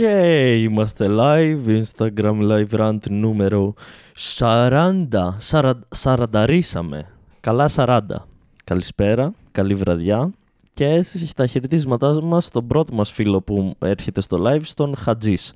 [0.00, 3.74] Και είμαστε live, Instagram live rant νούμερο
[4.38, 5.06] 40.
[5.36, 7.06] Σαρα, σαρανταρίσαμε.
[7.40, 8.00] Καλά 40.
[8.64, 10.30] Καλησπέρα, καλή βραδιά.
[10.74, 15.52] Και στα χαιρετίσματά μας στον πρώτο μας φίλο που έρχεται στο live, στον Χατζής.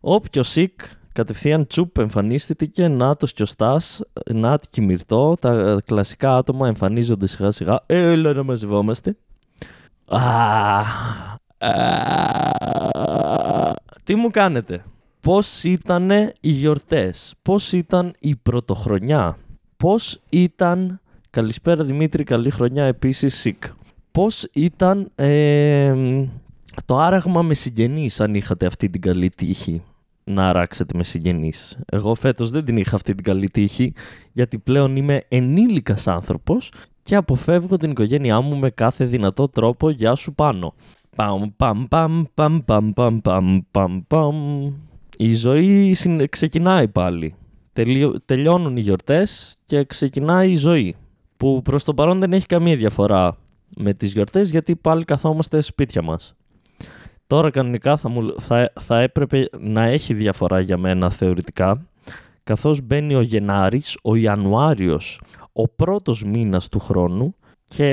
[0.00, 0.80] Όποιος σικ,
[1.12, 4.00] κατευθείαν τσουπ εμφανίστηκε, Νάτος και ο Στάς,
[4.32, 7.80] Νάτ και Μυρτό, τα κλασικά άτομα εμφανίζονται σιγά σιγά.
[7.86, 9.16] Έλα να μαζευόμαστε.
[14.04, 14.84] Τι μου κάνετε;
[15.20, 16.10] Πώς ήταν
[16.40, 19.38] οι γιορτές; Πώς ήταν η πρωτοχρονιά;
[19.76, 21.00] Πώς ήταν...
[21.30, 23.64] Καλησπέρα Δημήτρη, καλή χρονιά επίσης ΣΥΚ.
[24.10, 25.10] Πώς ήταν
[26.84, 29.82] το άραγμα με συγγενείς αν είχατε αυτή την καλή τύχη
[30.24, 31.78] να αράξετε με συγγενείς.
[31.86, 33.92] Εγώ φέτος δεν την είχα αυτή την καλή τύχη
[34.32, 40.14] γιατί πλέον είμαι ενήλικας άνθρωπος και αποφεύγω την οικογένειά μου με κάθε δυνατό τρόπο για
[40.14, 40.74] σου πάνω.
[41.16, 44.72] Παμ, παμ, παμ, παμ, παμ, παμ, παμ, παμ, παμ.
[45.16, 45.96] Η ζωή
[46.30, 47.34] ξεκινάει πάλι.
[48.24, 50.96] Τελειώνουν οι γιορτές και ξεκινάει η ζωή.
[51.36, 53.36] Που προς το παρόν δεν έχει καμία διαφορά
[53.76, 56.34] με τις γιορτές γιατί πάλι καθόμαστε σπίτια μας.
[57.26, 61.90] Τώρα κανονικά θα, μου, θα, θα έπρεπε να έχει διαφορά για μένα θεωρητικά
[62.44, 65.20] καθώς μπαίνει ο Γενάρης, ο Ιανουάριος,
[65.52, 67.34] ο πρώτος μήνας του χρόνου
[67.76, 67.86] και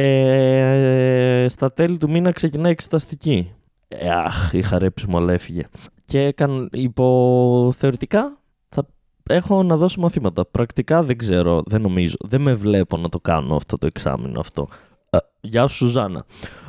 [1.43, 3.51] ε, στα τέλη του μήνα ξεκινάει εξεταστική.
[3.87, 5.63] Ε, αχ, είχα ρέψιμο, αλλά έφυγε.
[6.05, 8.87] Και έκανε υποθεωρητικά θα
[9.29, 10.45] έχω να δώσω μαθήματα.
[10.45, 12.15] Πρακτικά δεν ξέρω, δεν νομίζω.
[12.19, 14.67] Δεν με βλέπω να το κάνω αυτό το εξάμεινο αυτό.
[15.09, 16.25] Ε, γεια σου Σουζάνα.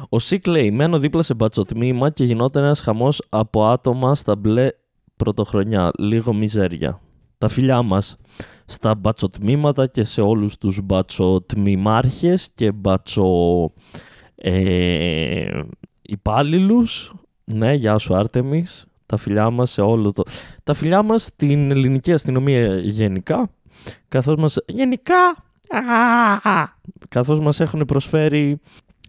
[0.09, 4.69] Ο Σικ λέει, μένω δίπλα σε μπατσοτμήμα και γινόταν ένας χαμός από άτομα στα μπλε
[5.17, 5.91] πρωτοχρονιά.
[5.99, 7.01] Λίγο μιζέρια.
[7.39, 8.17] Τα φιλιά μας
[8.71, 13.73] στα μπατσοτμήματα και σε όλους τους μπατσοτμημάρχες και μπατσο
[14.35, 15.61] ε,
[16.03, 17.15] υπάλληλους.
[17.45, 18.87] Ναι, γεια σου Άρτεμις.
[19.07, 20.23] Τα φιλιά μας σε όλο το...
[20.65, 23.51] Τα φιλιά μας στην ελληνική αστυνομία γενικά,
[24.09, 24.57] καθώς μας...
[24.67, 25.45] Γενικά!
[27.09, 28.61] Καθώς μας έχουν προσφέρει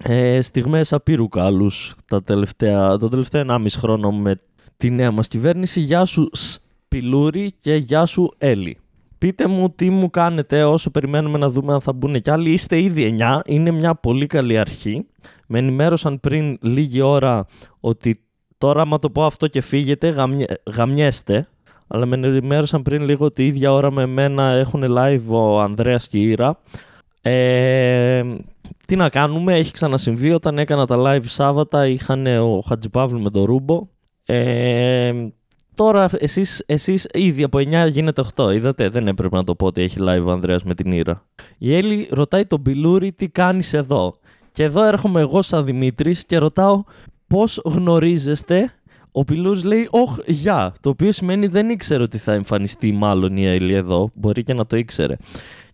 [0.03, 4.35] ε, στιγμές απείρου κάλους τα τελευταία, το τελευταίο 1,5 χρόνο με
[4.77, 5.79] τη νέα μας κυβέρνηση.
[5.79, 8.77] Γεια σου Σπιλούρη και γεια σου Έλλη.
[9.19, 12.51] Πείτε μου τι μου κάνετε όσο περιμένουμε να δούμε αν θα μπουν κι άλλοι.
[12.51, 15.07] Είστε ήδη 9, είναι μια πολύ καλή αρχή.
[15.47, 17.45] Με ενημέρωσαν πριν λίγη ώρα
[17.79, 18.23] ότι
[18.57, 21.47] τώρα άμα το πω αυτό και φύγετε γαμιέ, γαμιέστε.
[21.87, 26.17] Αλλά με ενημέρωσαν πριν λίγο ότι ίδια ώρα με μένα έχουν live ο Ανδρέας και
[26.17, 26.59] η Ήρα.
[27.21, 28.23] Ε,
[28.85, 33.43] τι να κάνουμε, έχει ξανασυμβεί όταν έκανα τα live Σάββατα είχαν ο Χατζιπαύλου με τον
[33.43, 33.87] Ρούμπο.
[34.25, 35.13] Ε,
[35.79, 38.53] Τώρα εσείς, εσείς ήδη από 9 γίνεται 8.
[38.53, 41.25] Είδατε, δεν έπρεπε να το πω ότι έχει live ο Ανδρέας με την Ήρα.
[41.57, 44.15] Η Έλλη ρωτάει τον Μπιλούρη τι κάνεις εδώ;
[44.51, 46.83] Και εδώ έρχομαι εγώ σαν Δημήτρης και ρωτάω
[47.27, 48.73] πώς γνωρίζεστε;
[49.11, 53.45] Ο Μπιλούρης λέει «Όχ, γεια», το οποίο σημαίνει δεν ήξερε ότι θα εμφανιστεί μάλλον η
[53.45, 54.11] Έλλη εδώ.
[54.13, 55.15] Μπορεί και να το ήξερε.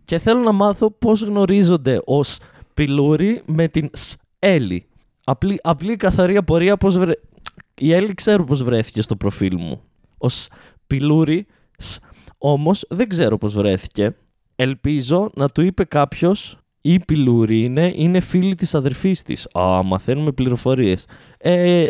[0.05, 2.39] Και θέλω να μάθω πώς γνωρίζονται ως
[2.73, 3.89] Πιλούρη με την
[4.39, 4.85] Έλλη;
[5.23, 7.13] Απλή, απλή καθαρή απορία πώς βρε...
[7.77, 9.81] Η Έλλη ξέρω πώς βρέθηκε στο προφίλ μου
[10.17, 10.47] ως
[10.87, 11.45] πιλούρι,
[12.37, 14.15] όμως δεν ξέρω πώς βρέθηκε.
[14.55, 19.47] Ελπίζω να του είπε κάποιος η πιλούρι είναι, είναι φίλη της αδερφής της.
[19.59, 21.05] Α, μαθαίνουμε πληροφορίες.
[21.37, 21.85] Ε,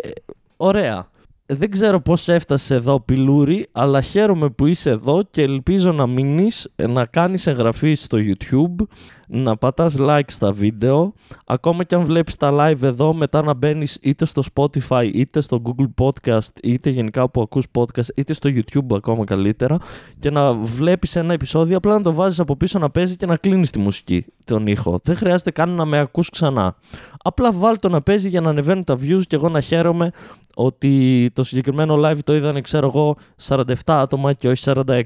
[0.56, 1.08] ωραία
[1.46, 6.68] δεν ξέρω πώς έφτασε εδώ πιλούρι, αλλά χαίρομαι που είσαι εδώ και ελπίζω να μείνεις,
[6.88, 8.86] να κάνεις εγγραφή στο YouTube,
[9.28, 11.12] να πατάς like στα βίντεο,
[11.46, 15.62] ακόμα και αν βλέπεις τα live εδώ, μετά να μπαίνεις είτε στο Spotify, είτε στο
[15.64, 19.78] Google Podcast, είτε γενικά που ακούς podcast, είτε στο YouTube ακόμα καλύτερα,
[20.18, 23.36] και να βλέπεις ένα επεισόδιο, απλά να το βάζεις από πίσω να παίζει και να
[23.36, 25.00] κλείνεις τη μουσική, τον ήχο.
[25.02, 26.76] Δεν χρειάζεται καν να με ακούς ξανά.
[27.26, 30.10] Απλά βάλ το να παίζει για να ανεβαίνουν τα views και εγώ να χαίρομαι
[30.54, 33.16] ότι το συγκεκριμένο live το είδανε, ξέρω εγώ,
[33.48, 35.02] 47 άτομα και όχι 46.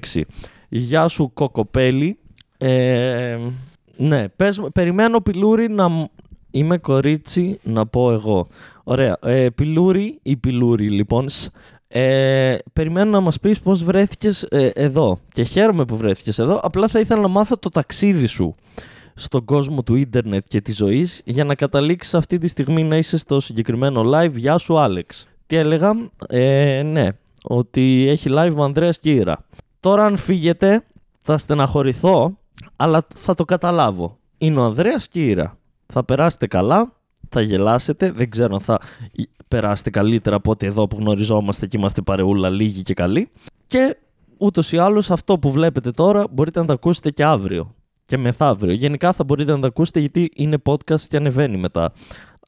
[0.68, 2.18] Γεια σου κοκοπέλη.
[2.58, 3.38] Ε,
[3.96, 6.08] ναι, πες, περιμένω πιλούρι να...
[6.50, 8.46] Είμαι κορίτσι να πω εγώ.
[8.84, 9.16] Ωραία.
[9.22, 11.28] Ε, πιλούρι ή πιλούρι λοιπόν.
[11.88, 15.18] Ε, περιμένω να μας πεις πώς βρέθηκες ε, εδώ.
[15.32, 16.60] Και χαίρομαι που βρέθηκες εδώ.
[16.62, 18.54] Απλά θα ήθελα να μάθω το ταξίδι σου
[19.20, 23.18] στον κόσμο του ίντερνετ και της ζωής για να καταλήξεις αυτή τη στιγμή να είσαι
[23.18, 24.32] στο συγκεκριμένο live.
[24.34, 25.26] Γεια σου Άλεξ.
[25.46, 27.08] Τι έλεγα, ε, ναι,
[27.42, 29.44] ότι έχει live ο Ανδρέας Κύρα.
[29.80, 30.84] Τώρα αν φύγετε
[31.18, 32.38] θα στεναχωρηθώ,
[32.76, 34.18] αλλά θα το καταλάβω.
[34.38, 35.58] Είναι ο Ανδρέας Κύρα.
[35.86, 36.92] Θα περάσετε καλά,
[37.28, 38.78] θα γελάσετε, δεν ξέρω αν θα
[39.48, 43.28] περάσετε καλύτερα από ότι εδώ που γνωριζόμαστε και είμαστε παρεούλα λίγοι και καλοί.
[43.66, 43.96] Και
[44.36, 47.74] ούτως ή άλλως αυτό που βλέπετε τώρα μπορείτε να το ακούσετε και αύριο
[48.10, 48.72] και μεθαύριο.
[48.72, 51.92] Γενικά θα μπορείτε να το ακούσετε γιατί είναι podcast και ανεβαίνει μετά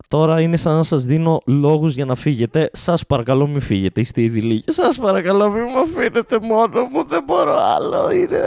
[0.09, 2.71] τώρα είναι σαν να σας δίνω λόγους για να φύγετε.
[2.73, 4.65] Σας παρακαλώ μην φύγετε, είστε ήδη λίγοι.
[4.67, 8.11] Σας παρακαλώ μην με αφήνετε μόνο μου, δεν μπορώ άλλο.
[8.11, 8.41] Είναι...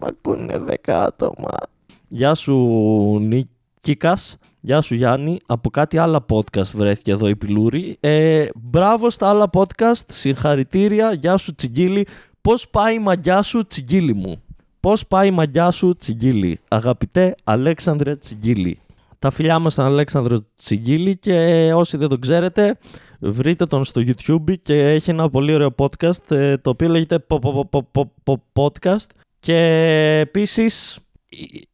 [0.00, 1.50] Μ' ακούνε δέκα άτομα.
[2.08, 2.56] Γεια σου
[3.20, 4.36] Νίκικας.
[4.60, 5.40] Γεια σου Γιάννη.
[5.46, 7.96] Από κάτι άλλα podcast βρέθηκε εδώ η Πιλούρη.
[8.00, 10.04] Ε, μπράβο στα άλλα podcast.
[10.06, 11.12] Συγχαρητήρια.
[11.12, 12.06] Γεια σου Τσιγκίλη.
[12.40, 14.42] Πώς πάει η μαγιά σου Τσιγκίλη μου;
[14.86, 18.78] Πώς πάει η μαγιά σου Τσιγκίλη; Αγαπητέ Αλέξανδρε Τσιγκίλη.
[19.18, 22.78] Τα φιλιά μας στον Αλέξανδρο Τσιγκίλη και όσοι δεν τον ξέρετε
[23.20, 27.26] βρείτε τον στο YouTube και έχει ένα πολύ ωραίο podcast ε, το οποίο λέγεται
[28.52, 29.06] podcast
[29.40, 29.56] και
[30.20, 30.98] επίσης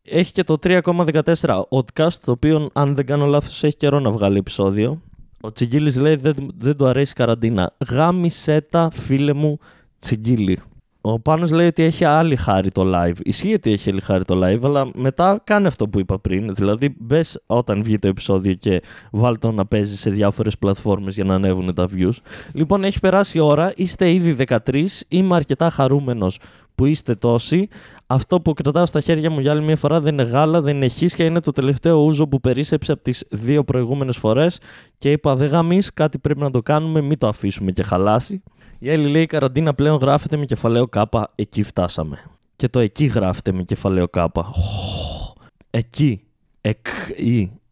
[0.03, 4.39] έχει και το 3,14 podcast το οποίο αν δεν κάνω λάθος έχει καιρό να βγάλει
[4.39, 5.03] επεισόδιο.
[5.41, 7.77] Ο Τσιγκίλης λέει δεν, δεν του αρέσει η καραντίνα.
[7.89, 9.59] Γάμισε τα φίλε μου
[9.99, 10.59] Τσιγκίλη.
[11.05, 13.17] Ο Πάνος λέει ότι έχει άλλη χάρη το live.
[13.23, 16.55] Ισχύει ότι έχει άλλη χάρη το live, αλλά μετά κάνει αυτό που είπα πριν.
[16.55, 21.25] Δηλαδή, μπες όταν βγει το επεισόδιο και βάλ το να παίζεις σε διάφορες πλατφόρμες για
[21.25, 22.17] να ανέβουν τα views.
[22.53, 25.05] Λοιπόν, έχει περάσει η ώρα, είστε ήδη 13.
[25.09, 26.39] Είμαι αρκετά χαρούμενος
[26.75, 27.69] που είστε τόσοι.
[28.07, 30.87] Αυτό που κρατάω στα χέρια μου για άλλη μια φορά δεν είναι γάλα, δεν είναι
[30.87, 34.61] χίσια, είναι το τελευταίο ούζο που περίσεψε από τις δύο προηγούμενες φορές
[34.99, 38.43] και είπα: Δεν γαμείς, κάτι πρέπει να το κάνουμε, μην το αφήσουμε και χαλάσει.
[38.85, 41.33] Η Έλλη λέει: Η καραντίνα πλέον γράφεται με κεφαλαίο κάπα.
[41.35, 42.19] Εκεί φτάσαμε.
[42.57, 44.53] Και το εκεί γράφεται με κεφαλαίο κάπα.
[45.71, 46.25] Εκεί.
[46.61, 46.87] Εκ,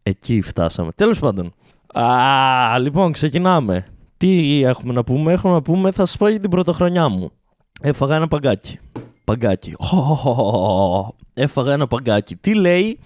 [0.03, 0.91] εκεί φτάσαμε.
[0.95, 1.53] Τέλος πάντων.
[1.93, 3.87] Α, λοιπόν, ξεκινάμε.
[4.17, 7.31] Τι έχουμε να πούμε, έχουμε να πούμε, θα σας πω για την πρωτοχρονιά μου.
[7.81, 8.79] Έφαγα ένα παγκάκι.
[9.23, 9.75] Παγκάκι.
[11.43, 12.35] Έφαγα ένα παγκάκι.
[12.35, 12.99] Τι λέει,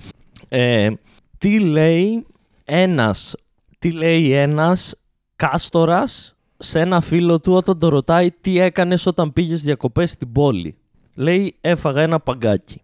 [0.48, 0.90] ε,
[1.38, 2.26] τι λέει
[2.66, 3.36] ένας,
[3.80, 4.96] τι λέει ένας
[5.36, 10.76] κάστορας σε ένα φίλο του όταν το ρωτάει τι έκανες όταν πήγες διακοπές στην πόλη.
[11.16, 12.82] Λέει έφαγα ένα παγκάκι.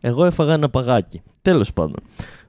[0.00, 1.22] Εγώ έφαγα ένα παγάκι.
[1.42, 1.96] Τέλος πάντων.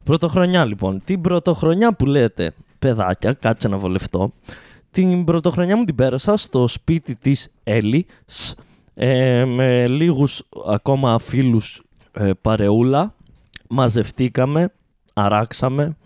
[0.04, 1.02] Πρωτοχρονιά λοιπόν.
[1.06, 4.34] Την πρωτοχρονιά που λέτε παιδάκια, κάτσε να βολευτώ.
[4.92, 8.56] Την πρωτοχρονιά μου την πέρασα στο σπίτι της Έλλης
[8.94, 11.82] ε, με λίγους ακόμα φίλους
[12.12, 13.16] ε, παρεούλα.
[13.70, 14.74] Μαζευτήκαμε,
[15.14, 15.98] αράξαμε,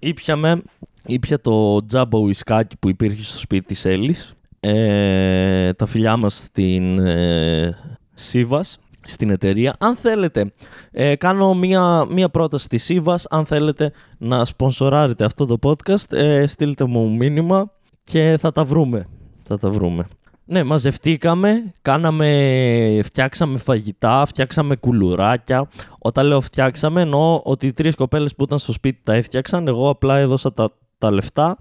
[0.00, 0.62] ήπιαμε
[1.06, 4.34] Ήπια το τζάμπο ουισκάκι που υπήρχε στο σπίτι της Έλλης.
[4.60, 7.76] Ε, τα φιλιά μας στην ε,
[8.14, 9.76] Σίβας, στην εταιρεία.
[9.78, 10.52] Αν θέλετε,
[10.90, 13.26] ε, κάνω μία, μία πρόταση στη Σίβας.
[13.30, 17.72] Αν θέλετε να σπονσοράρετε αυτό το podcast, ε, στείλτε μου μήνυμα
[18.04, 19.06] και θα τα βρούμε.
[19.42, 20.06] Θα τα βρούμε.
[20.44, 25.68] Ναι, μαζευτήκαμε, κάναμε, φτιάξαμε φαγητά, φτιάξαμε κουλουράκια.
[25.98, 29.68] Όταν λέω φτιάξαμε, εννοώ ότι οι τρεις κοπέλες που ήταν στο σπίτι τα έφτιαξαν.
[29.68, 30.70] Εγώ απλά έδωσα τα
[31.00, 31.56] τα λεφτά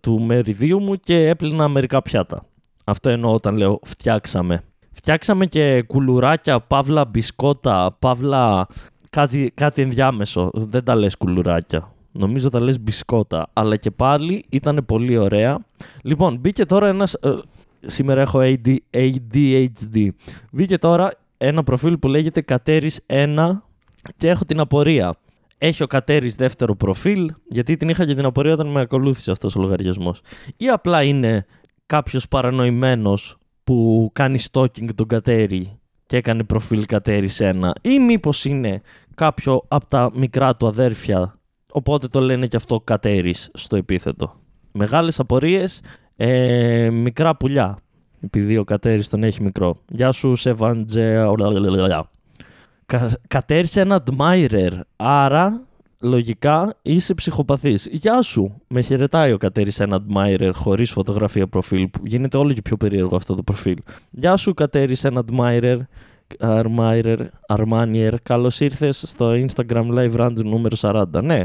[0.00, 2.46] του μεριδίου μου και έπλυνα μερικά πιάτα.
[2.84, 4.62] Αυτό εννοώ όταν λέω φτιάξαμε.
[4.92, 8.66] Φτιάξαμε και κουλουράκια, παύλα μπισκότα, παύλα
[9.10, 10.50] κάτι, κάτι ενδιάμεσο.
[10.54, 11.92] Δεν τα λες κουλουράκια.
[12.12, 13.46] Νομίζω τα λες μπισκότα.
[13.52, 15.58] Αλλά και πάλι ήταν πολύ ωραία.
[16.02, 17.14] Λοιπόν, μπήκε τώρα ένας...
[17.14, 17.38] Ε,
[17.86, 20.08] σήμερα έχω AD, ADHD.
[20.52, 23.50] Μπήκε τώρα ένα προφίλ που λέγεται Κατέρης 1
[24.16, 25.14] και έχω την απορία.
[25.58, 29.56] Έχει ο Κατέρης δεύτερο προφίλ, γιατί την είχα και την απορία όταν με ακολούθησε αυτός
[29.56, 30.20] ο λογαριασμός.
[30.56, 31.46] Ή απλά είναι
[31.86, 38.80] κάποιος παρανοημένος που κάνει stalking τον Κατέρη και έκανε προφίλ Κατέρη ένα ή μήπως είναι
[39.14, 41.38] κάποιο από τα μικρά του αδέρφια
[41.72, 44.34] οπότε το λένε και αυτό Κατέρης στο επίθετο.
[44.72, 45.80] Μεγάλες απορίες,
[46.16, 47.78] ε, μικρά πουλιά
[48.20, 49.76] επειδή ο Κατέρης τον έχει μικρό.
[49.88, 51.26] Γεια σου Σεβαντζε
[53.28, 54.72] κατέρισε ένα admirer.
[54.96, 55.62] Άρα,
[56.00, 57.86] λογικά, είσαι ψυχοπαθής.
[57.90, 58.60] Γεια σου!
[58.68, 61.88] Με χαιρετάει ο κατέρισε ένα admirer χωρίς φωτογραφία προφίλ.
[61.88, 63.76] Που γίνεται όλο και πιο περίεργο αυτό το προφίλ.
[64.10, 65.78] Γεια σου, κατέρισε ένα admirer.
[66.38, 71.04] Armirer, Armanier, καλώς ήρθες στο Instagram Live Random νούμερο 40.
[71.22, 71.42] Ναι,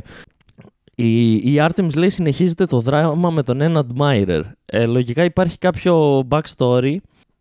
[0.96, 4.42] η, η Artemis λέει συνεχίζεται το δράμα με τον ένα admirer.
[4.66, 6.96] Ε, λογικά υπάρχει κάποιο backstory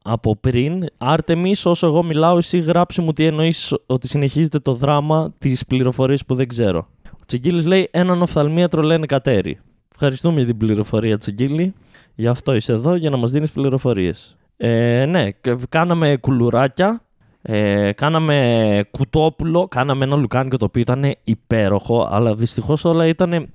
[0.05, 0.87] από πριν.
[0.99, 6.25] Άρτεμι, όσο εγώ μιλάω, εσύ γράψει μου τι εννοείς ότι συνεχίζεται το δράμα της πληροφορίας
[6.25, 6.87] που δεν ξέρω.
[7.13, 9.59] Ο Τσιγκίλης λέει: Έναν οφθαλμίατρο λένε κατέρι.
[9.93, 11.75] Ευχαριστούμε για την πληροφορία, Τσιγκίλη.
[12.15, 14.37] Γι' αυτό είσαι εδώ για να μας δίνεις πληροφορίες.
[14.57, 15.29] Ε, ναι,
[15.69, 17.03] κάναμε κουλουράκια.
[17.43, 23.49] Ε, κάναμε κουτόπουλο, κάναμε ένα λουκάνικο το οποίο ήταν υπέροχο, αλλά δυστυχώς όλα ήταν,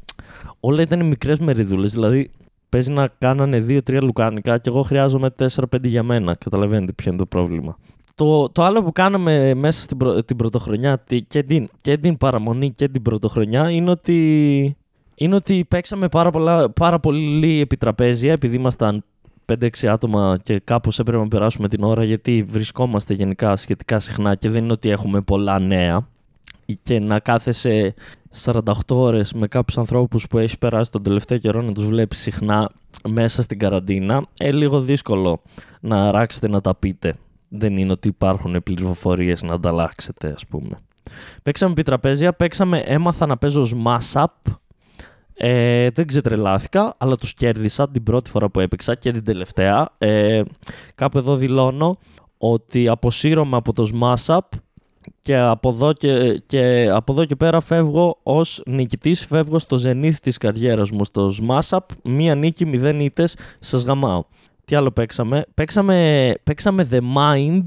[0.60, 1.94] όλα ήταν μικρές μεριδούλες.
[1.94, 2.32] Δηλαδή,
[2.70, 6.36] παίζει να κάνανε δύο-τρία λουκάνικα και εγώ χρειάζομαι 4-5 για μένα.
[6.36, 7.78] Καταλαβαίνετε ποιο είναι το πρόβλημα.
[8.16, 12.88] Το, το άλλο που κάναμε μέσα στην την πρωτοχρονιά και την, και την παραμονή και
[12.88, 14.78] την πρωτοχρονιά είναι ότι,
[15.16, 19.04] είναι ότι παίξαμε πάρα, πολλά, πάρα πολύ επιτραπέζια επειδή ήμασταν
[19.46, 24.50] 5-6 άτομα και κάπως έπρεπε να περάσουμε την ώρα γιατί βρισκόμαστε γενικά σχετικά συχνά και
[24.50, 26.08] δεν είναι ότι έχουμε πολλά νέα
[26.84, 27.94] και να κάθεσαι
[28.44, 32.70] 48 ώρες με κάποιους ανθρώπους που έχει περάσει τον τελευταίο καιρό να τους βλέπεις συχνά
[33.10, 35.42] μέσα στην καραντίνα, ε, λίγο δύσκολο
[35.80, 37.16] να αράξετε να τα πείτε.
[37.50, 40.80] Δεν είναι ότι υπάρχουν πληροφορίες να ανταλλάξετε, ας πούμε.
[41.44, 44.54] Παίξαμε επιτραπέζια, παίξαμε, έμαθα να παίζω smash-up.
[45.34, 49.90] Ε, δεν ξετρελάθηκα, αλλά τους κέρδισα την πρώτη φορά που έπαιξα και την τελευταία.
[49.98, 50.42] Ε,
[50.96, 51.98] κάπου εδώ δηλώνω
[52.38, 54.40] ότι αποσύρωμαι από το smash-up
[55.22, 60.20] και από εδώ και, και, από εδώ και πέρα φεύγω ως νικητής, φεύγω στο ζενήθ
[60.20, 64.24] της καριέρας μου στο Smash Up, μία νίκη, μηδέν ήττες, σας γαμάω.
[64.66, 67.66] Τι άλλο παίξαμε, παίξαμε, παίξαμε The Mind,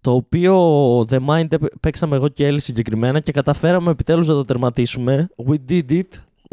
[0.00, 0.54] το οποίο
[1.00, 1.46] The Mind
[1.80, 5.28] παίξαμε εγώ και Έλλη συγκεκριμένα και καταφέραμε επιτέλους να το τερματίσουμε.
[5.46, 6.02] We did it,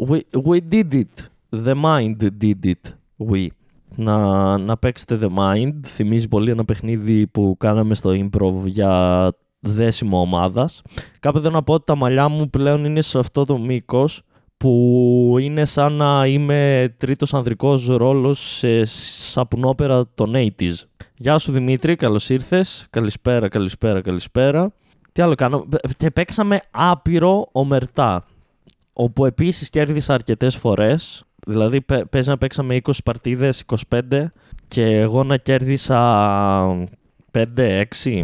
[0.08, 1.28] we, we did it,
[1.64, 2.92] The Mind did it,
[3.30, 3.46] we.
[3.96, 9.32] Να, να παίξετε The Mind, θυμίζει πολύ ένα παιχνίδι που κάναμε στο improv για
[9.64, 10.82] δέσιμο ομάδας.
[11.20, 14.22] Κάπου εδώ να πω ότι τα μαλλιά μου πλέον είναι σε αυτό το μήκος
[14.56, 20.74] που είναι σαν να είμαι τρίτος ανδρικός ρόλος σε σαπουνόπερα των 80's.
[21.16, 22.86] Γεια σου Δημήτρη, καλώς ήρθες.
[22.90, 24.72] Καλησπέρα, καλησπέρα, καλησπέρα.
[25.12, 25.66] Τι άλλο κάνω;
[25.96, 28.24] Και παίξαμε άπειρο ομερτά.
[28.92, 31.24] Όπου επίσης κέρδισα αρκετές φορές.
[31.46, 31.80] Δηλαδή
[32.10, 34.32] παίζαμε, παίξαμε 20 παρτίδες, 25
[34.68, 36.88] και εγώ να κέρδισα
[37.30, 38.22] 5-6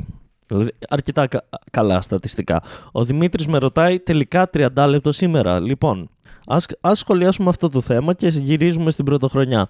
[0.51, 1.29] Δηλαδή, αρκετά
[1.71, 2.63] καλά στατιστικά.
[2.93, 5.61] Ο Δημήτρης με ρωτάει τελικά 30 λεπτό σήμερα.
[5.61, 6.11] Λοιπόν,
[6.47, 9.69] ας, ας σχολιάσουμε αυτό το θέμα και γυρίζουμε στην πρωτοχρονιά.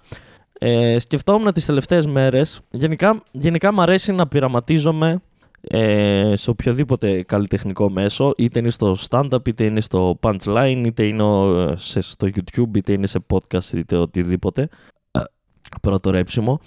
[0.59, 5.21] Ε, σκεφτόμουν τις τελευταίες μέρες, γενικά, γενικά μου αρέσει να πειραματίζομαι
[5.61, 11.23] ε, σε οποιοδήποτε καλλιτεχνικό μέσο, είτε είναι στο stand-up, είτε είναι στο punchline, είτε είναι
[11.75, 14.69] στο YouTube, είτε είναι σε podcast, είτε οτιδήποτε.
[15.81, 16.59] Πρώτο ρέψιμο.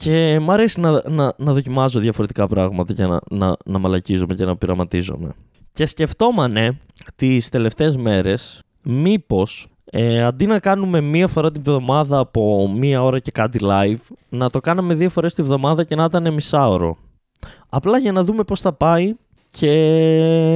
[0.00, 4.44] Και μου αρέσει να, να, να δοκιμάζω διαφορετικά πράγματα για να, να, να μαλακίζομαι και
[4.44, 5.32] να πειραματίζομαι.
[5.72, 6.78] Και σκεφτόμανε
[7.16, 13.18] τις τελευταίες μέρες μήπως ε, αντί να κάνουμε μία φορά την εβδομάδα από μία ώρα
[13.18, 16.96] και κάτι live, να το κάναμε δύο φορές τη βδομάδα και να ήταν μισάωρο.
[17.68, 19.14] Απλά για να δούμε πώς θα πάει
[19.50, 19.68] και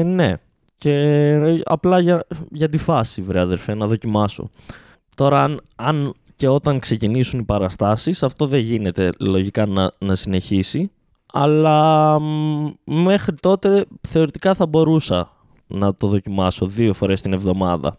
[0.07, 0.35] ναι.
[0.77, 4.51] Και απλά για, για τη φάση, βρε αδερφέ, να δοκιμάσω.
[5.17, 10.91] Τώρα, αν, αν και όταν ξεκινήσουν οι παραστάσεις αυτό δεν γίνεται λογικά να, να συνεχίσει
[11.37, 12.21] αλλά
[12.85, 15.31] μέχρι τότε θεωρητικά θα μπορούσα
[15.67, 17.97] να το δοκιμάσω δύο φορές την εβδομάδα.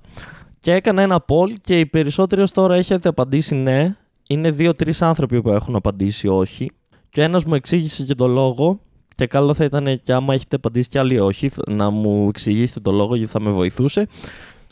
[0.59, 3.95] Και έκανα ένα poll και οι περισσότεροι ως τώρα έχετε απαντήσει ναι.
[4.27, 6.71] Είναι δύο-τρεις άνθρωποι που έχουν απαντήσει όχι.
[7.09, 8.79] Και ένας μου εξήγησε και το λόγο
[9.15, 12.91] και καλό θα ήταν και άμα έχετε απαντήσει και άλλοι όχι να μου εξηγήσετε το
[12.91, 14.07] λόγο γιατί θα με βοηθούσε.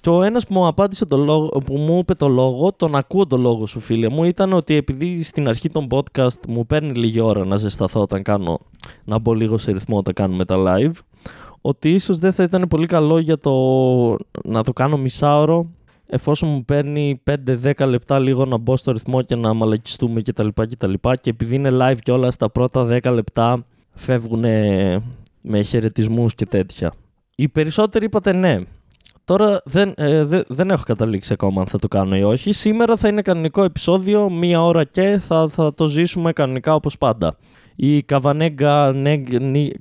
[0.03, 3.27] Και ο ένας που μου απάντησε το λόγο, που μου είπε το λόγο, τον ακούω
[3.27, 7.19] το λόγο σου, φίλε μου, ήταν ότι επειδή στην αρχή των podcast μου παίρνει λίγη
[7.19, 8.59] ώρα να ζεσταθώ όταν κάνω,
[9.03, 10.91] να μπω λίγο σε ρυθμό όταν κάνουμε τα live,
[11.61, 13.51] ότι ίσως δεν θα ήταν πολύ καλό για το
[14.43, 15.69] να το κάνω μισάωρο
[16.05, 17.21] εφόσον μου παίρνει
[17.63, 20.47] 5-10 λεπτά λίγο να μπω στο ρυθμό και να μαλακιστούμε κτλ.
[20.47, 20.77] Και,
[21.21, 24.45] και επειδή είναι live και όλα στα πρώτα 10 λεπτά φεύγουν
[25.41, 26.93] με χαιρετισμούς και τέτοια.
[27.35, 28.61] Οι περισσότεροι είπατε ναι.
[29.25, 32.51] Τώρα δεν, ε, δεν έχω καταλήξει ακόμα αν θα το κάνω ή όχι.
[32.51, 37.37] Σήμερα θα είναι κανονικό επεισόδιο, μία ώρα και θα, θα το ζήσουμε κανονικά όπως πάντα.
[37.75, 38.03] Η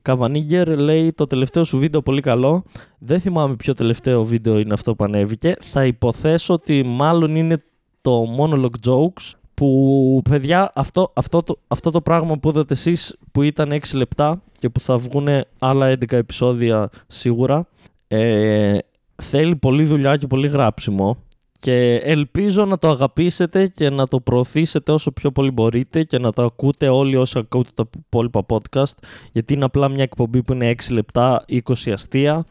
[0.03, 2.65] Καβανίγκερ λέει το τελευταίο σου βίντεο πολύ καλό.
[2.99, 5.57] Δεν θυμάμαι ποιο τελευταίο βίντεο είναι αυτό που ανέβηκε.
[5.61, 7.63] Θα υποθέσω ότι μάλλον είναι
[8.01, 13.43] το monologue jokes που παιδιά αυτό, αυτό, το, αυτό το πράγμα που είδατε εσείς που
[13.43, 17.67] ήταν 6 λεπτά και που θα βγουν άλλα 11 επεισόδια σίγουρα
[18.09, 18.79] ε,
[19.17, 21.17] θέλει πολλή δουλειά και πολύ γράψιμο
[21.63, 26.33] και ελπίζω να το αγαπήσετε και να το προωθήσετε όσο πιο πολύ μπορείτε και να
[26.33, 28.93] το ακούτε όλοι όσοι ακούτε τα υπόλοιπα podcast
[29.33, 31.61] γιατί είναι απλά μια εκπομπή που είναι 6 λεπτά, 20
[31.93, 32.45] αστεία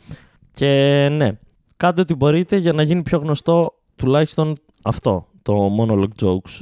[0.53, 0.67] και
[1.11, 1.39] ναι,
[1.77, 6.59] κάντε ό,τι μπορείτε για να γίνει πιο γνωστό τουλάχιστον αυτό, το monologue jokes.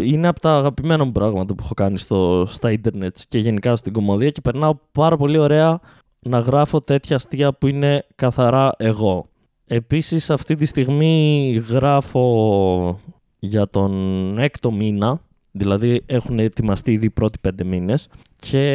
[0.00, 3.92] Είναι από τα αγαπημένα μου πράγματα που έχω κάνει στο, στα ίντερνετ και γενικά στην
[3.92, 5.80] κομμωδία και περνάω πάρα πολύ ωραία
[6.26, 9.26] να γράφω τέτοια αστεία που είναι καθαρά εγώ.
[9.66, 13.00] Επίσης αυτή τη στιγμή γράφω
[13.38, 18.68] για τον έκτο μήνα, δηλαδή έχουν ετοιμαστεί ήδη οι πρώτοι πέντε μήνες και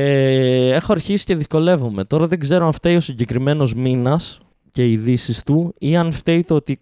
[0.73, 2.03] έχω αρχίσει και δυσκολεύομαι.
[2.03, 4.39] Τώρα δεν ξέρω αν φταίει ο συγκεκριμένος μήνας
[4.71, 6.79] και οι ειδήσεις του ή αν φταίει το ότι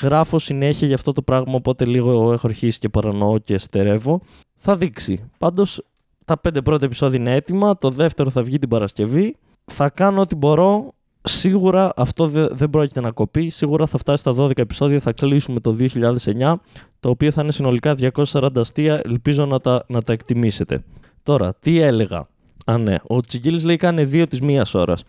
[0.00, 4.20] γράφω συνέχεια για αυτό το πράγμα οπότε λίγο έχω αρχίσει και παρανοώ και στερεύω.
[4.54, 5.30] Θα δείξει.
[5.38, 5.82] Πάντως
[6.24, 9.36] τα πέντε πρώτα επεισόδια είναι έτοιμα, το δεύτερο θα βγει την Παρασκευή.
[9.72, 13.48] Θα κάνω ό,τι μπορώ Σίγουρα αυτό δεν πρόκειται να κοπεί.
[13.48, 15.00] Σίγουρα θα φτάσει στα 12 επεισόδια.
[15.00, 16.54] Θα κλείσουμε το 2009,
[17.00, 17.94] το οποίο θα είναι συνολικά
[18.32, 19.00] 240 αστεία.
[19.04, 20.80] Ελπίζω να τα, να τα εκτιμήσετε.
[21.22, 22.28] Τώρα, τι έλεγα;
[22.64, 22.96] Α, ναι.
[23.06, 25.02] Ο Τσιγκίλης λέει κάνει δύο της μίας ώρας.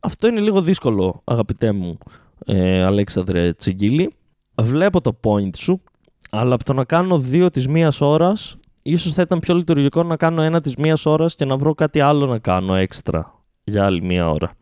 [0.00, 1.98] Αυτό είναι λίγο δύσκολο, αγαπητέ μου.
[2.44, 4.12] ε, Αλέξανδρε Τσιγκίλη.
[4.60, 5.80] Βλέπω το point σου,
[6.30, 10.16] αλλά από το να κάνω δύο της μίας ώρας, ίσως θα ήταν πιο λειτουργικό να
[10.16, 13.37] κάνω ένα της μίας ώρας και να βρω κάτι άλλο να κάνω έξτρα
[13.68, 14.52] για άλλη μία ώρα.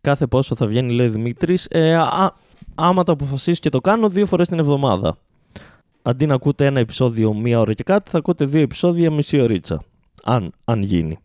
[0.00, 2.32] Κάθε πόσο θα βγαίνει, λέει ο Δημήτρης, ε, α,
[2.74, 5.16] άμα το αποφασίσω και το κάνω δύο φορές την εβδομάδα.
[6.02, 9.82] Αντί να ακούτε ένα επεισόδιο μία ώρα και κάτι, θα ακούτε δύο επεισόδια μισή ωρίτσα.
[10.24, 11.18] Αν, αν γίνει.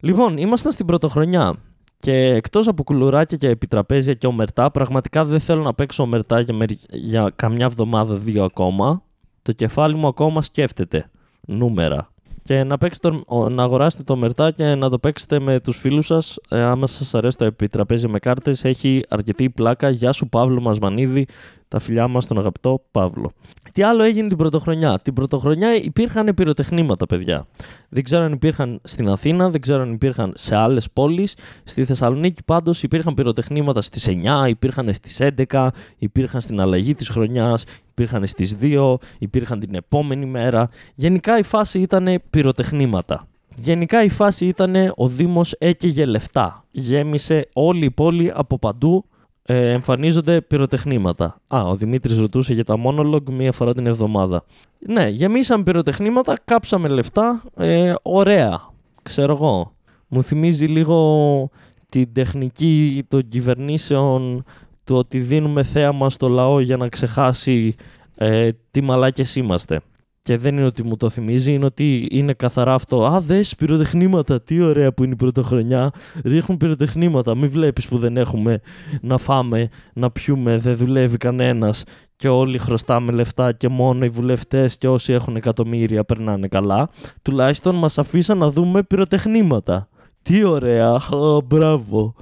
[0.00, 1.54] Λοιπόν, ήμασταν στην πρωτοχρονιά.
[1.98, 6.56] Και εκτός από κουλουράκια και επιτραπέζια και ομερτά, πραγματικά δεν θέλω να παίξω ομερτά για,
[6.90, 9.02] για καμιά εβδομάδα, δύο ακόμα.
[9.42, 11.10] Το κεφάλι μου ακόμα σκέφτεται.
[11.46, 12.11] Νούμερα.
[12.44, 13.10] Και να, παίξετε,
[13.50, 16.38] να αγοράσετε το μερτά και να το παίξετε με τους φίλους σας.
[16.48, 19.90] Ε, άμα σας αρέσει το επιτραπέζι με κάρτες, έχει αρκετή πλάκα.
[19.90, 21.26] Γεια σου Παύλο Μασμανίδη,
[21.72, 23.30] τα φιλιά μας τον αγαπητό Παύλο.
[23.72, 27.46] Τι άλλο έγινε την πρωτοχρονιά; Την πρωτοχρονιά υπήρχαν πυροτεχνήματα, παιδιά.
[27.88, 31.34] Δεν ξέρω αν υπήρχαν στην Αθήνα, δεν ξέρω αν υπήρχαν σε άλλες πόλεις.
[31.64, 37.64] Στη Θεσσαλονίκη πάντως υπήρχαν πυροτεχνήματα στις 9, υπήρχαν στις 11, υπήρχαν στην αλλαγή της χρονιάς,
[37.90, 40.68] υπήρχαν στις 2, υπήρχαν την επόμενη μέρα.
[40.94, 43.26] Γενικά η φάση ήταν πυροτεχνήματα.
[43.56, 46.64] Γενικά η φάση ήταν ο Δήμος έκαιγε λεφτά.
[46.70, 49.04] Γέμισε όλη η πόλη από παντού
[49.44, 51.40] ε, εμφανίζονται πυροτεχνήματα.
[51.48, 54.44] Α, ο Δημήτρης ρωτούσε για τα monologue μία φορά την εβδομάδα.
[54.78, 58.60] Ναι, γεμίσαμε πυροτεχνήματα, κάψαμε λεφτά, ε, ωραία,
[59.02, 59.72] ξέρω εγώ.
[60.08, 61.50] Μου θυμίζει λίγο
[61.88, 64.44] την τεχνική των κυβερνήσεων
[64.84, 67.74] του ότι δίνουμε θέαμα στο λαό για να ξεχάσει
[68.14, 69.80] ε, τι μαλάκες είμαστε.
[70.24, 73.04] Και δεν είναι ότι μου το θυμίζει, είναι ότι είναι καθαρά αυτό.
[73.04, 74.42] Α, δες πυροτεχνήματα.
[74.42, 75.90] Τι ωραία που είναι η πρωτοχρονιά.
[76.24, 77.34] Ρίχνουν πυροτεχνήματα.
[77.34, 78.60] Μην βλέπεις που δεν έχουμε
[79.00, 81.84] να φάμε, να πιούμε, δεν δουλεύει κανένας.
[82.16, 86.88] Και όλοι χρωστάμε λεφτά και μόνο οι βουλευτές και όσοι έχουν εκατομμύρια περνάνε καλά.
[87.22, 89.88] Τουλάχιστον μας αφήσαν να δούμε πυροτεχνήματα.
[90.22, 90.90] Τι ωραία.
[90.90, 92.14] Α, μπράβο.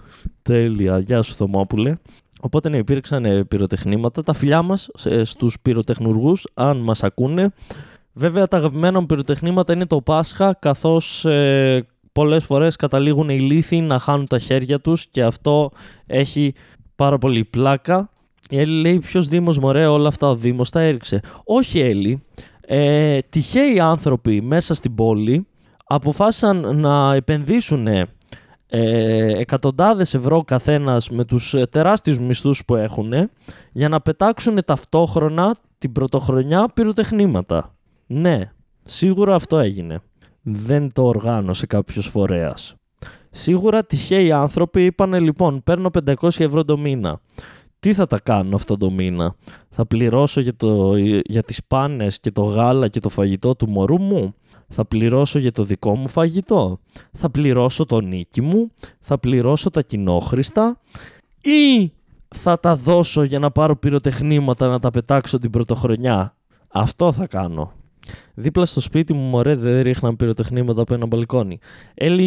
[0.42, 0.98] Τέλεια.
[0.98, 1.94] Γεια σου, Θωμόπουλε.
[2.40, 4.22] Οπότε ναι, υπήρξαν πυροτεχνήματα.
[4.22, 4.88] Τα φιλιά μας
[5.22, 7.52] στους πυροτεχνουργούς, αν μας ακούνε,
[8.12, 13.80] Βέβαια τα αγαπημένα μου πυροτεχνήματα είναι το Πάσχα, καθώς ε, πολλές φορές καταλήγουν οι λύθοι
[13.80, 15.70] να χάνουν τα χέρια τους και αυτό
[16.06, 16.54] έχει
[16.96, 18.10] πάρα πολύ πλάκα.
[18.50, 21.20] Η Έλλη λέει ποιος Δήμος μωρέ όλα αυτά ο Δήμος τα έριξε.
[21.44, 22.22] Όχι Έλλη,
[22.60, 25.46] ε, τυχαίοι άνθρωποι μέσα στην πόλη
[25.84, 28.08] αποφάσισαν να επενδύσουν ε,
[29.38, 33.12] εκατοντάδες ευρώ καθένας με τους τεράστιους μισθούς που έχουν
[33.72, 37.74] για να πετάξουν ταυτόχρονα την πρωτοχρονιά πυροτεχνήματα.
[38.12, 40.00] Ναι, σίγουρα αυτό έγινε.
[40.42, 42.74] Δεν το οργάνωσε κάποιος φορέας.
[43.30, 47.20] Σίγουρα τυχαίοι άνθρωποι είπανε λοιπόν παίρνω 500 ευρώ το μήνα.
[47.80, 49.34] Τι θα τα κάνω αυτό το μήνα;
[49.70, 54.00] Θα πληρώσω για, το, για τις πάνες και το γάλα και το φαγητό του μωρού
[54.00, 54.34] μου;
[54.68, 56.80] Θα πληρώσω για το δικό μου φαγητό;
[57.12, 60.80] Θα πληρώσω το νίκη μου; Θα πληρώσω τα κοινόχρηστα;
[61.42, 61.92] Ή
[62.28, 66.36] θα τα δώσω για να πάρω πυροτεχνήματα να τα πετάξω την πρωτοχρονιά;
[66.68, 67.72] Αυτό θα κάνω.
[68.34, 71.58] Δίπλα στο σπίτι μου, μωρέ, δεν ρίχναν πυροτεχνήματα από ένα μπαλκόνι.
[71.94, 72.24] Έλλη,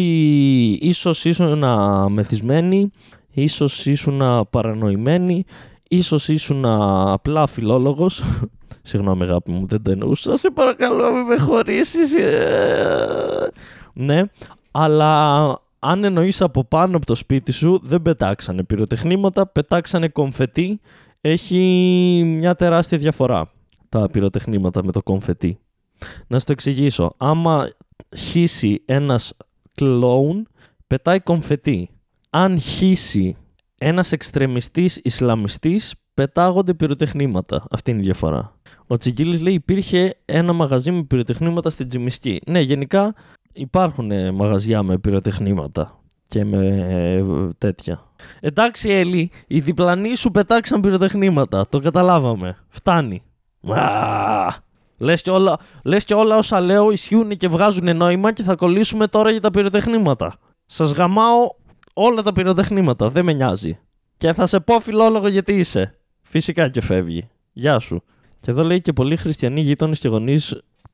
[0.82, 1.64] ίσως ήσουν
[2.12, 2.90] μεθυσμένοι,
[3.30, 5.44] ίσως ήσουν παρανοημένοι,
[5.88, 8.22] ίσως ήσουν απλά φιλόλογος.
[8.82, 10.36] Συγγνώμη αγάπη μου, δεν το εννοούσα.
[10.36, 12.14] Σε παρακαλώ, μην με χωρίσεις.
[12.14, 13.50] Ε.
[13.92, 14.22] ναι,
[14.70, 15.42] αλλά
[15.78, 20.80] αν εννοείς από πάνω από το σπίτι σου, δεν πετάξανε πυροτεχνήματα, πετάξανε κομφετί.
[21.20, 23.48] Έχει μια τεράστια διαφορά
[23.88, 25.58] τα πυροτεχνήματα με το κομφετί.
[26.26, 27.14] Να σου το εξηγήσω.
[27.16, 27.68] Άμα
[28.16, 29.36] χύσει ένας
[29.74, 30.48] κλόουν,
[30.86, 31.90] πετάει κομφετί.
[32.30, 33.36] Αν χύσει
[33.78, 37.66] ένας εξτρεμιστής Ισλαμιστής, πετάγονται πυροτεχνήματα.
[37.70, 38.58] Αυτή είναι η διαφορά.
[38.86, 42.40] Ο Τσιγκίλης λέει υπήρχε ένα μαγαζί με πυροτεχνήματα στην Τζιμισκή.
[42.46, 43.14] Ναι, γενικά
[43.52, 47.24] υπάρχουν ε, μαγαζιά με πυροτεχνήματα και με ε,
[47.58, 48.04] τέτοια.
[48.40, 51.68] Εντάξει Έλλη, οι διπλανοί σου πετάξαν πυροτεχνήματα.
[51.68, 52.56] Το καταλάβαμε.
[52.68, 53.22] Φτάνει.
[54.98, 59.06] Λες και, όλα, λες και όλα όσα λέω ισχύουν και βγάζουν νόημα και θα κολλήσουμε
[59.06, 60.34] τώρα για τα πυροτεχνήματα.
[60.66, 61.48] Σας γαμάω
[61.92, 63.78] όλα τα πυροτεχνήματα, δεν με νοιάζει.
[64.16, 65.98] Και θα σε πω φιλόλογο γιατί είσαι.
[66.22, 67.28] Φυσικά και φεύγει.
[67.52, 68.02] Γεια σου.
[68.40, 70.38] Και εδώ λέει και πολλοί χριστιανοί γείτονες και γονεί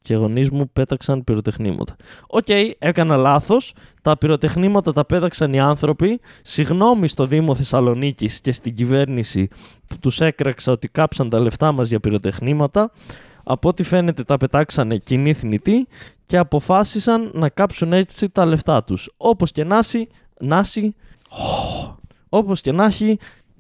[0.03, 1.97] και γονείς μου πέταξαν πυροτεχνήματα.
[2.27, 3.75] Οκ, okay, έκανα λάθος.
[4.03, 6.21] Τα πυροτεχνήματα τα πέταξαν οι άνθρωποι.
[6.43, 9.49] Συγγνώμη στο Δήμο Θεσσαλονίκης και στην κυβέρνηση
[9.87, 12.91] που τους έκραξα ότι κάψαν τα λεφτά μας για πυροτεχνήματα.
[13.51, 15.87] Από ό,τι φαίνεται τα πετάξανε κοινή θνητή
[16.27, 19.11] και αποφάσισαν να κάψουν έτσι τα λεφτά τους.
[19.17, 20.09] Όπως και να έχει,
[20.41, 20.95] νάση,
[22.29, 23.19] όπως και να έχει,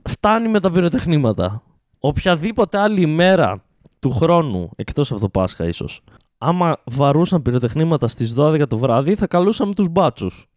[0.09, 1.63] φτάνει με τα πυροτεχνήματα.
[2.01, 3.65] Οποιαδήποτε άλλη ημέρα
[3.99, 6.03] του χρόνου, εκτός από το Πάσχα ίσως,
[6.39, 10.49] άμα βαρούσαν πυροτεχνήματα στις 12 το βράδυ, θα καλούσαμε τους μπάτσους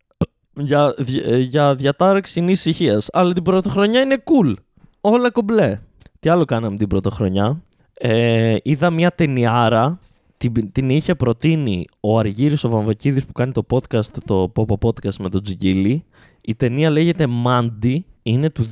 [0.53, 0.93] για,
[1.39, 3.01] για διατάρξη κοινή ησυχία.
[3.13, 4.53] Αλλά την πρωτοχρονιά είναι cool.
[5.01, 5.79] όλα κομπλέ.
[6.19, 7.61] Τι άλλο κάναμε την πρωτοχρονιά;
[8.05, 9.99] Ε, είδα μια ταινιάρα.
[10.37, 15.15] Την, την είχε προτείνει ο Αργύρης ο Βαμβακίδης που κάνει το podcast, το Popo Podcast
[15.19, 16.03] με τον Τζιγκίλη.
[16.41, 17.97] Η ταινία λέγεται Mandy.
[18.23, 18.67] Είναι του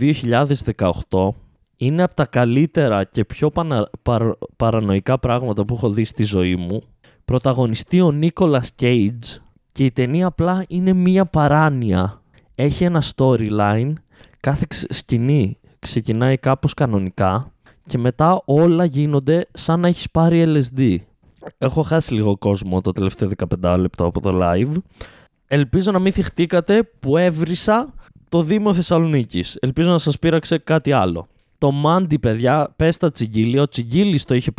[1.10, 1.30] 2018.
[1.78, 3.90] Είναι από τα καλύτερα και πιο παρα,
[4.56, 6.82] παρανοϊκά πράγματα που έχω δει στη ζωή μου.
[7.26, 9.40] Πρωταγωνιστεί ο Νίκολας Cage
[9.72, 12.22] και η ταινία απλά είναι μία παράνοια.
[12.56, 13.94] Έχει ένα storyline,
[14.40, 17.52] κάθε σκηνή ξεκινάει κάπως κανονικά
[17.88, 20.96] και μετά όλα γίνονται σαν να έχεις πάρει LSD.
[21.58, 23.30] Έχω χάσει λίγο κόσμο το τελευταίο
[23.62, 24.74] 15 λεπτό από το live.
[25.48, 27.94] Ελπίζω να μην θυχτήκατε που έβρισα
[28.30, 29.58] το Δήμο Θεσσαλονίκης.
[29.60, 31.28] Ελπίζω να σας πείραξε κάτι άλλο.
[31.58, 33.60] Το Μάντι, παιδιά, πες τα τσιγκίλι.
[33.60, 34.52] Ο Τσιγκίλη το είχε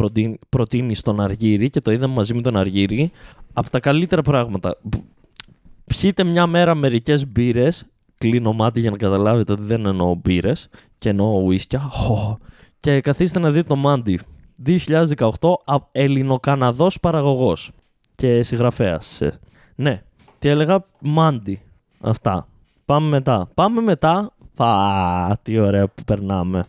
[0.49, 3.11] προτείνει στον Αργύρι και το είδαμε μαζί με τον Αργύρι.
[3.53, 4.79] Από τα καλύτερα πράγματα.
[5.85, 7.85] Πιείτε μια μέρα μερικές μπύρες.
[8.19, 11.91] Κλείνω μάτι για να καταλάβετε ότι δεν εννοώ μπύρες και εννοώ ουίσκια.
[12.83, 14.21] Και καθίστε να δείτε το Μάντι.
[14.67, 15.29] 2018
[15.93, 17.71] Ελληνοκαναδός παραγωγός
[18.15, 19.21] και συγγραφέας.
[19.75, 20.03] Ναι,
[20.39, 21.63] τι έλεγα, Μάντι.
[22.01, 22.49] Αυτά.
[22.85, 23.49] Πάμε μετά.
[23.55, 24.33] Πάμε μετά.
[24.55, 26.67] Φα, τι ωραία που περνάμε.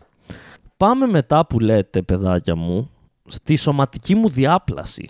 [0.77, 2.89] Πάμε μετά που λέτε, παιδάκια μου,
[3.27, 5.09] στη σωματική μου διάπλαση,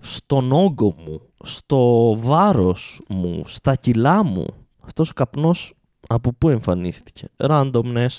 [0.00, 4.46] στον όγκο μου, στο βάρος μου, στα κιλά μου.
[4.84, 5.74] Αυτός ο καπνός
[6.06, 7.28] από πού εμφανίστηκε.
[7.36, 8.18] Randomness.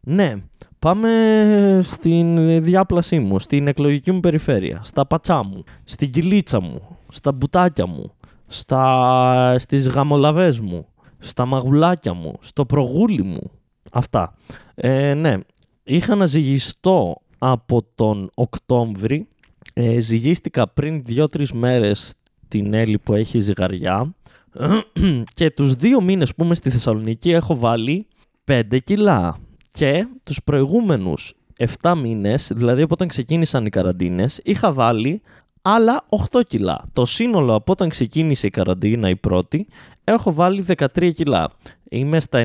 [0.00, 0.34] Ναι,
[0.78, 7.32] πάμε στην διάπλασή μου, στην εκλογική μου περιφέρεια, στα πατσά μου, στην κυλίτσα μου, στα
[7.32, 8.12] μπουτάκια μου,
[8.46, 9.56] στα...
[9.58, 10.86] στις γαμολαβές μου,
[11.18, 13.50] στα μαγουλάκια μου, στο προγούλι μου.
[13.92, 14.34] Αυτά.
[14.74, 15.36] Ε, ναι,
[15.82, 19.28] είχα να ζυγιστώ από τον Οκτώβρη.
[19.74, 22.14] Ε, ζυγίστηκα πριν δύο-τρεις μέρες
[22.48, 24.14] την Έλλη που έχει ζυγαριά
[25.34, 28.06] και τους δύο μήνες που είμαι στη Θεσσαλονίκη έχω βάλει
[28.44, 29.38] 5 κιλά
[29.78, 31.34] και τους προηγούμενους
[31.80, 35.22] 7 μήνες, δηλαδή από όταν ξεκίνησαν οι καραντίνες, είχα βάλει
[35.62, 36.84] άλλα 8 κιλά.
[36.92, 39.66] Το σύνολο από όταν ξεκίνησε η καραντίνα η πρώτη,
[40.04, 41.50] έχω βάλει 13 κιλά.
[41.88, 42.44] Είμαι στα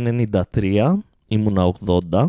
[0.54, 1.74] 93, ήμουνα
[2.12, 2.26] 80.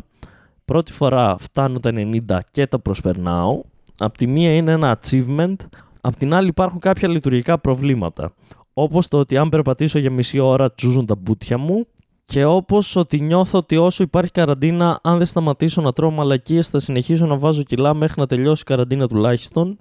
[0.64, 3.62] Πρώτη φορά φτάνω τα 90 και τα προσπερνάω.
[3.98, 5.56] Απ' τη μία είναι ένα achievement,
[6.00, 8.30] απ' την άλλη υπάρχουν κάποια λειτουργικά προβλήματα.
[8.74, 11.86] Όπως το ότι αν περπατήσω για μισή ώρα τσούζουν τα μπουτια μου
[12.24, 16.78] και όπως ότι νιώθω ότι όσο υπάρχει καραντίνα, αν δεν σταματήσω να τρώω μαλακίες θα
[16.78, 19.78] συνεχίσω να βάζω κιλά μέχρι να τελειώσει η καραντίνα τουλάχιστον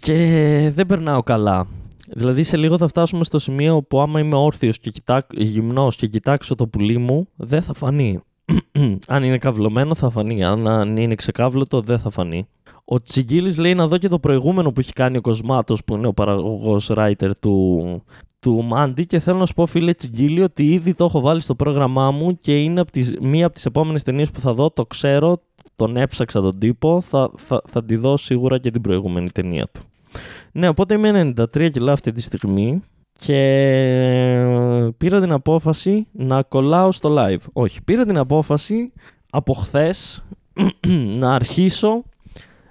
[0.00, 1.66] και δεν περνάω καλά.
[2.08, 5.26] Δηλαδή σε λίγο θα φτάσουμε στο σημείο που άμα είμαι όρθιος και κοιτά...
[5.30, 8.20] γυμνός και κοιτάξω το πουλί μου, δεν θα φανεί.
[9.06, 12.48] αν είναι καυλωμένο θα φανεί, αν είναι ξεκάβλωτο δεν θα φανεί.
[12.88, 16.06] Ο Τσιγκίλης λέει να δω και το προηγούμενο που έχει κάνει ο Κοσμάτος, που είναι
[16.06, 18.02] ο παραγωγός writer του,
[18.40, 19.06] του Μάντι.
[19.06, 22.38] Και θέλω να σου πω, φίλε Τσιγκίλη, ότι ήδη το έχω βάλει στο πρόγραμμά μου
[22.40, 24.70] και είναι από τις, μία από τις επόμενες ταινίες που θα δω.
[24.70, 25.42] Το ξέρω,
[25.76, 27.00] τον έψαξα τον τύπο.
[27.00, 29.80] Θα, θα, θα τη δω σίγουρα και την προηγούμενη ταινία του.
[30.52, 32.82] Ναι, οπότε είμαι 93 κιλά αυτή τη στιγμή
[33.18, 33.40] και
[34.96, 37.44] πήρα την απόφαση να κολλάω στο live.
[37.52, 38.92] Όχι, πήρα την απόφαση
[39.30, 40.24] από χθες
[41.20, 42.04] να αρχίσω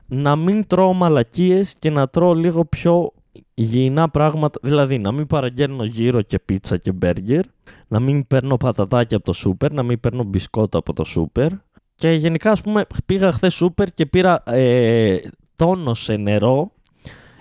[0.05, 3.11] να μην τρώω μαλακίες και να τρώω λίγο πιο
[3.53, 7.45] υγιεινά πράγματα, δηλαδή να μην παραγγέλνω γύρω και πίτσα και μπέργκερ,
[7.87, 11.51] να μην παίρνω πατατάκια από το σούπερ, να μην παίρνω μπισκότα από το σούπερ
[11.95, 15.17] και γενικά ας πούμε πήγα χθες σούπερ και πήρα ε,
[15.55, 16.71] τόνος σε νερό,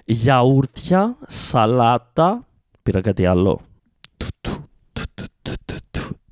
[0.05, 2.47] γιαούρτια, σαλάτα,
[2.83, 3.61] πήρα κάτι άλλο.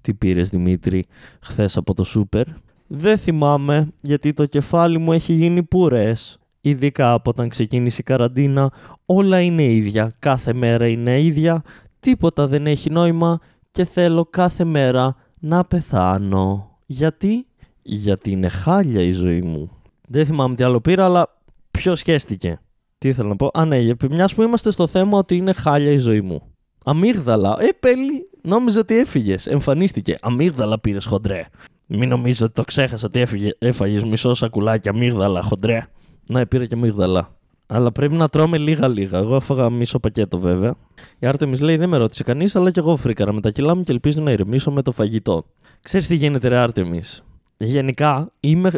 [0.00, 1.06] Τι πήρες Δημήτρη
[1.40, 2.46] χθες από το σούπερ;
[2.94, 6.38] Δεν θυμάμαι γιατί το κεφάλι μου έχει γίνει πουρές.
[6.60, 8.72] Ειδικά από όταν ξεκίνησε η καραντίνα
[9.06, 11.62] όλα είναι ίδια, κάθε μέρα είναι ίδια,
[12.00, 16.76] τίποτα δεν έχει νόημα και θέλω κάθε μέρα να πεθάνω.
[16.86, 17.46] Γιατί;
[17.82, 19.70] Γιατί είναι χάλια η ζωή μου.
[20.08, 22.60] Δεν θυμάμαι τι άλλο πήρα, αλλά ποιος σχέστηκε.
[22.98, 23.78] Τι ήθελα να πω; Α, ναι,
[24.10, 26.42] μιας που είμαστε στο θέμα ότι είναι χάλια η ζωή μου.
[26.84, 27.56] Αμύγδαλα.
[27.60, 29.46] Ε, πέλη, νόμιζα ότι έφυγες.
[29.46, 30.16] Εμφανίστηκε.
[30.20, 31.46] Αμύγδαλα πήρες χοντρέ.
[31.86, 35.86] Μην νομίζω ότι το ξέχασα ότι έφαγες μισό σακουλάκι αμύγδαλα χοντρέ.
[36.26, 37.28] Ναι, πήρα και αμύγδαλα.
[37.66, 39.18] Αλλά πρέπει να τρώμε λίγα-λίγα.
[39.18, 40.74] Εγώ έφαγα μισό πακέτο βέβαια.
[41.18, 43.82] Η Άρτεμις λέει: Δεν με ρώτησε κανείς, αλλά και εγώ φρίκαρα με τα κιλά μου
[43.82, 45.44] και ελπίζω να ηρεμήσω με το φαγητό.
[45.80, 47.24] Ξέρεις τι γίνεται, ρε Άρτεμις.
[47.56, 48.70] Γενικά είμαι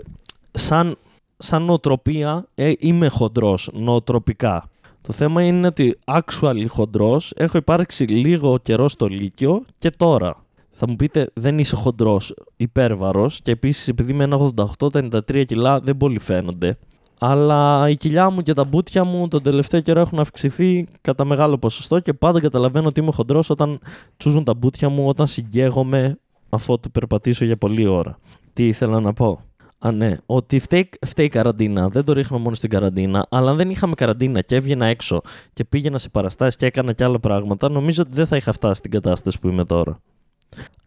[0.50, 0.96] σαν,
[1.36, 4.68] σαν νοοτροπία, ε, είμαι χοντρός νοοτροπικά.
[5.00, 10.43] Το θέμα είναι ότι actually χοντρός έχω υπάρξει λίγο καιρό στο Λύκειο και τώρα.
[10.76, 15.44] Θα μου πείτε, δεν είσαι χοντρός, υπέρβαρος και επίσης επειδή με ένα 88, τα 93
[15.46, 16.78] κιλά δεν πολύ φαίνονται.
[17.18, 21.58] Αλλά η κοιλιά μου και τα μπούτια μου τον τελευταίο καιρό έχουν αυξηθεί κατά μεγάλο
[21.58, 23.78] ποσοστό και πάντα καταλαβαίνω ότι είμαι χοντρός όταν
[24.16, 28.18] τσούζουν τα μπούτια μου, όταν συγκέγομαι αφού του περπατήσω για πολλή ώρα.
[28.52, 29.40] Τι ήθελα να πω;
[29.86, 30.16] Α, ναι.
[30.26, 31.88] Ότι φταίει, φταίει η καραντίνα.
[31.88, 33.26] Δεν το ρίχνω μόνο στην καραντίνα.
[33.30, 35.20] Αλλά αν δεν είχαμε καραντίνα και έβγαινα έξω
[35.52, 38.74] και πήγαινα σε παραστάσεις και έκανα και άλλα πράγματα, νομίζω ότι δεν θα είχα φτάσει
[38.74, 40.00] στην κατάσταση που είμαι τώρα.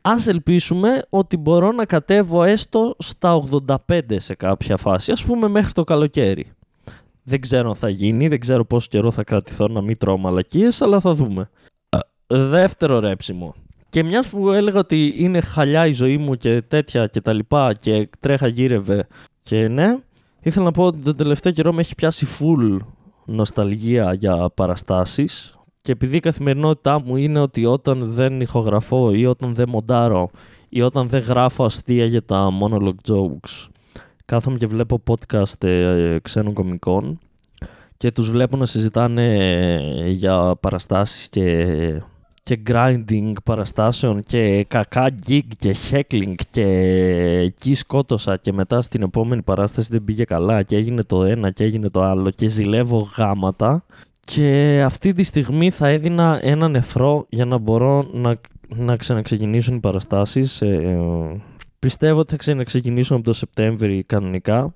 [0.02, 3.42] Ας ελπίσουμε ότι μπορώ να κατέβω έστω στα
[3.90, 6.52] 85 σε κάποια φάση, ας πούμε μέχρι το καλοκαίρι.
[7.24, 10.82] Δεν ξέρω αν θα γίνει, δεν ξέρω πόσο καιρό θα κρατηθώ να μην τρώω μαλακίες,
[10.82, 11.50] αλλά θα δούμε.
[12.28, 13.56] Δεύτερο ρέψιμο.
[13.90, 17.74] Και μιας που έλεγα ότι είναι χαλιά η ζωή μου και τέτοια και τα λοιπά
[17.74, 19.08] και τρέχα γύρευε
[19.44, 19.98] και ναι,
[20.42, 22.78] ήθελα να πω ότι τον τελευταίο καιρό με έχει πιάσει full
[23.26, 25.57] νοσταλγία για παραστάσεις
[25.88, 30.30] και επειδή η καθημερινότητά μου είναι ότι όταν δεν ηχογραφώ ή όταν δεν μοντάρω
[30.70, 33.68] ή όταν δεν γράφω αστεία για τα monologue jokes
[34.26, 37.20] κάθομαι και βλέπω podcast ε, ξένων κομικών
[37.98, 41.66] και τους βλέπω να συζητάνε ε, για παραστάσεις και
[42.44, 46.66] και grinding παραστάσεων και κακά gig και heckling και
[47.44, 51.64] εκεί σκότωσα και μετά στην επόμενη παράσταση δεν πήγε καλά και έγινε το ένα και
[51.64, 53.84] έγινε το άλλο και ζηλεύω γάματα
[54.34, 59.80] και αυτή τη στιγμή θα έδινα ένα νεφρό για να μπορώ να, να ξαναξεκινήσουν οι
[59.80, 60.62] παραστάσεις.
[60.62, 60.98] Ε, ε,
[61.80, 64.74] πιστεύω ότι θα ξαναξεκινήσουν από το Σεπτέμβρη κανονικά.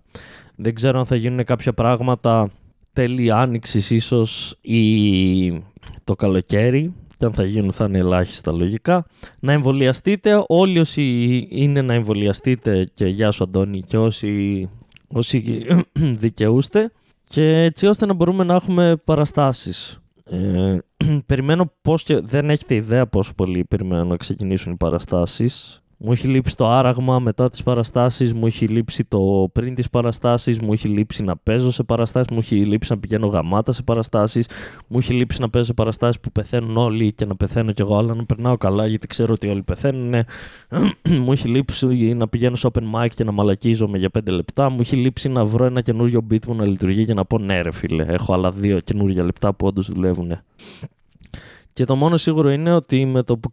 [0.56, 2.50] Δεν ξέρω αν θα γίνουν κάποια πράγματα
[2.94, 5.64] τέλη άνοιξης ίσως ή
[6.04, 9.06] το καλοκαίρι και αν θα γίνουν θα είναι ελάχιστα λογικά.
[9.40, 14.70] Να εμβολιαστείτε, όλοι όσοι είναι να εμβολιαστείτε και γεια σου Αντώνη και όσοι,
[15.08, 15.66] όσοι
[16.24, 16.92] δικαιούστε
[17.32, 20.00] και έτσι ώστε να μπορούμε να έχουμε παραστάσεις.
[20.24, 20.78] Ε,
[21.26, 25.81] περιμένω πώς και δεν έχετε ιδέα πόσο πολύ περιμένω να ξεκινήσουν οι παραστάσεις.
[26.04, 30.60] Μου έχει λείψει το άραγμα μετά τις παραστάσεις, μου έχει λείψει το πριν τις παραστάσεις,
[30.60, 34.48] μου έχει λείψει να παίζω σε παραστάσεις, μου έχει λείψει να πηγαίνω γαμάτα σε παραστάσεις,
[34.88, 37.98] μου έχει λείψει να παίζω σε παραστάσεις που πεθαίνουν όλοι και να πεθαίνω κι εγώ,
[37.98, 40.14] αλλά να περνάω καλά γιατί ξέρω ότι όλοι πεθαίνουν.
[41.24, 44.78] μου έχει λείψει να πηγαίνω σε open mic και να μαλακίζομαι για 5 λεπτά, μου
[44.80, 47.72] έχει λείψει να βρω ένα καινούριο beat μου να λειτουργεί και να πω ναι ρε
[47.72, 50.32] φίλε, έχω άλλα δύο καινούργια λεπτά που όντως δουλεύουν.
[51.74, 53.50] Και το μόνο σίγουρο είναι ότι με το που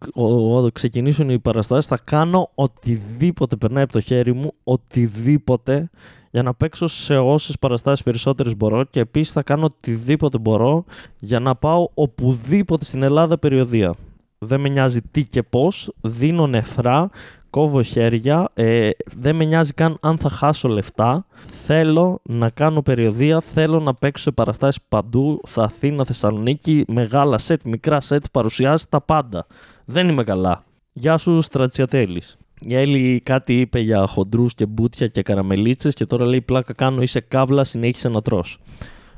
[0.73, 5.89] ξεκινήσουν οι παραστάσεις θα κάνω οτιδήποτε περνάει από το χέρι μου, οτιδήποτε
[6.31, 10.85] για να παίξω σε όσες παραστάσεις περισσότερες μπορώ και επίσης θα κάνω οτιδήποτε μπορώ
[11.19, 13.95] για να πάω οπουδήποτε στην Ελλάδα περιοδία.
[14.37, 17.09] Δεν με νοιάζει τι και πώς, δίνω νεφρά,
[17.49, 21.25] κόβω χέρια, ε, δεν με νοιάζει καν αν θα χάσω λεφτά.
[21.47, 27.61] Θέλω να κάνω περιοδία, θέλω να παίξω σε παραστάσεις παντού, θα Αθήνα, Θεσσαλονίκη, μεγάλα σετ,
[27.65, 29.45] μικρά σετ, παρουσιάζει τα πάντα.
[29.85, 30.63] Δεν είμαι καλά.
[30.93, 32.37] Γεια σου Στρατσιατέλης.
[32.61, 37.01] Η Έλλη κάτι είπε για χοντρούς και μπούτια και καραμελίτσες και τώρα λέει πλάκα κάνω
[37.01, 38.59] είσαι καύλα συνέχισε να τρως.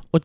[0.09, 0.23] Οκ.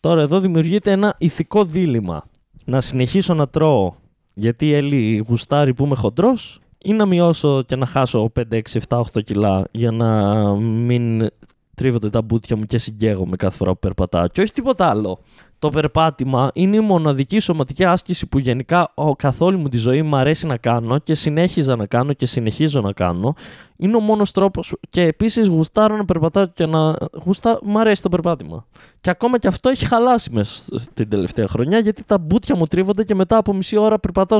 [0.00, 2.24] Τώρα εδώ δημιουργείται ένα ηθικό δίλημα.
[2.64, 3.92] Να συνεχίσω να τρώω
[4.34, 8.60] γιατί η Έλλη γουστάρει που είμαι χοντρός ή να μειώσω και να χάσω 5, 6,
[8.88, 11.28] 7, 8 κιλά για να μην
[11.74, 14.26] τρίβονται τα μπούτια μου και συγκαίγομαι κάθε φορά που περπατάω.
[14.28, 15.18] Και όχι τίποτα άλλο.
[15.58, 20.02] Το περπάτημα είναι η μοναδική σωματική άσκηση που γενικά ο, καθ' όλη μου τη ζωή
[20.02, 23.34] μου αρέσει να κάνω και συνέχιζα να κάνω και συνεχίζω να κάνω.
[23.76, 24.74] Είναι ο μόνος τρόπος.
[24.90, 26.94] Και επίσης γουστάρω να περπατάω και να.
[27.24, 27.58] Γουστά...
[27.64, 28.66] Μ' αρέσει το περπάτημα.
[29.00, 33.04] Και ακόμα και αυτό έχει χαλάσει μέσα στην τελευταία χρονιά γιατί τα μπούτια μου τρίβονται
[33.04, 34.38] και μετά από μισή ώρα περπατάω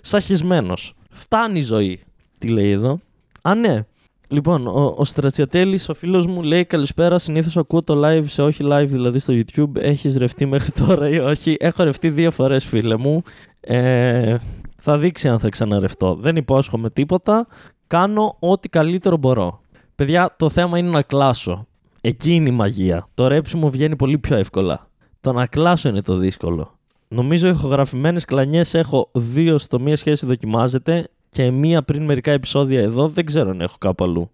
[0.00, 0.74] σαχισμένο.
[1.10, 2.00] Φτάνει η ζωή.
[2.38, 3.00] Τι λέει εδώ.
[3.42, 3.84] Α, ναι.
[4.28, 7.18] Λοιπόν, ο, ο Στρατσιατέλη, ο φίλος μου, λέει καλησπέρα.
[7.18, 9.76] Συνήθως ακούω το live σε όχι live, δηλαδή στο YouTube.
[9.76, 13.22] Έχεις ρευτεί μέχρι τώρα ή όχι; Έχω ρευτεί δύο φορές, φίλε μου.
[13.60, 14.36] Ε,
[14.76, 16.14] θα δείξει αν θα ξαναρευτώ.
[16.14, 17.46] Δεν υπόσχομαι τίποτα.
[17.86, 19.60] Κάνω ό,τι καλύτερο μπορώ.
[19.94, 21.66] Παιδιά, το θέμα είναι να κλάσω.
[22.00, 23.08] Εκεί είναι η μαγεία.
[23.14, 24.88] Το ρέψιμο βγαίνει πολύ πιο εύκολα.
[25.20, 26.78] Το να κλάσω είναι το δύσκολο.
[27.14, 33.08] Νομίζω ηχογραφημένες κλανιές έχω δύο στο μία σχέση δοκιμάζεται και μία πριν μερικά επεισόδια εδώ
[33.08, 34.30] δεν ξέρω αν έχω κάπου αλλού.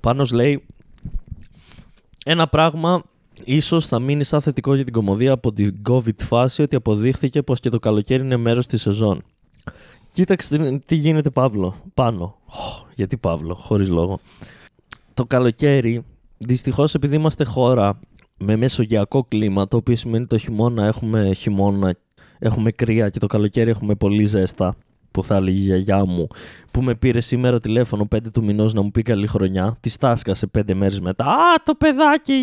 [0.00, 0.64] Πάνος λέει
[2.24, 3.02] ένα πράγμα
[3.44, 7.60] ίσως θα μείνει σαν θετικό για την κομμωδία από την COVID φάση ότι αποδείχθηκε πως
[7.60, 9.22] και το καλοκαίρι είναι μέρος της σεζόν.
[10.12, 12.36] Κοίταξε τι γίνεται Παύλο, πάνω.
[12.94, 14.20] γιατί Παύλο, χωρίς λόγο.
[15.14, 16.04] Το καλοκαίρι,
[16.38, 18.00] δυστυχώς επειδή είμαστε χώρα
[18.40, 21.94] με μεσογειακό κλίμα, το οποίο σημαίνει το χειμώνα έχουμε χειμώνα,
[22.38, 24.74] έχουμε κρύα και το καλοκαίρι έχουμε πολύ ζέστα,
[25.10, 26.26] που θα έλεγε η γιαγιά μου,
[26.70, 29.76] που με πήρε σήμερα τηλέφωνο 5 του μηνός να μου πει καλή χρονιά.
[29.80, 31.24] Τη στάσκασε 5 μέρες μετά.
[31.24, 32.34] Α, το παιδάκι,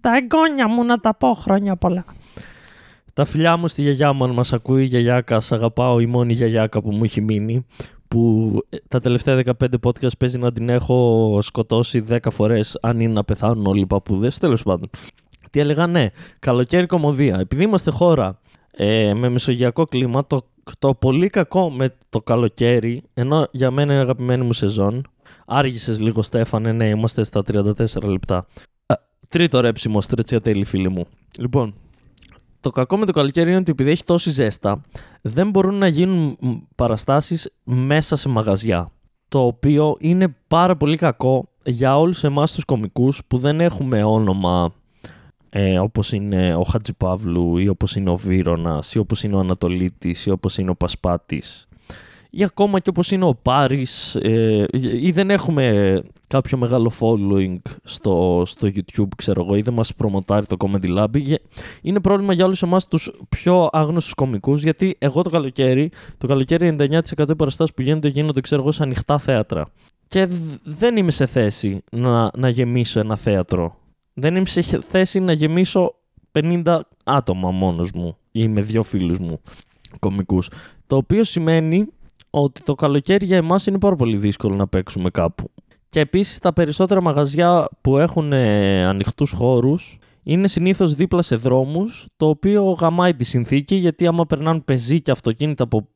[0.00, 2.04] τα εγγόνια μου να τα πω χρόνια πολλά.
[3.14, 6.32] Τα φιλιά μου στη γιαγιά μου, αν μας ακούει η γιαγιάκα, σ' αγαπάω, η μόνη
[6.32, 7.66] γιαγιάκα που μου έχει μείνει
[8.14, 13.12] που ε, τα τελευταία 15 podcast παίζει να την έχω σκοτώσει 10 φορές αν είναι
[13.12, 14.90] να πεθάνουν όλοι οι παππούδες, τέλος πάντων.
[15.50, 16.08] Τι έλεγα, ναι,
[16.40, 17.38] καλοκαίρι κομμωδία.
[17.38, 20.46] Επειδή είμαστε χώρα ε, με μεσογειακό κλίμα, το,
[20.78, 25.02] το πολύ κακό με το καλοκαίρι, ενώ για μένα είναι αγαπημένη μου σεζόν,
[25.46, 26.72] Άργησες λίγο, Στέφανε.
[26.72, 28.46] Ναι, είμαστε στα 34 λεπτά.
[29.28, 29.98] Τρίτο ρέψιμο,
[30.42, 31.06] τέλη φίλοι μου.
[31.38, 31.74] Λοιπόν,
[32.64, 34.80] το κακό με το καλοκαίρι είναι ότι επειδή έχει τόση ζέστα,
[35.22, 36.38] δεν μπορούν να γίνουν
[36.74, 38.88] παραστάσεις μέσα σε μαγαζιά.
[39.28, 44.72] Το οποίο είναι πάρα πολύ κακό για όλους εμάς τους κομικούς που δεν έχουμε όνομα
[45.50, 50.26] ε, όπως είναι ο Χατζηπαύλου ή όπως είναι ο Βύρονας ή όπως είναι ο Ανατολίτης
[50.26, 51.66] ή όπως είναι ο Πασπάτης
[52.36, 54.66] ή ακόμα και όπως είναι ο Πάρης ε,
[55.00, 60.46] ή δεν έχουμε κάποιο μεγάλο following στο, στο YouTube ξέρω εγώ ή δεν μας προμοτάρει
[60.46, 61.36] το Comedy Lab
[61.82, 66.76] είναι πρόβλημα για όλους εμάς τους πιο άγνωστους κομικούς γιατί εγώ το καλοκαίρι το καλοκαίρι
[66.78, 69.66] 99% οι παραστάσεις που γίνονται γίνονται ξέρω εγώ σε ανοιχτά θέατρα.
[70.08, 70.28] Και
[70.62, 73.76] δεν είμαι σε θέση να, να γεμίσω ένα θέατρο.
[74.14, 75.94] Δεν είμαι σε θέση να γεμίσω
[76.32, 79.40] 50 άτομα μόνος μου ή με δύο φίλους μου
[79.98, 80.50] κομικούς.
[80.86, 81.86] Το οποίο σημαίνει
[82.42, 85.50] ότι το καλοκαίρι για εμάς είναι πάρα πολύ δύσκολο να παίξουμε κάπου.
[85.88, 92.06] Και επίσης τα περισσότερα μαγαζιά που έχουν ε, ανοιχτούς χώρους είναι συνήθως δίπλα σε δρόμους,
[92.16, 95.88] το οποίο γαμάει τη συνθήκη γιατί άμα περνάνε πεζί και αυτοκίνητα από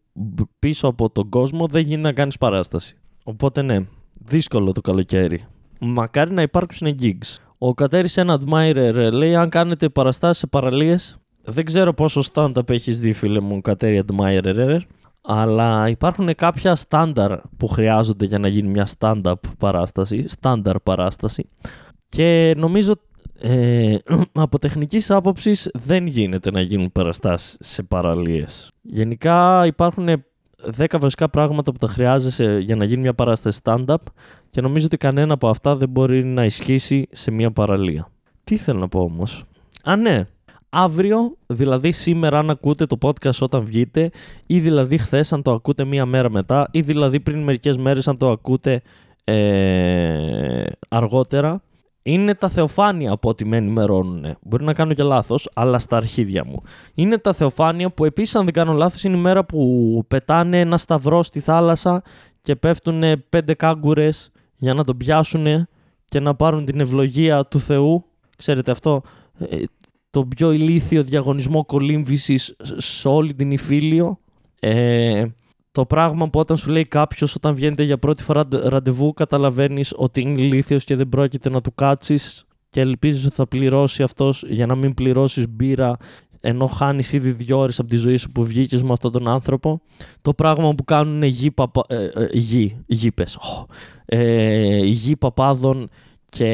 [0.58, 2.96] πίσω από τον κόσμο δεν γίνεται να κάνεις παράσταση.
[3.24, 3.78] Οπότε ναι,
[4.24, 5.44] δύσκολο το καλοκαίρι.
[5.80, 7.36] Μακάρι να υπάρξουν gigs.
[7.58, 11.18] Ο Κατέρης ένα admirer λέει αν κάνετε παραστάσεις σε παραλίες
[11.50, 14.80] δεν ξέρω πόσο stand-up έχεις δει φίλε μου Κατέρη admirer
[15.30, 21.46] αλλά υπάρχουν κάποια στάνταρ που χρειάζονται για να γίνει μια stand-up παράσταση, στάνταρ παράσταση
[22.08, 22.94] και νομίζω
[23.40, 23.96] ε,
[24.32, 28.70] από τεχνικής άποψης δεν γίνεται να γίνουν παραστάσεις σε παραλίες.
[28.82, 30.08] Γενικά υπάρχουν
[30.76, 33.96] 10 βασικά πράγματα που τα χρειάζεσαι για να γίνει μια παράσταση stand-up
[34.50, 38.10] και νομίζω ότι κανένα από αυτά δεν μπορεί να ισχύσει σε μια παραλία.
[38.44, 39.44] Τι θέλω να πω όμως;
[39.84, 40.26] Α ναι,
[40.68, 44.10] αύριο, δηλαδή σήμερα αν ακούτε το podcast όταν βγείτε
[44.46, 48.16] ή δηλαδή χθες αν το ακούτε μία μέρα μετά ή δηλαδή πριν μερικές μέρες αν
[48.16, 48.82] το ακούτε
[49.24, 51.62] ε, αργότερα
[52.02, 54.36] είναι τα θεοφάνεια από ό,τι με ενημερώνουν.
[54.40, 56.62] Μπορεί να κάνω και λάθος, αλλά στα αρχίδια μου.
[56.94, 60.78] Είναι τα θεοφάνεια που επίσης αν δεν κάνω λάθος είναι η μέρα που πετάνε ένα
[60.78, 62.02] σταυρό στη θάλασσα
[62.42, 65.68] και πέφτουν πέντε κάγκουρες για να τον πιάσουν
[66.08, 68.04] και να πάρουν την ευλογία του Θεού.
[68.36, 69.02] Ξέρετε αυτό,
[70.08, 74.18] ε, το πιο ηλίθιο διαγωνισμό κολύμβησης σε όλη την Ιφίλιο.
[74.60, 75.24] Ε,
[75.72, 80.20] το πράγμα που όταν σου λέει κάποιος όταν βγαίνετε για πρώτη φορά ραντεβού καταλαβαίνεις ότι
[80.20, 84.66] είναι ηλίθιος και δεν πρόκειται να του κάτσεις και ελπίζεις ότι θα πληρώσει αυτός για
[84.66, 85.96] να μην πληρώσεις μπύρα
[86.40, 89.80] ενώ χάνεις ήδη δύο ώρες από τη ζωή σου που βγήκες με αυτόν τον άνθρωπο.
[90.22, 91.84] Το πράγμα που κάνουν γη, παπα...
[91.88, 93.38] ε, ε, γη, γη πες,
[94.04, 95.88] ε, γη παπάδων
[96.28, 96.46] και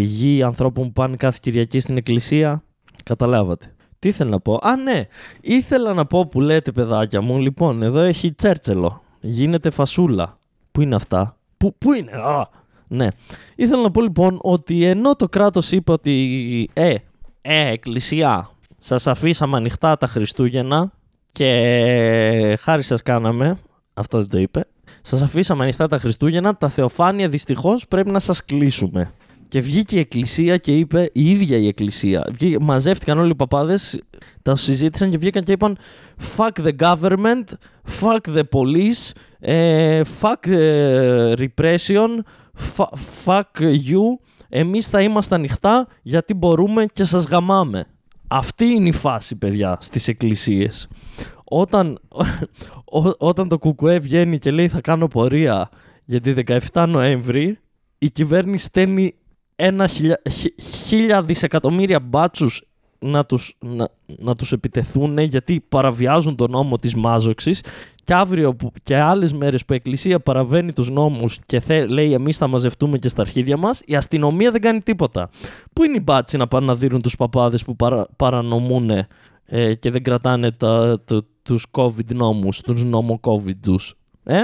[0.00, 2.62] γη ανθρώπων που πάνε κάθε Κυριακή στην εκκλησία
[3.08, 3.74] Καταλάβατε.
[3.98, 5.06] Τι ήθελα να πω; Α, ναι.
[5.40, 7.38] Ήθελα να πω που λέτε, παιδάκια μου.
[7.38, 9.02] Λοιπόν, εδώ έχει τσέρτσελο.
[9.20, 10.38] Γίνεται φασούλα.
[10.72, 12.48] Πού είναι αυτά; Πού, πού είναι; Α,
[12.88, 13.08] ναι.
[13.54, 16.94] Ήθελα να πω λοιπόν ότι ενώ το κράτος είπε ότι ε,
[17.40, 20.92] ε, εκκλησία, σας αφήσαμε ανοιχτά τα Χριστούγεννα
[21.32, 23.58] και χάρη σας κάναμε,
[23.94, 24.66] αυτό δεν το είπε,
[25.02, 29.12] σας αφήσαμε ανοιχτά τα Χριστούγεννα, τα θεοφάνεια δυστυχώς πρέπει να σας κλείσουμε.
[29.48, 32.32] Και βγήκε η εκκλησία και είπε, η ίδια η εκκλησία.
[32.60, 34.02] μαζεύτηκαν όλοι οι παπάδες,
[34.42, 35.78] τα συζήτησαν και βγήκαν και είπαν
[36.36, 37.44] Fuck the government,
[38.00, 42.08] fuck the police, ε, fuck the repression,
[43.24, 44.02] fuck you.
[44.48, 47.86] Εμείς θα είμαστε ανοιχτά γιατί μπορούμε και σας γαμάμε.
[48.28, 50.88] Αυτή είναι η φάση, παιδιά, στις εκκλησίες.
[51.44, 51.98] Όταν,
[53.18, 55.68] όταν το κουκουέ βγαίνει και λέει θα κάνω πορεία
[56.04, 56.34] για τη
[56.72, 57.58] 17 Νοέμβρη,
[57.98, 59.14] η κυβέρνηση στέλνει
[59.60, 60.22] ένα χιλια,
[60.86, 62.62] χίλια δισεκατομμύρια μπάτσους
[62.98, 67.62] να τους, να, να τους επιτεθούν γιατί παραβιάζουν τον νόμο της μάζοξης
[68.04, 72.12] και αύριο που, και άλλες μέρες που η Εκκλησία παραβαίνει τους νόμους και θε, λέει
[72.12, 75.28] εμείς θα μαζευτούμε και στα αρχίδια μας η αστυνομία δεν κάνει τίποτα.
[75.72, 78.90] Πού είναι οι μπάτσοι να πάνε να δίνουν τους παπάδες που παρα, παρανομούν
[79.44, 83.94] ε, και δεν κρατάνε τα, τα, τους COVID νόμους, τους νόμο COVID τους.
[84.24, 84.42] Ε;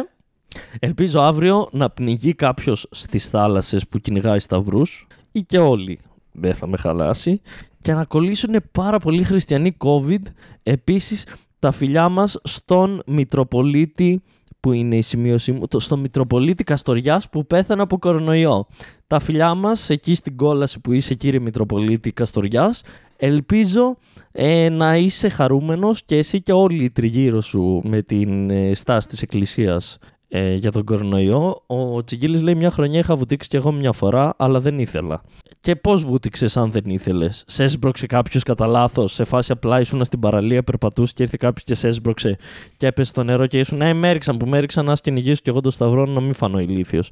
[0.79, 5.99] Ελπίζω αύριο να πνιγεί κάποιος στις θάλασσες που κυνηγάει σταυρούς ή και όλοι
[6.33, 7.41] δεν θα με χαλάσει
[7.83, 10.23] και να κολλήσουν πάρα πολλοί χριστιανοί COVID
[10.63, 11.27] επίσης
[11.59, 14.23] τα φιλιά μας στον Μητροπολίτη
[14.61, 18.67] που είναι η σημείωσή μου, στον Μητροπολίτη Καστοριάς που πέθανε από κορονοϊό.
[19.07, 22.83] Τα φιλιά μας εκεί στην κόλαση που είσαι κύριε Μητροπολίτη Καστοριάς
[23.17, 23.97] ελπίζω
[24.33, 29.09] ε, να είσαι χαρούμενος και εσύ και όλοι οι τριγύρω σου με την ε, στάση
[29.09, 29.99] της Εκκλησίας
[30.37, 31.63] ε, για τον κορονοϊό.
[31.67, 35.23] Ο Τσιγκίλης λέει μια χρονιά είχα βουτήξει κι εγώ μια φορά, αλλά δεν ήθελα.
[35.61, 40.05] Και πώς βούτυξες αν δεν ήθελες; Σε έσπρωξε κάποιος κατά λάθος, σε φάση απλά ήσουν
[40.05, 42.37] στην παραλία, περπατούσες και ήρθε κάποιος και σε έσπρωξε
[42.77, 43.83] και έπεσε στο νερό και ήσουν.
[43.83, 46.59] Ε, με έριξαν που με έριξαν, να κυνηγήσω κι εγώ το σταυρό να μην φανώ
[46.59, 47.11] ηλίθιος.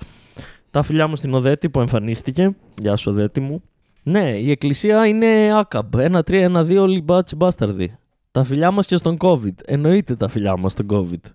[0.70, 2.56] Τα φιλιά μου στην Οδέτη που εμφανίστηκε.
[2.82, 3.62] Γεια σου, Οδέτη μου.
[4.02, 5.94] Ναι, η εκκλησία είναι άκαμπ.
[5.94, 7.96] Ένα, τρία, ένα, δύο, όλοι μπάτσι μπάσταρδοι.
[8.30, 9.54] Τα φιλιά μας και στον COVID.
[9.64, 11.30] Εννοείται τα φιλιά μας στον COVID.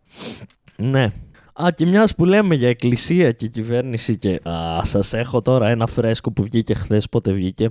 [0.76, 1.14] Ναι.
[1.64, 4.40] Α, και μιας που λέμε για εκκλησία και κυβέρνηση και.
[4.50, 7.10] Α, σας έχω τώρα ένα φρέσκο που βγήκε χθες.
[7.10, 7.70] Πότε βγήκε.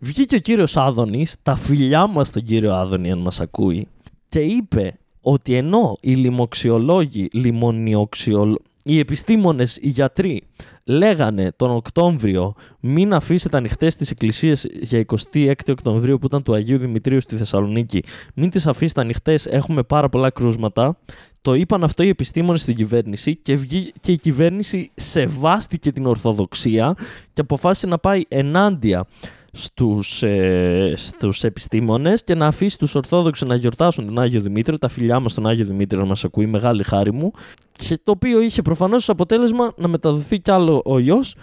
[0.00, 3.88] Βγήκε ο κύριος Άδωνης, τα φιλιά μας στον κύριο Άδωνη, αν μας ακούει,
[4.28, 8.58] και είπε ότι ενώ οι λοιμοξιολόγοι, λιμονιοξιολόγοι,
[8.88, 10.42] οι επιστήμονες, οι γιατροί
[10.84, 16.78] λέγανε τον Οκτώβριο μην αφήσετε ανοιχτές τις εκκλησίες για 26 Οκτωβρίου που ήταν του Αγίου
[16.78, 18.02] Δημητρίου στη Θεσσαλονίκη.
[18.34, 20.98] Μην τις αφήσετε ανοιχτές, έχουμε πάρα πολλά κρούσματα.
[21.46, 26.94] Το είπαν αυτό οι επιστήμονες στην κυβέρνηση και, βγή, και η κυβέρνηση σεβάστηκε την Ορθοδοξία
[27.32, 29.06] και αποφάσισε να πάει ενάντια
[29.52, 34.88] στους, ε, στους επιστήμονες και να αφήσει τους Ορθόδοξους να γιορτάσουν τον Άγιο Δημήτριο, τα
[34.88, 37.30] φιλιά μας στον Άγιο Δημήτριο να μας ακούει, μεγάλη χάρη μου.
[37.72, 41.36] Και το οποίο είχε προφανώς ως αποτέλεσμα να μεταδοθεί κι άλλο ο ιός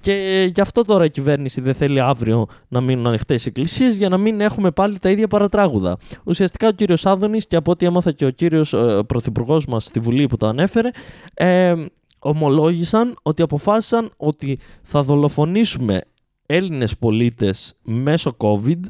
[0.00, 4.08] και γι' αυτό τώρα η κυβέρνηση δεν θέλει αύριο να μείνουν ανοιχτές οι εκκλησίες για
[4.08, 5.98] να μην έχουμε πάλι τα ίδια παρατράγουδα.
[6.24, 10.00] Ουσιαστικά ο κύριος Άδωνης και από ό,τι έμαθα και ο κύριος ε, πρωθυπουργός μας στη
[10.00, 10.90] Βουλή που το ανέφερε,
[11.34, 11.74] ε,
[12.18, 16.02] ομολόγησαν ότι αποφάσισαν ότι θα δολοφονήσουμε
[16.46, 18.80] Έλληνες πολίτες μέσω COVID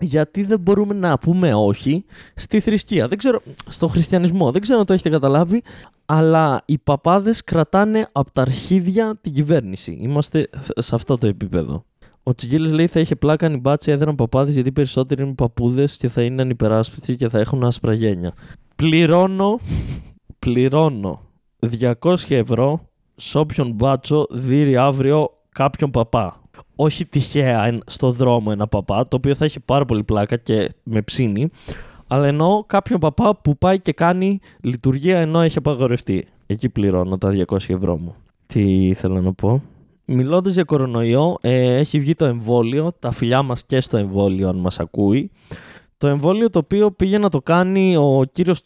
[0.00, 3.08] γιατί δεν μπορούμε να πούμε όχι στη θρησκεία.
[3.08, 4.50] Δεν ξέρω, στο χριστιανισμό.
[4.50, 5.62] Δεν ξέρω αν το έχετε καταλάβει,
[6.06, 9.98] αλλά οι παπάδες κρατάνε από τα αρχίδια την κυβέρνηση.
[10.00, 11.84] Είμαστε σε αυτό το επίπεδο.
[12.22, 15.96] Ο Τσιγίλης λέει θα είχε πλάκα αν οι μπάτσι έδραν παπάδες γιατί περισσότεροι είναι παππούδες
[15.96, 18.32] και θα είναι ανυπεράσπιστοι και θα έχουν άσπρα γένια.
[18.76, 19.60] Πληρώνω,
[20.38, 21.20] πληρώνω
[21.80, 26.43] 200 ευρώ σε όποιον μπάτσο δίνει αύριο κάποιον παπά
[26.76, 31.02] όχι τυχαία στο δρόμο ένα παπά, το οποίο θα έχει πάρα πολύ πλάκα και με
[31.02, 31.50] ψήνει,
[32.06, 36.26] αλλά εννοώ κάποιον παπά που πάει και κάνει λειτουργία ενώ έχει απαγορευτεί.
[36.46, 38.14] Εκεί πληρώνω τα 200 ευρώ μου.
[38.46, 39.62] Τι ήθελα να πω;
[40.04, 44.56] Μιλώντας για κορονοϊό, ε, έχει βγει το εμβόλιο, τα φιλιά μας και στο εμβόλιο, αν
[44.56, 45.30] μας ακούει.
[45.98, 48.62] Το εμβόλιο το οποίο πήγε να το κάνει ο κύριος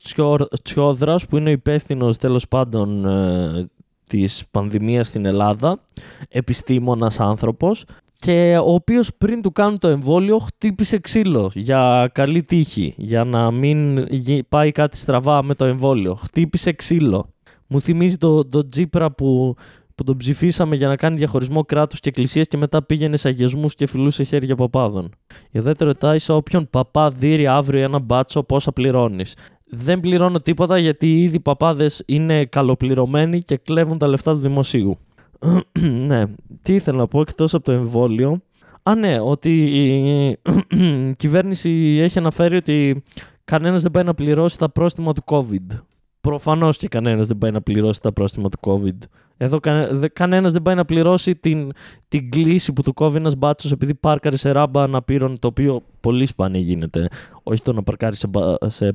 [0.62, 3.68] Τσιόδρας που είναι ο υπεύθυνος τέλος πάντων ε,
[4.08, 5.84] της πανδημίας στην Ελλάδα,
[6.28, 7.84] επιστήμονας άνθρωπος
[8.20, 13.50] και ο οποίος πριν του κάνουν το εμβόλιο χτύπησε ξύλο για καλή τύχη, για να
[13.50, 14.06] μην
[14.48, 16.14] πάει κάτι στραβά με το εμβόλιο.
[16.14, 17.32] Χτύπησε ξύλο.
[17.66, 19.54] Μου θυμίζει το, το Τζίπρα που,
[19.94, 23.74] που τον ψηφίσαμε για να κάνει διαχωρισμό κράτους και εκκλησίας και μετά πήγαινε σε αγιασμούς
[23.74, 25.10] και φιλούσε χέρια παπάδων.
[25.50, 29.34] Η οδέτε ρωτάει σε όποιον παπά δίνει αύριο ένα μπάτσο πόσα πληρώνεις;
[29.70, 34.98] Δεν πληρώνω τίποτα γιατί ήδη οι παπάδες είναι καλοπληρωμένοι και κλέβουν τα λεφτά του δημοσίου.
[36.06, 36.24] ναι,
[36.62, 38.40] τι ήθελα να πω εκτός από το εμβόλιο.
[38.82, 39.50] Α, ναι, ότι
[41.08, 43.02] η κυβέρνηση έχει αναφέρει ότι
[43.44, 45.78] κανένας δεν πάει να πληρώσει τα πρόστιμα του COVID.
[46.20, 48.98] Προφανώς και κανένας δεν πάει να πληρώσει τα πρόστιμα του COVID.
[49.36, 51.72] Εδώ κα, κανένας δεν πάει να πληρώσει την,
[52.08, 56.26] την κλίση που του κόβει ένας μπάτσος επειδή πάρκαρε σε ράμπα αναπήρων, το οποίο πολύ
[56.26, 57.08] σπάνια γίνεται.
[57.42, 58.28] Όχι το να παρκάρει σε,
[58.66, 58.94] σε,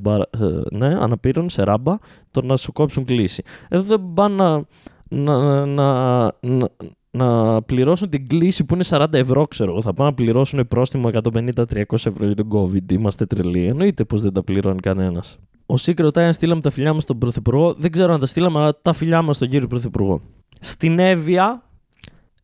[0.71, 1.97] ναι, αναπήρων, σε ράμπα,
[2.31, 3.43] το να σου κόψουν κλίση.
[3.69, 4.65] Εδώ δεν πάνε να,
[5.09, 6.69] να, να, να,
[7.17, 11.83] να πληρώσουν την κλίση που είναι 40 ευρώ, ξέρω Θα πάνε να πληρώσουν πρόστιμο 150-300
[11.89, 12.91] ευρώ για τον COVID.
[12.91, 13.65] Είμαστε τρελοί.
[13.65, 15.37] Εννοείται πως δεν τα πληρώνει κανένας.
[15.65, 17.73] Ο Σίκ ρωτάει αν στείλαμε τα φιλιά μας στον Πρωθυπουργό.
[17.73, 20.21] Δεν ξέρω αν τα στείλαμε, αλλά τα φιλιά μας στον κύριο Πρωθυπουργό.
[20.59, 21.63] Στην Εύβοια,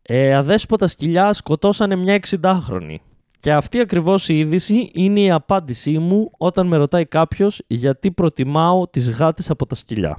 [0.02, 2.96] ε, αδέσποτα σκυλιά σκοτώσανε μια 60χρονη.
[3.40, 8.88] Και αυτή ακριβώς η είδηση είναι η απάντησή μου όταν με ρωτάει κάποιος γιατί προτιμάω
[8.88, 10.18] τις γάτες από τα σκυλιά.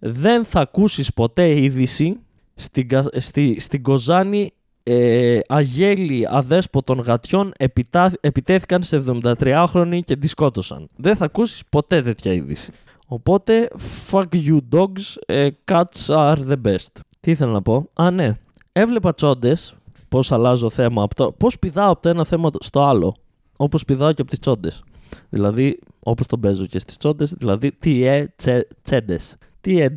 [0.00, 2.20] Δεν θα ακούσεις ποτέ είδηση
[2.62, 4.52] στην, στη, στην Κοζάνη
[4.82, 10.88] ε, αγέλοι αδέσποτων γατιών επιτά, επιτέθηκαν σε 73χρονοι και τη σκότωσαν.
[10.96, 12.72] Δεν θα ακούσεις ποτέ τέτοια είδηση.
[13.06, 13.68] Οπότε,
[14.10, 17.00] fuck you dogs, ε, cats are the best.
[17.20, 18.32] Τι ήθελα να πω; Α, ναι.
[18.72, 19.74] Έβλεπα τσόντες.
[20.08, 21.02] Πώς αλλάζω θέμα.
[21.02, 21.32] Από το...
[21.32, 23.16] Πώς πηδάω από το ένα θέμα στο άλλο.
[23.56, 24.82] Όπως πηδάω και από τις τσόντες.
[25.28, 27.34] Δηλαδή, όπως τον παίζω και στις τσόντες.
[27.38, 28.34] Δηλαδή, τι ε,
[28.82, 29.36] τσέντες.
[29.60, 29.94] Τι ε,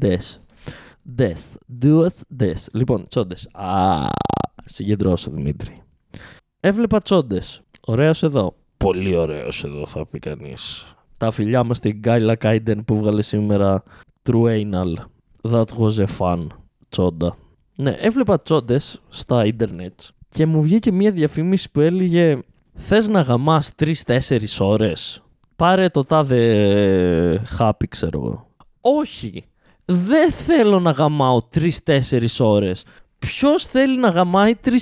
[1.09, 1.33] ντε.
[1.33, 1.83] Death.
[1.85, 2.53] Duas des.
[2.73, 3.49] Λοιπόν, τσόντες.
[3.53, 4.07] Α,
[4.65, 5.81] συγκεντρώσω Δημήτρη.
[6.59, 7.61] Έβλεπα τσόντες.
[7.81, 8.55] Ωραίος εδώ.
[8.77, 10.95] Πολύ ωραίος εδώ, θα πει κανείς.
[11.17, 13.83] Τα φιλιά μας στην Γκάιλα Κάιντεν που βγάλε σήμερα
[14.23, 14.93] True Anal.
[15.51, 16.47] That was a fun.
[16.89, 17.37] Τσόντα.
[17.75, 19.99] Ναι, έβλεπα τσόντες στα ίντερνετ
[20.29, 22.39] και μου βγήκε μια διαφήμιση που έλεγε
[22.73, 25.23] Θες να γαμάς 3-4 ώρες;
[25.55, 28.47] Πάρε το τάδε χάπι, ξέρω εγώ.
[28.81, 29.43] Όχι!
[29.85, 31.69] Δεν θέλω να γαμάω 3-4
[32.39, 32.83] ώρες.
[33.19, 34.73] Ποιος θέλει να γαμάει 3-4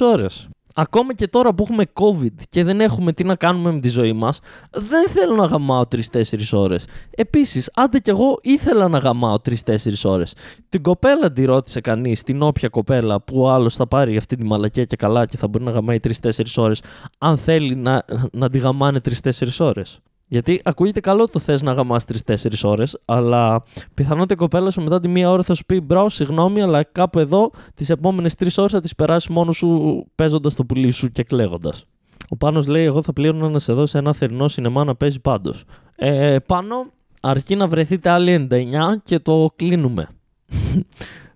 [0.00, 3.88] ώρες; ακόμα και τώρα που έχουμε COVID και δεν έχουμε τι να κάνουμε με τη
[3.88, 4.38] ζωή μας,
[4.70, 6.84] δεν θέλω να γαμάω 3-4 ώρες.
[7.10, 10.34] Επίσης, άντε κι εγώ ήθελα να γαμάω 3-4 ώρες.
[10.68, 14.44] Την κοπέλα τη ρώτησε κανείς, την όποια κοπέλα που ο άλλος θα πάρει αυτή τη
[14.44, 16.82] μαλακία και καλά και θα μπορεί να γαμάει 3-4 ώρες,
[17.18, 20.00] αν θέλει να, να τη γαμάνε 3-4 ώρες.
[20.32, 23.62] Γιατί ακούγεται καλό το θες να γαμάς 3-4 ώρες, αλλά
[23.94, 27.18] πιθανότητα η κοπέλα σου μετά τη μία ώρα θα σου πει bro, συγγνώμη, αλλά κάπου
[27.18, 31.22] εδώ τις επόμενες 3 ώρες θα τις περάσεις μόνος σου παίζοντας το πουλί σου και
[31.22, 31.84] κλαίγοντας.
[32.28, 35.64] Ο Πάνος λέει: Εγώ θα πλήρωνα να σε δώσω ένα θερινό σινεμά να παίζει πάντως.
[35.96, 36.84] Ε, πάνω,
[37.20, 38.56] αρκεί να βρεθείτε άλλοι 99
[39.04, 40.08] και το κλείνουμε.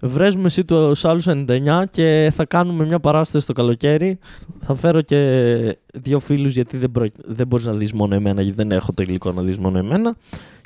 [0.01, 4.19] Βρέσουμε εσύ τους άλλους 99 και θα κάνουμε μια παράσταση το καλοκαίρι.
[4.61, 7.07] Θα φέρω και δύο φίλους γιατί δεν, προ...
[7.25, 10.17] δεν μπορείς να δεις μόνο εμένα, γιατί δεν έχω το υλικό να δεις μόνο εμένα.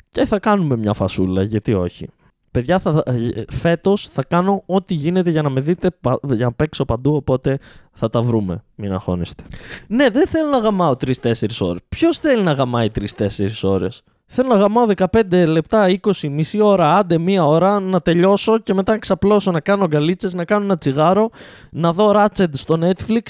[0.09, 2.07] Και θα κάνουμε μια φασούλα, γιατί όχι.
[2.51, 3.03] Παιδιά, θα,
[3.49, 5.89] φέτος θα κάνω ό,τι γίνεται για να με δείτε,
[6.27, 7.57] για να παίξω παντού, οπότε
[7.91, 8.63] θα τα βρούμε.
[8.75, 9.43] Μην αγχώνεστε.
[9.87, 11.81] Ναι, δεν θέλω να γαμάω 3-4 ώρες.
[11.89, 13.27] Ποιος θέλει να γαμάει 3-4
[13.61, 18.73] ώρες; Θέλω να γαμάω 15 λεπτά, 20, μισή ώρα, άντε μία ώρα, να τελειώσω και
[18.73, 21.29] μετά να ξαπλώσω, να κάνω γκαλίτσες, να κάνω ένα τσιγάρο,
[21.71, 23.21] να δω Ratchet στο Netflix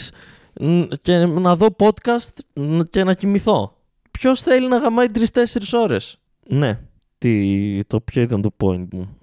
[1.02, 2.30] και να δω podcast
[2.90, 3.78] και να κοιμηθώ.
[4.12, 5.44] Ποιος θέλει να γαμάει 3-4
[5.74, 6.80] ώρες; Ναι,
[7.18, 9.18] τι, το ποιο ήταν το point μου.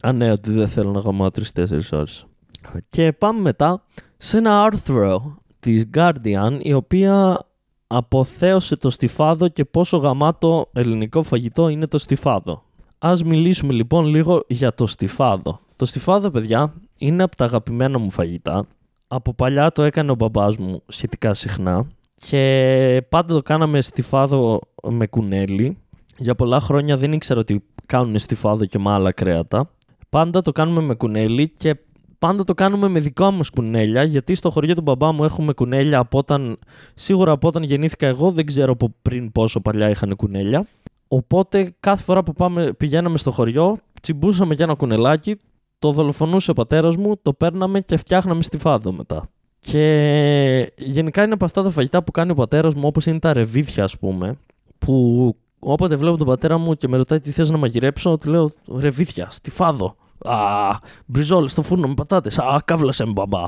[0.00, 2.26] Α, ναι, ότι δεν θέλω να γαμάω 3-4 ώρες.
[2.90, 3.84] Και πάμε μετά
[4.16, 7.46] σε ένα άρθρο της Guardian, η οποία
[7.96, 12.62] αποθέωσε το στιφάδο και πόσο γαμάτο ελληνικό φαγητό είναι το στιφάδο.
[12.98, 15.60] Ας μιλήσουμε λοιπόν λίγο για το στιφάδο.
[15.76, 18.66] Το στιφάδο, παιδιά, είναι από τα αγαπημένα μου φαγητά.
[19.08, 25.06] Από παλιά το έκανε ο μπαμπάς μου σχετικά συχνά και πάντα το κάναμε στιφάδο με
[25.06, 25.78] κουνέλι.
[26.16, 29.70] Για πολλά χρόνια δεν ήξερα ότι κάνουν στιφάδο και με άλλα κρέατα.
[30.08, 31.76] Πάντα το κάνουμε με κουνέλι και
[32.22, 35.98] πάντα το κάνουμε με δικά μας κουνέλια, γιατί στο χωριό του μπαμπά μου έχουμε κουνέλια
[35.98, 36.58] από όταν,
[36.94, 40.66] σίγουρα από όταν γεννήθηκα εγώ, δεν ξέρω από πριν πόσο παλιά είχαν κουνέλια.
[41.08, 45.36] Οπότε κάθε φορά που πάμε, πηγαίναμε στο χωριό, τσιμπούσαμε και ένα κουνελάκι,
[45.78, 49.28] το δολοφονούσε ο πατέρας μου, το παίρναμε και φτιάχναμε στη φάδο μετά.
[49.60, 53.32] Και γενικά είναι από αυτά τα φαγητά που κάνει ο πατέρας μου, όπως είναι τα
[53.32, 54.36] ρεβίθια, ας πούμε,
[54.78, 58.50] που όποτε βλέπω τον πατέρα μου και με ρωτάει τι θες να μαγειρέψω, του λέω
[58.78, 59.96] ρεβίθια, στη φάδο.
[60.24, 62.38] Α, μπριζόλ στο φούρνο με πατάτες.
[62.38, 63.44] Α, κάβλασε με μπαμπά.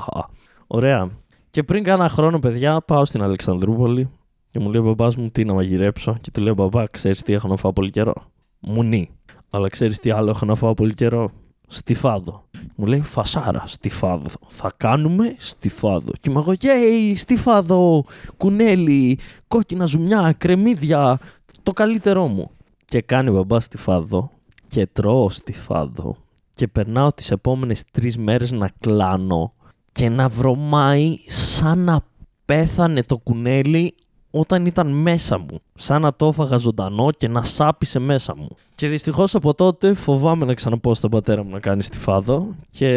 [0.67, 1.09] Ωραία.
[1.51, 4.09] Και πριν κάνα χρόνο, παιδιά, πάω στην Αλεξανδρούπολη
[4.51, 6.17] και μου λέει ο μπαμπάς μου τι να μαγειρέψω.
[6.21, 8.13] Και του λέω μπαμπά, ξέρεις τι έχω να φάω πολύ καιρό;
[8.59, 9.09] Μουνί.
[9.49, 11.31] Αλλά ξέρεις τι άλλο έχω να φάω πολύ καιρό;
[11.67, 12.43] Στιφάδο.
[12.75, 14.29] Μου λέει φασάρα, στιφάδο.
[14.47, 16.11] Θα κάνουμε στιφάδο.
[16.19, 16.73] Και είμαι εγώ, γεια,
[17.15, 18.05] στιφάδο,
[18.37, 21.19] κουνέλι, κόκκινα ζουμιά, κρεμμύδια.
[21.63, 22.51] Το καλύτερό μου.
[22.85, 24.31] Και κάνει μπαμπάς στιφάδο
[24.67, 26.15] και τρώω στιφάδο
[26.55, 29.53] και περνάω τις επόμενες τρεις μέρες να κλάνω
[29.91, 32.01] και να βρωμάει σαν να
[32.45, 33.95] πέθανε το κουνέλι
[34.31, 35.59] όταν ήταν μέσα μου.
[35.75, 38.47] Σαν να το έφαγα ζωντανό και να σάπισε μέσα μου.
[38.75, 42.89] Και δυστυχώς από τότε φοβάμαι να ξαναπώ στον πατέρα μου να κάνει στιφάδο και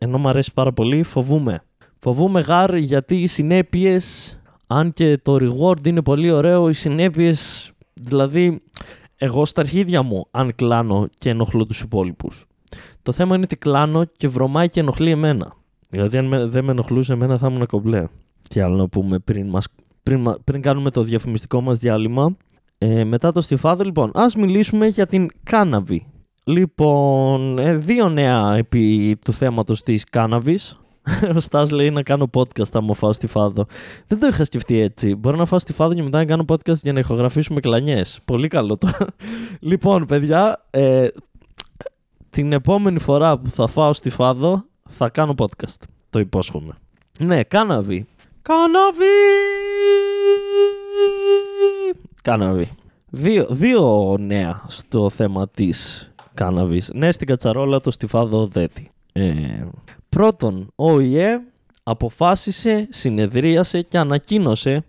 [0.00, 1.62] ενώ μου αρέσει πάρα πολύ φοβούμαι.
[1.98, 4.36] Φοβούμαι γάρ γιατί οι συνέπειες,
[4.66, 8.62] αν και το reward είναι πολύ ωραίο, οι συνέπειες δηλαδή
[9.22, 12.46] εγώ στα αρχίδια μου αν κλάνω και ενοχλώ τους υπόλοιπους.
[13.02, 15.52] Το θέμα είναι ότι κλάνω και βρωμάει και ενοχλεί εμένα.
[15.88, 18.04] Δηλαδή, αν δεν με ενοχλούσε εμένα, θα ήμουν κομπλέ.
[18.48, 19.66] Τι άλλο να πούμε πριν, μας,
[20.02, 22.36] πριν, πριν κάνουμε το διαφημιστικό μας διάλειμμα.
[22.78, 26.06] Ε, μετά το στιφάδο, λοιπόν, ας μιλήσουμε για την κάναβη.
[26.44, 30.79] Λοιπόν, ε, δύο νέα επί του θέματος της κάναβης.
[31.36, 33.66] Ο Στάς λέει να κάνω podcast άμα φάω στη φάδο.
[34.06, 35.14] Δεν το είχα σκεφτεί έτσι.
[35.14, 38.20] Μπορώ να φάω στη φάδο και μετά να κάνω podcast για να ηχογραφήσουμε κλανιές.
[38.24, 38.88] Πολύ καλό το.
[39.60, 41.08] λοιπόν, παιδιά, ε,
[42.30, 45.82] την επόμενη φορά που θα φάω στη φάδο θα κάνω podcast.
[46.10, 46.72] Το υπόσχομαι.
[47.18, 48.06] Ναι, κάναβι.
[48.42, 49.04] Κάναβι!
[52.22, 52.70] Κάναβι.
[53.10, 56.90] Δύο, δύο νέα στο θέμα της κάναβης.
[56.94, 58.90] Ναι, στην κατσαρόλα το στιφάδο δέτη.
[59.12, 59.32] Ε,
[60.10, 61.40] Πρώτον, ο ΙΕ
[61.82, 64.84] αποφάσισε, συνεδρίασε και ανακοίνωσε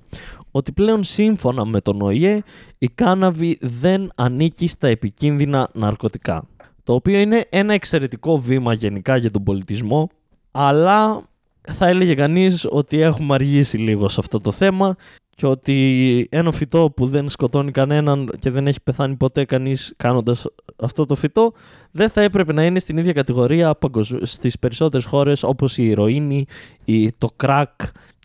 [0.52, 2.44] ότι πλέον σύμφωνα με τον ΟΗΕ
[2.78, 6.48] η κάναβη δεν ανήκει στα επικίνδυνα ναρκωτικά.
[6.84, 10.10] Το οποίο είναι ένα εξαιρετικό βήμα γενικά για τον πολιτισμό,
[10.52, 11.30] αλλά
[11.62, 14.96] θα έλεγε κανείς ότι έχουμε αργήσει λίγο σε αυτό το θέμα
[15.36, 20.46] και ότι ένα φυτό που δεν σκοτώνει κανέναν και δεν έχει πεθάνει ποτέ κανείς κάνοντας
[20.76, 21.54] αυτό το φυτό
[21.92, 23.78] δεν θα έπρεπε να είναι στην ίδια κατηγορία
[24.22, 26.46] στις περισσότερες χώρες όπως η ηρωίνη,
[26.86, 27.80] η, το κρακ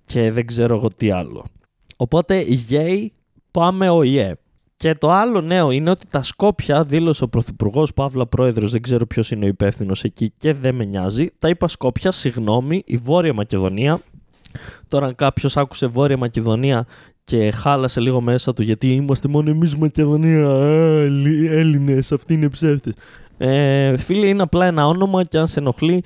[0.05, 1.45] και δεν ξέρω εγώ τι άλλο.
[1.97, 3.13] Οπότε γέι
[3.51, 4.35] πάμε ο ΙΕ.
[4.77, 9.07] Και το άλλο νέο είναι ότι τα Σκόπια δήλωσε ο Πρωθυπουργός Παύλα Πρόεδρος, δεν ξέρω
[9.07, 11.29] ποιος είναι ο υπεύθυνος εκεί και δεν με νοιάζει.
[11.39, 14.01] Τα είπα Σκόπια, συγγνώμη, η Βόρεια Μακεδονία
[14.89, 16.87] Τώρα, αν κάποιος άκουσε Βόρεια Μακεδονία
[17.25, 20.49] και χάλασε λίγο μέσα του γιατί είμαστε μόνο εμείς Μακεδονία,
[21.51, 22.93] Έλληνες, αυτοί είναι ψεύτες.
[23.39, 26.05] Ε, φίλε, είναι απλά ένα όνομα και αν σε ενοχλεί,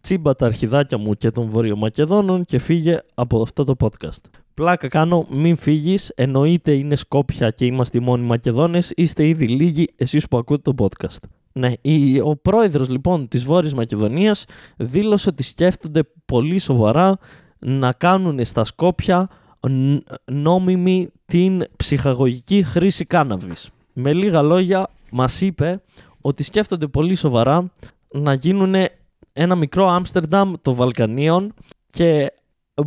[0.00, 4.20] τσίμπα τα αρχιδάκια μου και των Βορειομακεδόνων και φύγε από αυτό το podcast.
[4.54, 6.12] Πλάκα κάνω, μην φύγεις.
[6.14, 8.92] Εννοείται είναι Σκόπια και είμαστε οι μόνοι Μακεδόνες.
[8.96, 11.28] Είστε ήδη λίγοι εσείς που ακούτε το podcast.
[11.52, 11.72] Ναι,
[12.24, 14.44] ο πρόεδρος λοιπόν της Βόρειας Μακεδονίας
[14.76, 17.18] δήλωσε ότι σκέφτονται πολύ σοβαρά
[17.58, 19.28] να κάνουν στα Σκόπια
[20.24, 23.70] νόμιμη την ψυχαγωγική χρήση κάναβης.
[23.92, 25.80] Με λίγα λόγια μας είπε
[26.20, 27.70] ότι σκέφτονται πολύ σοβαρά
[28.08, 28.74] να γίνουν
[29.32, 31.54] ένα μικρό Άμστερνταμ των Βαλκανίων
[31.90, 32.32] και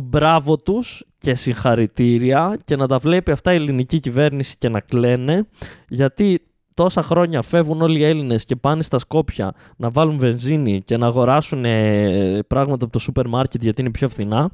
[0.00, 5.46] μπράβο τους και συγχαρητήρια και να τα βλέπει αυτά η ελληνική κυβέρνηση και να κλαίνε
[5.88, 6.40] γιατί
[6.74, 11.06] τόσα χρόνια φεύγουν όλοι οι Έλληνες και πάνε στα Σκόπια να βάλουν βενζίνη και να
[11.06, 11.64] αγοράσουν
[12.46, 14.50] πράγματα από το σούπερ μάρκετ γιατί είναι πιο φθηνά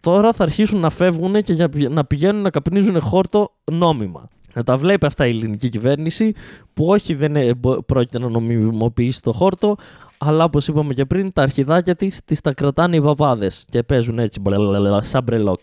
[0.00, 4.28] τώρα θα αρχίσουν να φεύγουν και να πηγαίνουν να καπνίζουν χόρτο νόμιμα.
[4.56, 6.32] Να τα βλέπει αυτά η ελληνική κυβέρνηση
[6.74, 9.76] που όχι δεν πρόκειται να νομιμοποιήσει το χόρτο,
[10.18, 14.18] αλλά όπως είπαμε και πριν, τα αρχιδάκια της τις τα κρατάνε οι βαβάδες και παίζουν
[14.18, 14.40] έτσι
[15.00, 15.60] σαν μπρελόκ.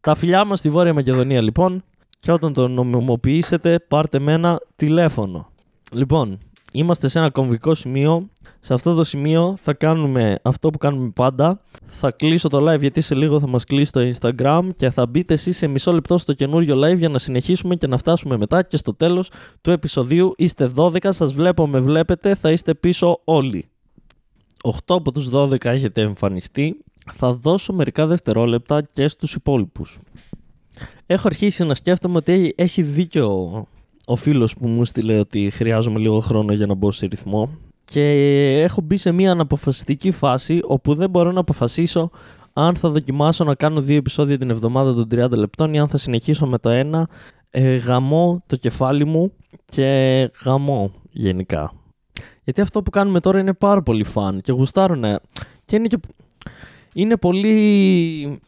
[0.00, 1.84] Τα φιλιά μας στη Βόρεια Μακεδονία λοιπόν,
[2.20, 5.46] και όταν το νομιμοποιήσετε, πάρτε με ένα τηλέφωνο.
[5.92, 6.38] Λοιπόν,
[6.76, 8.28] είμαστε σε ένα κομβικό σημείο.
[8.60, 11.60] Σε αυτό το σημείο θα κάνουμε αυτό που κάνουμε πάντα.
[11.86, 15.34] Θα κλείσω το live γιατί σε λίγο θα μας κλείσει το Instagram και θα μπείτε
[15.34, 18.76] εσείς σε μισό λεπτό στο καινούριο live για να συνεχίσουμε και να φτάσουμε μετά και
[18.76, 20.32] στο τέλος του επεισοδίου.
[20.36, 23.68] Είστε 12, σας βλέπω, με βλέπετε, θα είστε πίσω όλοι.
[24.62, 26.84] 8 από τους 12 έχετε εμφανιστεί.
[27.12, 29.98] Θα δώσω μερικά δευτερόλεπτα και στους υπόλοιπους.
[31.06, 33.66] Έχω αρχίσει να σκέφτομαι ότι έχει δίκιο
[34.08, 37.50] ο φίλος που μου στείλε ότι χρειάζομαι λίγο χρόνο για να μπω σε ρυθμό
[37.84, 38.02] και
[38.62, 42.10] έχω μπει σε μια αναποφασιστική φάση όπου δεν μπορώ να αποφασίσω
[42.52, 45.96] αν θα δοκιμάσω να κάνω δύο επεισόδια την εβδομάδα των 30 λεπτών ή αν θα
[45.96, 47.08] συνεχίσω με το ένα
[47.50, 49.32] ε, γαμώ το κεφάλι μου
[49.64, 51.72] και γαμώ γενικά.
[52.44, 55.04] Γιατί αυτό που κάνουμε τώρα είναι πάρα πολύ φαν και γουστάρουν
[55.64, 55.98] και είναι, και...
[56.92, 58.40] είναι πολύ...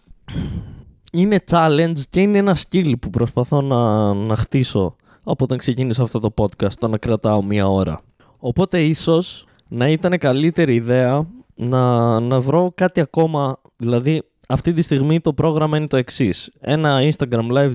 [1.12, 4.96] Είναι challenge και είναι ένα skill που προσπαθώ να, να χτίσω
[5.30, 8.00] από όταν ξεκίνησα αυτό το podcast, το να κρατάω μία ώρα.
[8.38, 15.20] Οπότε ίσως να ήταν καλύτερη ιδέα να, να βρω κάτι ακόμα, δηλαδή αυτή τη στιγμή
[15.20, 16.50] το πρόγραμμα είναι το εξής.
[16.60, 17.72] Ένα Instagram live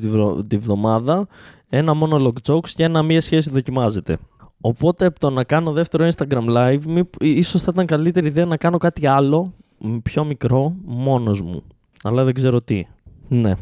[0.47, 1.28] τη, βδομάδα,
[1.70, 4.18] ένα monologue jokes και ένα μία σχέση δοκιμάζεται.
[4.62, 8.78] Οπότε το να κάνω δεύτερο Instagram live, μη, ίσως θα ήταν καλύτερη ιδέα να κάνω
[8.78, 9.54] κάτι άλλο,
[10.04, 11.64] πιο μικρό, μόνος μου.
[12.04, 12.88] Αλλά δεν ξέρω τι.
[13.28, 13.54] Ναι,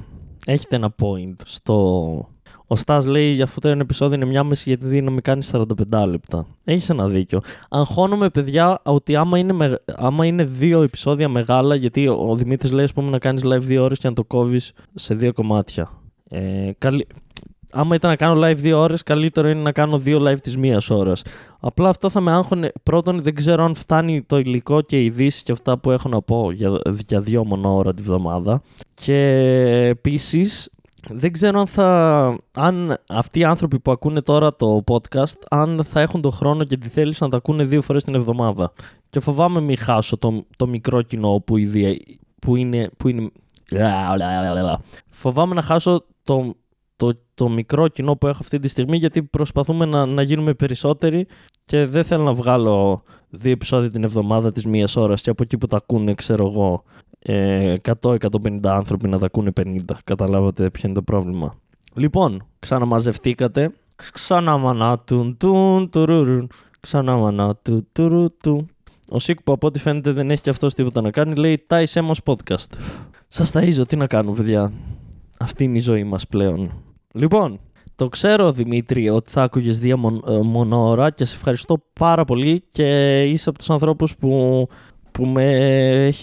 [0.46, 2.28] έχετε ένα point στο,
[2.72, 5.22] ο Στά λέει για αυτό το ένα επεισόδιο είναι μια μέση γιατί δίνει να με
[5.22, 6.46] κάνει 45 λεπτά.
[6.64, 7.42] Έχεις ένα δίκιο.
[7.70, 12.72] Αγχώνομαι, παιδιά, ότι άμα είναι, με, άμα είναι δύο επεισόδια μεγάλα, γιατί ο, ο Δημήτρης
[12.72, 15.92] λέει, ας πούμε, να κάνεις live δύο ώρες και να το κόβεις σε δύο κομμάτια.
[16.30, 17.08] Ε, καλή...
[17.72, 20.90] Άμα ήταν να κάνω live δύο ώρες, καλύτερο είναι να κάνω δύο live της μίας
[20.90, 21.22] ώρας.
[21.60, 22.72] Απλά αυτό θα με άγχωνε.
[22.84, 26.22] Πρώτον, δεν ξέρω αν φτάνει το υλικό και οι ειδήσεις και αυτά που έχω να
[26.22, 28.62] πω για, για δύο μόνο ώρα τη βδομάδα.
[28.94, 29.18] Και
[29.90, 30.70] επίσης,
[31.10, 36.02] δεν ξέρω αν, θα, αν αυτοί οι άνθρωποι που ακούνε τώρα το podcast, αν θα
[36.02, 38.74] έχουν τον χρόνο και τη θέληση να τα ακούνε δύο φορές την εβδομάδα.
[39.10, 42.90] Και φοβάμαι μη χάσω το, το μικρό κοινό που, ήδη, που είναι...
[42.98, 43.30] Που είναι...
[45.10, 46.54] Φοβάμαι να χάσω το,
[46.96, 51.28] το, το μικρό κοινό που έχω αυτή τη στιγμή γιατί προσπαθούμε να, να γίνουμε περισσότεροι
[51.66, 55.58] και δεν θέλω να βγάλω δύο επεισόδια την εβδομάδα της μίας ώρας και από εκεί
[55.58, 56.84] που τα ακούνε ξέρω εγώ
[57.26, 59.78] 100-150 ε, άνθρωποι να τα ακούνε 50.
[60.04, 61.56] Καταλάβατε ποιο είναι το πρόβλημα.
[61.94, 63.72] Λοιπόν, ξαναμαζευτήκατε.
[64.14, 66.50] Ξαναμανάτουν, τουν, τουρουρουν.
[66.80, 68.26] Ξαναμανάτουν, τουρου,
[69.10, 71.86] Ο Σίκ που από ό,τι φαίνεται δεν έχει και αυτός τίποτα να κάνει, λέει Τάι
[71.86, 72.78] Σέμος Podcast.
[73.28, 74.72] Σας ταΐζω, τι να κάνω, παιδιά.
[75.38, 76.72] Αυτή είναι η ζωή μας πλέον.
[77.14, 77.60] Λοιπόν,
[77.96, 79.98] το ξέρω Δημήτρη ότι θα άκουγες δύο
[80.44, 84.68] μόνο ώρα και σε ευχαριστώ πάρα πολύ και είσαι από τους ανθρώπους που
[85.12, 86.14] που με...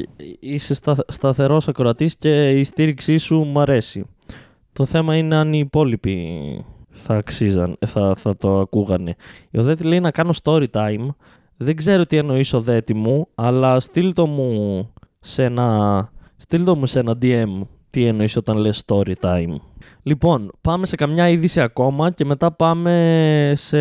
[0.41, 0.97] είσαι στα...
[1.09, 4.05] σταθερός ακροατής και η στήριξή σου μου αρέσει.
[4.73, 9.15] Το θέμα είναι αν οι υπόλοιποι θα αξίζαν, θα, θα το ακούγανε.
[9.51, 11.09] Η Οδέτη λέει να κάνω story time.
[11.57, 16.87] Δεν ξέρω τι εννοείς Οδέτη μου, αλλά στείλ το μου σε ένα, στείλ το μου
[16.87, 17.61] σε ένα DM
[17.91, 19.55] τι εννοείς όταν λες story time.
[20.03, 23.81] Λοιπόν, πάμε σε καμιά είδηση ακόμα και μετά πάμε σε,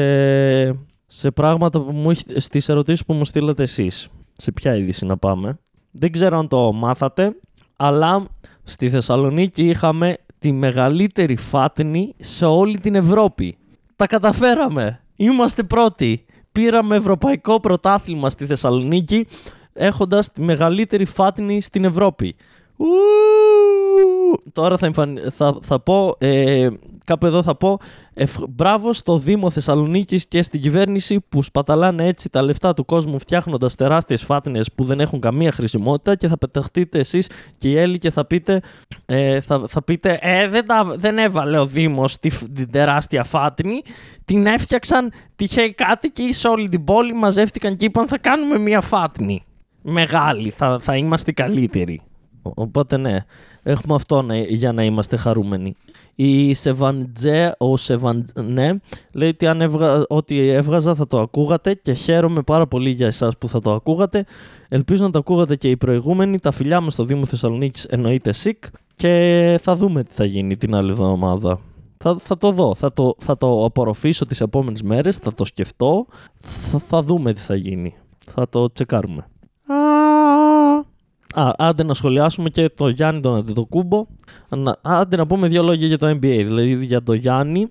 [1.07, 5.59] σε πράγματα που μου, στις ερωτήσεις που μου στείλατε εσείς σε ποια είδηση να πάμε.
[5.91, 7.35] Δεν ξέρω αν το μάθατε,
[7.75, 8.25] αλλά
[8.63, 13.57] στη Θεσσαλονίκη είχαμε τη μεγαλύτερη φάτνη σε όλη την Ευρώπη.
[13.95, 15.01] Τα καταφέραμε.
[15.15, 16.25] Είμαστε πρώτοι.
[16.51, 19.27] Πήραμε ευρωπαϊκό πρωτάθλημα στη Θεσσαλονίκη
[19.73, 22.35] έχοντας τη μεγαλύτερη φάτνη στην Ευρώπη.
[22.77, 22.85] Ου!
[24.51, 25.19] Τώρα θα, εμφαν...
[25.31, 26.67] θα, θα πω, ε,
[27.05, 27.77] κάπου εδώ θα πω,
[28.13, 28.35] ευ...
[28.49, 33.75] μπράβο στο Δήμο Θεσσαλονίκης και στην κυβέρνηση που σπαταλάνε έτσι τα λεφτά του κόσμου φτιάχνοντας
[33.75, 38.09] τεράστιες φάτνες που δεν έχουν καμία χρησιμότητα και θα πεταχτείτε εσείς και οι Έλλοι και
[38.09, 38.61] θα πείτε,
[39.05, 43.81] ε, θα, θα πείτε ε, δεν, τα, δεν έβαλε ο Δήμος τη, την τεράστια φάτνη,
[44.25, 49.41] την έφτιαξαν τυχαίοι κάτοικοι σε όλη την πόλη, μαζεύτηκαν και είπαν θα κάνουμε μια φάτνη
[49.81, 52.01] μεγάλη, θα, θα είμαστε καλύτεροι.
[52.55, 53.25] Οπότε ναι,
[53.63, 55.75] έχουμε αυτό ναι, για να είμαστε χαρούμενοι.
[56.15, 58.81] Η Σεβαντζέ, ο Σεβαντζέ,
[59.13, 63.37] λέει ότι αν έβγα, ό,τι έβγαζα θα το ακούγατε και χαίρομαι πάρα πολύ για εσάς
[63.37, 64.25] που θα το ακούγατε.
[64.69, 66.39] Ελπίζω να το ακούγατε και οι προηγούμενοι.
[66.39, 68.63] Τα φιλιά μας στο Δήμο Θεσσαλονίκης εννοείται ΣΥΚ
[68.95, 71.59] και θα δούμε τι θα γίνει την άλλη εβδομάδα.
[71.97, 76.05] Θα, θα το δω, θα το, θα το απορροφήσω τις επόμενες μέρες, θα το σκεφτώ,
[76.39, 77.95] θα, θα δούμε τι θα γίνει.
[78.17, 79.27] Θα το τσεκάρουμε.
[81.39, 84.05] Α, άντε να σχολιάσουμε και το Γιάννη τον Αντιτοκούμπο.
[84.81, 86.19] Άντε να πούμε δύο λόγια για το NBA.
[86.19, 87.67] Δηλαδή για το Γιάννη.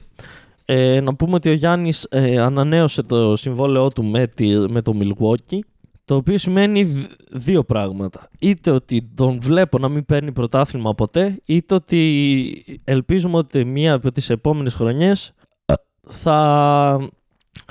[0.65, 4.29] Ε, να πούμε ότι ο Γιάννης ε, ανανέωσε το συμβόλαιό του με,
[4.69, 5.59] με το Milwaukee.
[6.05, 8.29] Το οποίο σημαίνει δύο πράγματα.
[8.39, 14.13] Είτε ότι τον βλέπω να μην παίρνει πρωτάθλημα ποτέ, είτε ότι ελπίζουμε ότι μία από
[14.13, 15.33] τις επόμενες χρονιές
[16.09, 17.11] θα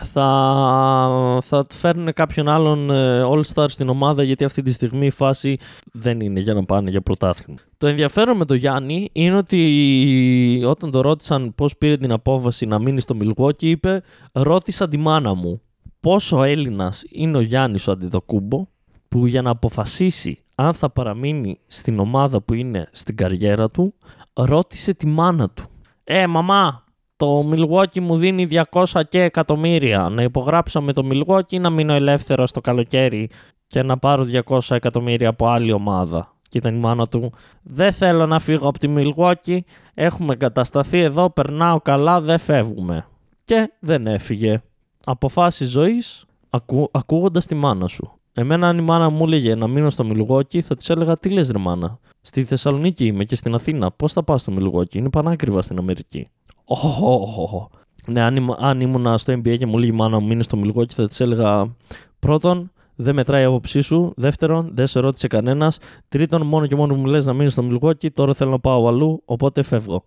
[0.02, 5.58] θα, θα φέρουν κάποιον άλλον ε, All-Star στην ομάδα γιατί αυτή τη στιγμή η φάση
[5.92, 7.60] δεν είναι για να πάνε για πρωτάθλημα.
[7.78, 12.80] Το ενδιαφέρον με το Γιάννη είναι ότι όταν το ρώτησαν πώς πήρε την απόφαση να
[12.80, 15.62] μείνει στο Milwaukee είπε ρώτησα τη μάνα μου
[16.00, 18.68] πόσο Έλληνας είναι ο Γιάννης ο Αντιδοκούμπο
[19.08, 23.94] που για να αποφασίσει αν θα παραμείνει στην ομάδα που είναι στην καριέρα του
[24.34, 25.64] ρώτησε τη μάνα του.
[26.04, 26.85] Ε μαμά
[27.26, 30.10] το Milwaukee μου δίνει 200 και εκατομμύρια.
[30.10, 33.30] Να υπογράψω με το Milwaukee να μείνω ελεύθερο το καλοκαίρι
[33.68, 36.34] και να πάρω 200 εκατομμύρια από άλλη ομάδα.
[36.50, 37.32] Και ήταν η μάνα του.
[37.64, 39.58] Δεν θέλω να φύγω από τη Milwaukee.
[39.94, 43.06] Έχουμε κατασταθεί εδώ, περνάω καλά, δεν φεύγουμε.
[43.46, 44.62] Και δεν έφυγε.
[45.06, 48.12] Αποφάσει ζωής ακού, ακούγοντας τη μάνα σου.
[48.34, 51.50] Εμένα, αν η μάνα μου έλεγε να μείνω στο Milwaukee, θα της έλεγα τι λες,
[51.50, 52.00] ρε μάνα.
[52.22, 53.92] Στη Θεσσαλονίκη είμαι και στην Αθήνα.
[53.92, 56.28] Πώς θα πάω στο Milwaukee, είναι πανάκριβα στην Αμερική.
[56.68, 57.68] Oh,
[58.08, 60.92] ναι, αν, αν ήμουν στο NBA και μου λέει η μάνα μου μείνει στο Milwaukee,
[60.92, 61.76] θα της έλεγα
[62.20, 64.14] πρώτον, δεν μετράει η άποψή σου.
[64.16, 65.78] Δεύτερον, δεν σε ρώτησε κανένας.
[66.10, 69.22] Τρίτον, μόνο και μόνο μου λες να μείνεις στο Milwaukee, τώρα θέλω να πάω αλλού,
[69.26, 70.04] οπότε φεύγω.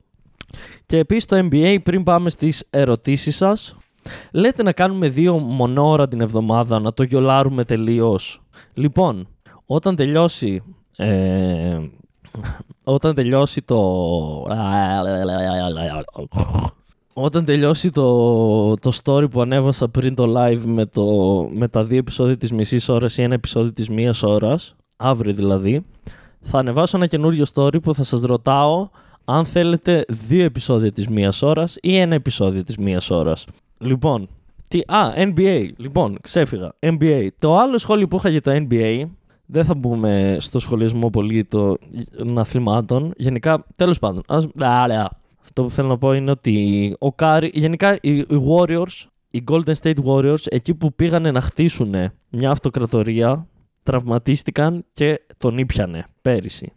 [0.87, 3.75] Και επίσης το NBA, πριν πάμε στις ερωτήσεις σας,
[4.33, 8.43] λέτε να κάνουμε δύο μονόωρα την εβδομάδα, να το γιολάρουμε τελείως.
[8.75, 9.29] Λοιπόν,
[9.67, 10.63] όταν τελειώσει.
[10.97, 11.79] Ε,
[12.85, 13.77] όταν τελειώσει το...
[17.13, 21.07] Όταν τελειώσει το, το story που ανέβασα πριν το live με, το,
[21.53, 25.85] με τα δύο επεισόδια της μισής ώρας ή ένα επεισόδιο της μίας ώρας, αύριο δηλαδή,
[26.43, 28.89] θα ανεβάσω ένα καινούριο story που θα σας ρωτάω
[29.25, 33.45] αν θέλετε δύο επεισόδια της μίας ώρας ή ένα επεισόδιο της μίας ώρας.
[33.79, 34.29] Λοιπόν,
[34.69, 37.29] τι, α, NBA, λοιπόν, ξέφυγα, NBA.
[37.39, 39.05] Το άλλο σχόλιο που είχα για το NBA
[39.51, 43.13] δεν θα μπούμε στο σχολιασμό πολύ των αθλημάτων.
[43.17, 44.23] Γενικά, τέλος πάντων.
[44.29, 44.47] Ας...
[45.43, 50.05] Αυτό που θέλω να πω είναι ότι ο Κάρι, γενικά οι, Warriors, οι Golden State
[50.05, 51.95] Warriors, εκεί που πήγανε να χτίσουν
[52.31, 53.47] μια αυτοκρατορία,
[53.83, 56.73] τραυματίστηκαν και τον ήπιανε πέρυσι.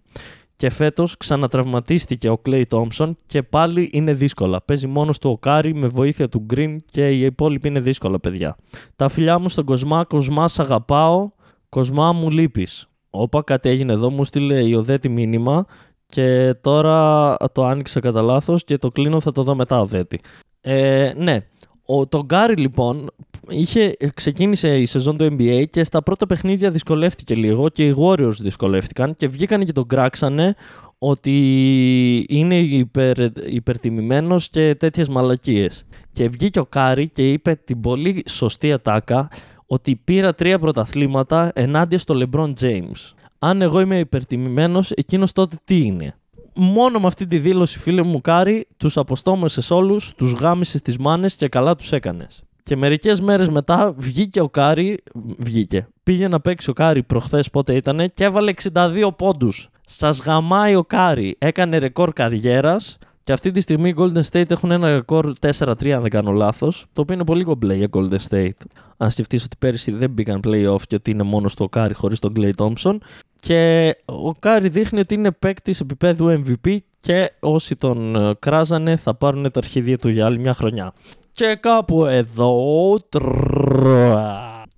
[0.56, 4.62] Και φέτος ξανατραυματίστηκε ο Klay Thompson και πάλι είναι δύσκολα.
[4.62, 8.56] Παίζει μόνος του ο Κάρι με βοήθεια του Green και οι υπόλοιποι είναι δύσκολα, παιδιά.
[8.96, 11.30] Τα φιλιά μου στον Κοσμά, Κοσμά, αγαπάω.
[11.72, 12.88] Κοσμά μου λείπεις.
[13.10, 15.66] Όπα κάτι έγινε εδώ, μου στείλε η Οδέτη μήνυμα
[16.06, 20.20] και τώρα το άνοιξα κατά λάθος και το κλείνω, θα το δω μετά Οδέτη.
[20.62, 21.46] Ε, ναι,
[21.86, 23.10] ο, το Γκάρι λοιπόν
[23.50, 28.36] είχε, ξεκίνησε η σεζόν του NBA και στα πρώτα παιχνίδια δυσκολεύτηκε λίγο και οι Warriors
[28.40, 30.56] δυσκολεύτηκαν και βγήκανε και τον κράξανε
[30.98, 33.18] ότι είναι υπερ,
[33.50, 35.86] υπερτιμημένος και τέτοιες μαλακίες.
[36.14, 39.30] Και βγήκε ο Κάρι και είπε την πολύ σωστή ατάκα
[39.72, 43.14] ότι πήρα τρία πρωταθλήματα ενάντια στο LeBron James.
[43.40, 46.16] Αν εγώ είμαι υπερτιμημένος, εκείνος τότε τι είναι;
[46.56, 51.36] Μόνο με αυτή τη δήλωση, φίλε μου Κάρι, τους αποστόμεσες όλους, τους γάμησες τις μάνες
[51.36, 52.44] και καλά τους έκανες.
[52.64, 54.98] Και μερικές μέρες μετά βγήκε ο Κάρι,
[55.38, 55.88] βγήκε.
[56.04, 59.70] Πήγε να παίξει ο Κάρι προχθές πότε ήτανε και έβαλε 62 πόντους.
[59.86, 64.72] Σας γαμάει ο Κάρι, έκανε ρεκόρ καριέρας και αυτή τη στιγμή οι Golden State έχουν
[64.72, 68.66] ένα ρεκόρ 4-3, αν δεν κάνω λάθος, το οποίο είναι πολύ κομπλέ για Golden State.
[68.98, 72.34] Αν σκεφτείς ότι πέρυσι δεν μπήκαν playoff και ότι είναι μόνο στο Κάρι χωρίς τον
[72.38, 72.98] Klay Thompson.
[73.40, 79.16] Και ο Κάρι δείχνει ότι είναι παίκτης επίπεδου MVP και όσοι τον ε, κράζανε θα
[79.16, 80.94] πάρουν τα αρχίδια του για άλλη μια χρονιά.
[81.34, 82.56] Και κάπου εδώ.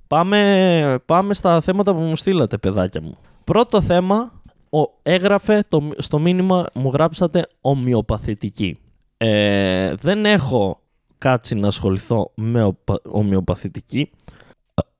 [0.07, 3.17] Πάμε, πάμε στα θέματα που μου στείλατε, παιδάκια μου.
[3.43, 4.31] Πρώτο θέμα
[4.73, 8.77] ο, έγραφε το, στο μήνυμα, μου γράψατε ομοιοπαθητική.
[9.17, 10.81] Ε, δεν έχω
[11.17, 12.77] κάτσει να ασχοληθώ με
[13.09, 14.09] ομοιοπαθητική.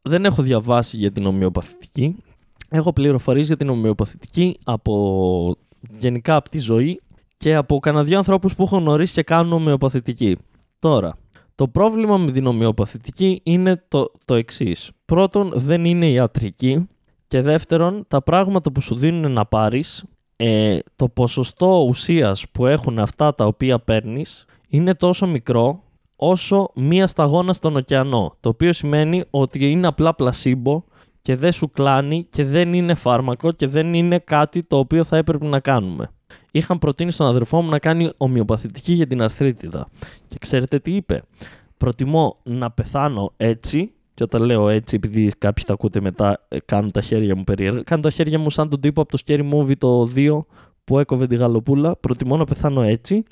[0.01, 2.15] Δεν έχω διαβάσει για την ομοιοπαθητική.
[2.69, 5.55] Έχω πληροφορήσει για την ομοιοπαθητική από
[5.99, 7.01] γενικά από τη ζωή
[7.37, 10.37] και από κανένα δύο ανθρώπους που έχω γνωρίσει και κάνουν ομοιοπαθητική.
[10.79, 11.13] Τώρα,
[11.55, 14.91] το πρόβλημα με την ομοιοπαθητική είναι το, το εξής.
[15.05, 16.87] Πρώτον, δεν είναι ιατρική.
[17.33, 20.03] Και δεύτερον, τα πράγματα που σου δίνουν να πάρεις,
[20.35, 25.83] ε, το ποσοστό ουσίας που έχουν αυτά τα οποία παίρνεις είναι τόσο μικρό
[26.15, 28.35] όσο μία σταγόνα στον ωκεανό.
[28.39, 30.83] Το οποίο σημαίνει ότι είναι απλά πλασίμπο
[31.21, 35.17] και δεν σου κλάνει και δεν είναι φάρμακο και δεν είναι κάτι το οποίο θα
[35.17, 36.09] έπρεπε να κάνουμε.
[36.51, 39.87] Είχαν προτείνει στον αδερφό μου να κάνει ομοιοπαθητική για την αρθρίτιδα.
[40.27, 41.21] Και ξέρετε τι είπε;
[41.77, 46.91] Προτιμώ να πεθάνω έτσι και όταν λέω έτσι, επειδή κάποιοι τα ακούτε μετά, ε, κάνουν
[46.91, 47.81] τα χέρια μου περίεργα.
[47.83, 50.45] Κάνουν τα χέρια μου σαν τον τύπο από το Scary Movie το 2
[50.83, 51.95] που έκοβε τη γαλοπούλα.
[51.95, 53.23] Προτιμώ να πεθάνω έτσι,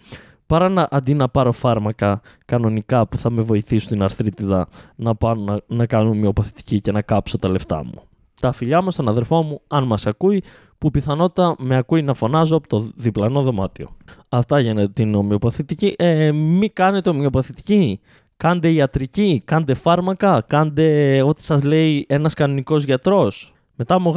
[0.46, 5.36] παρά να, αντί να πάρω φάρμακα κανονικά που θα με βοηθήσουν την αρθρίτιδα να πάω
[5.36, 8.02] να, να κάνω μειοπαθητική και να κάψω τα λεφτά μου.
[8.42, 10.44] Τα φιλιά μου στον αδερφό μου, αν μας ακούει,
[10.78, 13.90] που πιθανότητα με ακούει να φωνάζω από το διπλανό δωμάτιο.
[14.30, 15.96] Αυτά για την ομοιοπαθητική.
[15.98, 18.00] Ε, μην κάνετε ομοιοπαθητική
[18.42, 23.54] κάντε ιατρική, κάντε φάρμακα, κάντε ό,τι σας λέει ένας κανονικός γιατρός.
[23.76, 24.14] Μετά, μου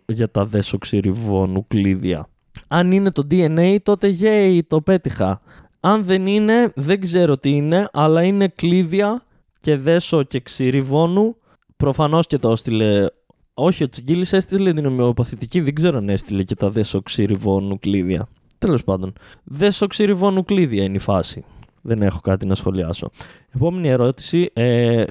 [0.05, 2.29] για τα δεσοξυριβονουκλίδια.
[2.67, 5.41] Αν είναι το DNA, τότε γέι, το πέτυχα.
[5.79, 9.23] Αν δεν είναι, δεν ξέρω τι είναι, αλλά είναι κλίδια
[9.61, 11.35] και δέσο και ξυριβόνου.
[11.77, 13.05] Προφανώς και το έστειλε.
[13.53, 18.27] Όχι, ο Τσιγκίλης έστειλε την ομοιοπαθητική, δεν ξέρω αν έστειλε και τα δέσο ξυριβόνου κλίδια.
[18.57, 19.13] Τέλος πάντων.
[19.43, 21.43] Δέσο ξυριβόνου κλίδια είναι η φάση.
[21.81, 23.09] Δεν έχω κάτι να σχολιάσω.
[23.55, 24.49] Επόμενη ερώτηση.
[24.53, 25.05] Ε,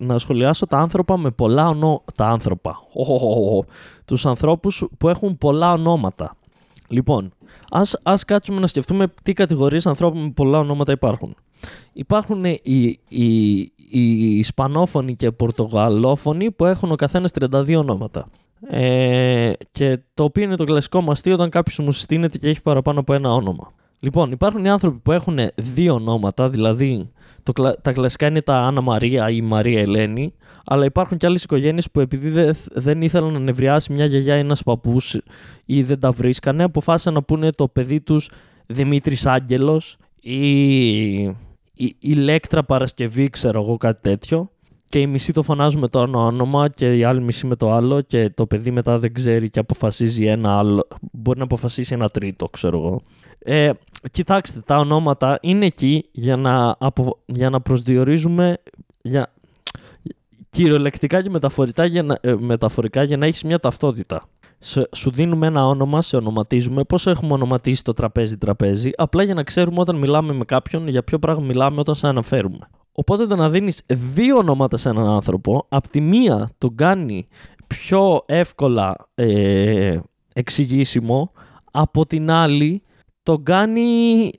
[0.00, 2.04] Να σχολιάσω τα άνθρωπα με πολλά ονόματα.
[2.14, 2.76] Τα άνθρωπα.
[2.94, 3.66] Oh,
[4.04, 6.36] Τους ανθρώπους που έχουν πολλά ονόματα.
[6.88, 7.32] Λοιπόν,
[7.76, 11.36] ας, ας κάτσουμε να σκεφτούμε τι κατηγορίες ανθρώπων με πολλά ονόματα υπάρχουν.
[11.92, 12.60] Υπάρχουν οι,
[13.08, 13.58] οι,
[13.90, 18.26] οι Ισπανόφωνοι και Πορτογαλόφωνοι που έχουν ο καθένας 32 ονόματα.
[18.68, 23.00] Ε, και το οποίο είναι το κλασικό μαστί όταν κάποιος μου συστήνεται και έχει παραπάνω
[23.00, 23.72] από ένα όνομα.
[24.04, 27.10] Λοιπόν, υπάρχουν οι άνθρωποι που έχουν δύο ονόματα, δηλαδή
[27.42, 27.52] το,
[27.82, 30.34] τα κλασικά είναι τα Άννα Μαρία ή Μαρία Ελένη,
[30.64, 34.38] αλλά υπάρχουν και άλλες οικογένειες που επειδή δεν, δεν ήθελαν να νευριάσει μια γιαγιά ή
[34.38, 35.16] ένας παππούς
[35.64, 38.30] ή δεν τα βρίσκανε, αποφάσισαν να πούνε το παιδί τους
[38.66, 41.12] Δημήτρης Άγγελος ή
[41.74, 44.48] η, η Λέκτρα Παρασκευή, ξέρω εγώ κάτι τέτοιο.
[44.88, 47.72] Και η μισή το φωνάζουν με το ένα όνομα και η άλλη μισή με το
[47.72, 50.88] άλλο και το παιδί μετά δεν ξέρει και αποφασίζει ένα άλλο.
[51.12, 53.00] Μπορεί να αποφασίσει ένα τρίτο, ξέρω εγώ.
[53.46, 53.70] Ε,
[54.10, 57.18] κοιτάξτε, τα ονόματα είναι εκεί για να, απο...
[57.26, 58.56] για να προσδιορίζουμε
[59.02, 59.32] για...
[60.50, 64.28] κυριολεκτικά και μεταφορικά για να, ε, μεταφορικά για να έχεις μια ταυτότητα.
[64.94, 66.84] σου δίνουμε ένα όνομα, σε ονοματίζουμε.
[66.84, 71.02] Πώς έχουμε ονοματίσει το τραπέζι τραπέζι, απλά για να ξέρουμε όταν μιλάμε με κάποιον για
[71.02, 72.68] ποιο πράγμα μιλάμε όταν σε αναφέρουμε.
[72.92, 77.28] Οπότε το να δίνεις δύο ονόματα σε έναν άνθρωπο, από τη μία τον κάνει
[77.66, 79.98] πιο εύκολα ε,
[80.34, 81.32] εξηγήσιμο,
[81.70, 82.82] από την άλλη
[83.24, 84.30] τον κάνει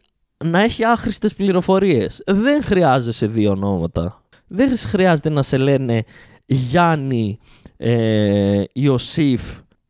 [0.44, 2.22] να έχει άχρηστες πληροφορίες.
[2.26, 4.24] Δεν χρειάζεσαι δύο ονόματα.
[4.48, 6.04] Δεν χρειάζεται να σε λένε
[6.46, 7.40] Γιάννη,
[7.78, 9.42] ε, Ιωσήφ,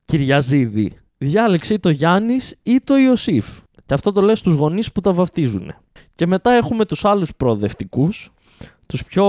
[0.05, 0.91] Κυριαζίδη.
[1.17, 3.45] Διάλεξε το Γιάννης ή το Ιωσήφ.
[3.85, 5.73] Και αυτό το λέει στους γονείς που τα βαφτίζουν.
[6.15, 8.33] Και μετά έχουμε τους άλλους προοδευτικούς,
[8.87, 9.25] τους πιο,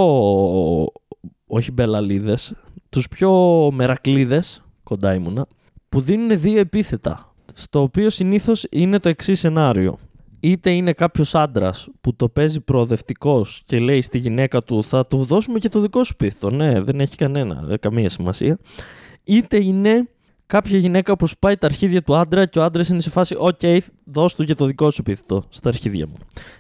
[1.46, 2.54] όχι μπελαλίδες,
[2.88, 3.30] τους πιο
[3.72, 5.46] μερακλίδες, κοντά ήμουνα,
[5.88, 9.98] που δίνουν δύο επίθετα στο οποίο συνήθως είναι το εξής σενάριο.
[10.40, 15.24] Είτε είναι κάποιος άντρας που το παίζει προοδευτικός και λέει στη γυναίκα του θα του
[15.24, 16.50] δώσουμε και το δικό σου πίθο.
[16.50, 18.58] Ναι, δεν έχει κανένα, δεν καμία σημασία.
[19.24, 20.08] Είτε είναι
[20.46, 23.58] κάποια γυναίκα που σπάει τα αρχίδια του άντρα και ο άντρας είναι σε φάση «OK,
[23.60, 26.14] okay, δώσ' του και το δικό σου επίθετο στα αρχίδια μου».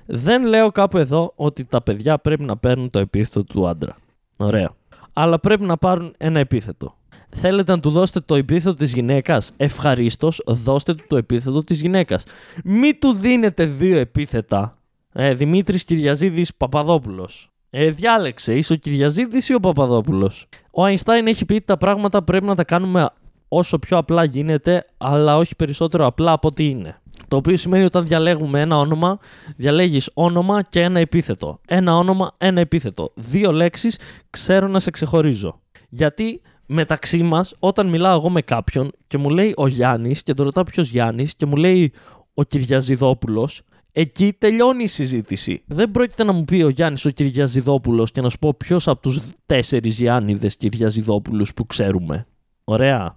[0.06, 3.96] Δεν λέω κάπου εδώ ότι τα παιδιά πρέπει να παίρνουν το επίθετο του άντρα.
[4.36, 4.70] Ωραία.
[5.12, 6.96] Αλλά πρέπει να πάρουν ένα επίθετο.
[7.30, 12.24] Θέλετε να του δώσετε το επίθετο της γυναίκας; Ευχαρίστως, δώστε του το επίθετο της γυναίκας.
[12.64, 14.78] Μη του δίνετε δύο επίθετα.
[15.12, 17.50] Ε, Δημήτρης Κυριαζίδης Παπαδόπουλος.
[17.70, 22.22] Ε, διάλεξε, είσαι ο Κυριαζίδης ή ο Παπαδόπουλος; Ο Αϊνστάιν έχει πει ότι τα πράγματα
[22.22, 23.08] πρέπει να τα κάνουμε
[23.48, 27.00] όσο πιο απλά γίνεται, αλλά όχι περισσότερο απλά από ό,τι είναι.
[27.28, 29.18] Το οποίο σημαίνει ότι όταν διαλέγουμε ένα όνομα,
[29.56, 31.60] διαλέγεις όνομα και ένα επίθετο.
[31.66, 33.12] Ένα όνομα, ένα επίθετο.
[33.14, 33.98] Δύο λέξεις,
[34.30, 35.60] ξέρω να σε ξεχωρίζω.
[35.88, 40.42] Γιατί μεταξύ μας, όταν μιλάω εγώ με κάποιον και μου λέει ο Γιάννης και το
[40.42, 41.92] ρωτάω ποιος Γιάννης και μου λέει
[42.34, 43.62] ο Κυριαζιδόπουλος,
[43.92, 45.62] εκεί τελειώνει η συζήτηση.
[45.66, 49.00] Δεν πρόκειται να μου πει ο Γιάννης ο Κυριαζιδόπουλος και να σου πω ποιος από
[49.00, 52.26] τους τέσσερις Γιάννηδες Κυριαζιδόπουλους που ξέρουμε.
[52.64, 53.16] Ωραία.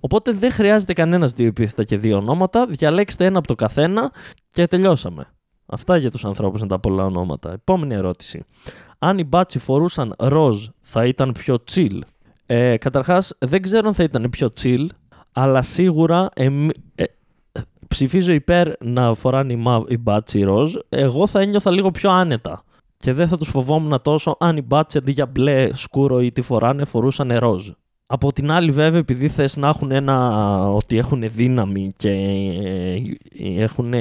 [0.00, 2.66] Οπότε δεν χρειάζεται κανένας δύο επίθετα και δύο ονόματα.
[2.66, 4.12] Διαλέξτε ένα από το καθένα
[4.50, 5.26] και τελειώσαμε.
[5.66, 7.52] Αυτά για τους ανθρώπους με τα πολλά ονόματα.
[7.52, 8.44] Επόμενη ερώτηση.
[8.98, 11.98] Αν οι μπάτσι φορούσαν ροζ, θα ήταν πιο chill.
[12.52, 14.86] Ε, Καταρχάς, δεν ξέρω αν θα ήταν πιο chill,
[15.32, 16.48] αλλά σίγουρα ε,
[17.88, 20.74] ψηφίζω υπέρ να φοράνε οι, οι μπάτσι ροζ.
[20.88, 22.64] Εγώ θα ένιωθα λίγο πιο άνετα.
[22.96, 26.40] Και δεν θα τους φοβόμουν τόσο αν οι μπάτσι αντί για μπλε σκούρο ή τι
[26.40, 27.70] φοράνε, φορούσαν ροζ.
[28.06, 30.36] Από την άλλη βέβαια επειδή θες να έχουν ένα
[30.68, 32.10] ότι έχουν δύναμη και
[33.38, 33.94] ε, έχουν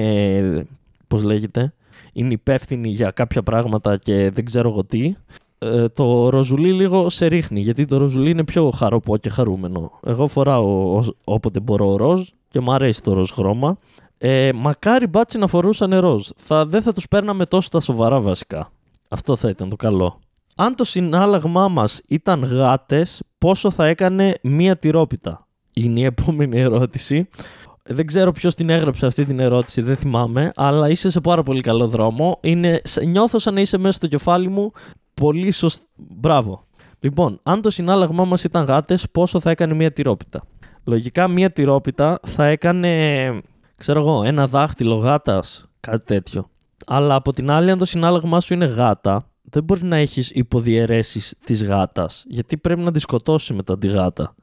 [1.08, 1.74] πώς λέγεται
[2.14, 5.14] είναι υπεύθυνοι για κάποια πράγματα και δεν ξέρω εγώ τι
[5.60, 10.28] ε, το ροζουλί λίγο σε ρίχνει γιατί το ροζουλί είναι πιο χαροπό και χαρούμενο εγώ
[10.28, 13.78] φοράω όποτε μπορώ ροζ και μου αρέσει το ροζ χρώμα
[14.18, 18.72] ε, μακάρι μπάτσι να φορούσαν ροζ θα, δεν θα τους παίρναμε τόσο τα σοβαρά βασικά
[19.10, 20.20] αυτό θα ήταν το καλό
[20.62, 27.30] αν το συνάλλαγμά μας ήταν γάτες, πόσο θα έκανε μία τυρόπιτα; Είναι η επόμενη ερώτηση.
[27.84, 31.62] Δεν ξέρω ποιος την έγραψε αυτή την ερώτηση, δεν θυμάμαι, αλλά είσαι σε πάρα πολύ
[31.62, 32.40] καλό δρόμο.
[32.42, 34.72] Είναι, νιώθω σαν να είσαι μέσα στο κεφάλι μου
[35.20, 35.86] πολύ σωστό.
[35.96, 36.64] Μπράβο.
[37.00, 40.44] Λοιπόν, αν το συνάλλαγμά μας ήταν γάτες, πόσο θα έκανε μία τυρόπιτα;
[40.84, 43.42] Λογικά μία τυρόπιτα θα έκανε,
[43.78, 46.50] ξέρω εγώ, ένα δάχτυλο γάτας, κάτι τέτοιο.
[46.86, 51.36] Αλλά από την άλλη, αν το συνάλλαγμά σου είναι γάτα, δεν μπορεί να έχεις υποδιαιρέσεις
[51.46, 54.36] της γάτας, γιατί πρέπει να τη σκοτώσει μετά τη γάτα.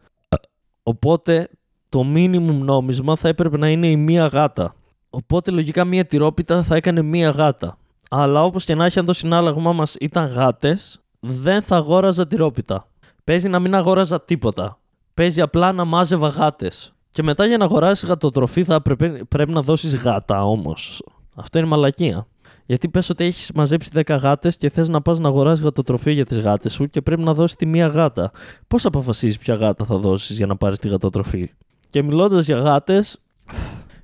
[0.82, 1.48] Οπότε
[1.88, 4.74] το minimum νόμισμα θα έπρεπε να είναι η μία γάτα.
[5.10, 7.78] Οπότε λογικά μία τυρόπιτα θα έκανε μία γάτα.
[8.10, 12.88] Αλλά όπως και να έχει αν το συνάλλαγμά μας ήταν γάτες, δεν θα αγόραζα τυρόπιτα.
[13.24, 14.78] Παίζει να μην αγόραζα τίποτα.
[15.14, 16.94] Παίζει απλά να μάζευα γάτες.
[17.10, 21.02] Και μετά για να αγοράσει γατοτροφή θα πρέπει, πρέπει να δώσεις γάτα όμως.
[21.34, 22.26] Αυτό είναι μαλακία.
[22.66, 26.24] Γιατί πες ότι έχεις μαζέψει 10 γάτες και θες να πας να αγοράσεις γατοτροφή για
[26.24, 28.30] τις γάτες σου και πρέπει να δώσεις τη μία γάτα.
[28.68, 31.50] Πώς αποφασίζεις ποια γάτα θα δώσεις για να πάρεις τη γατοτροφή;
[31.90, 33.18] Και μιλώντας για γάτες,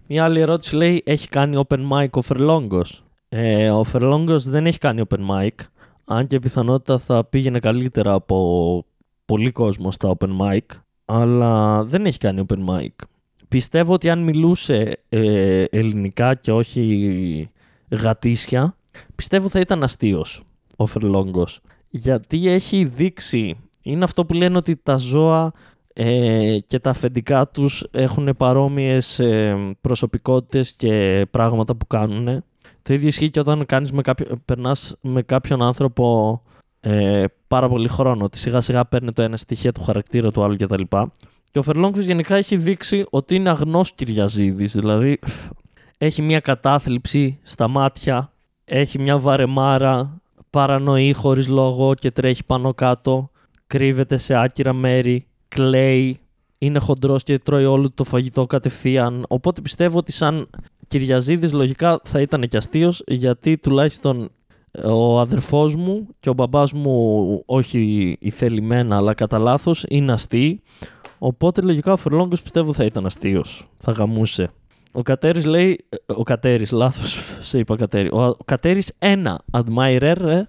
[0.07, 3.05] μια άλλη ερώτηση λέει: Έχει κάνει open mic ο Φερλόγκος.
[3.35, 5.51] Ε, ο Φερλόγκος δεν έχει κάνει open mic.
[6.05, 8.85] Αν και πιθανότητα θα πήγαινε καλύτερα από
[9.25, 10.61] πολύ κόσμο στα open mic.
[11.05, 12.89] Αλλά δεν έχει κάνει open mic.
[13.49, 17.51] Πιστεύω ότι αν μιλούσε ε, ελληνικά και όχι
[17.89, 18.77] γατήσια,
[19.15, 20.43] πιστεύω θα ήταν αστείος
[20.77, 21.61] ο Φερλόγκος.
[21.89, 25.53] Γιατί έχει δείξει, είναι αυτό που λένε ότι τα ζώα
[25.93, 32.45] ε, και τα αφεντικά τους έχουν παρόμοιες ε, προσωπικότητες και πράγματα που κάνουν.
[32.83, 36.43] Το ίδιο ισχύει και όταν κάνεις με κάποιο, περνάς με κάποιον άνθρωπο
[36.81, 40.57] ε, πάρα πολύ χρόνο, ότι σιγά σιγά παίρνει το ένα στοιχείο του χαρακτήρα του άλλου
[40.57, 40.83] κτλ.
[41.51, 45.19] Και ο Φερλόγκος γενικά έχει δείξει ότι είναι αγνός Κυριαζίδης, δηλαδή
[45.99, 48.33] έχει μια κατάθλιψη στα μάτια,
[48.65, 53.31] έχει μια βαρεμάρα, παρανοεί χωρίς λόγο και τρέχει πάνω κάτω,
[53.67, 56.21] κρύβεται σε άκυρα μέρη, κλαίει,
[56.59, 59.25] είναι χοντρός και τρώει όλο το φαγητό κατευθείαν.
[59.29, 60.51] Οπότε πιστεύω ότι σαν
[60.93, 64.31] Κυριαζίδης λογικά θα ήταν και αστείος, γιατί τουλάχιστον
[64.85, 70.63] ο αδερφός μου και ο μπαμπάς μου όχι ηθελημένα αλλά κατά λάθος είναι αστείοι.
[71.19, 74.51] Οπότε λογικά ο Φερλόγκος πιστεύω θα ήταν αστείος, θα γαμούσε.
[74.93, 75.85] Ο Κατέρης λέει.
[75.89, 78.09] Ε, ο Κατέρης, λάθος σε είπα Κατέρη.
[78.09, 80.43] Ο Κατέρης ένα admirer ε,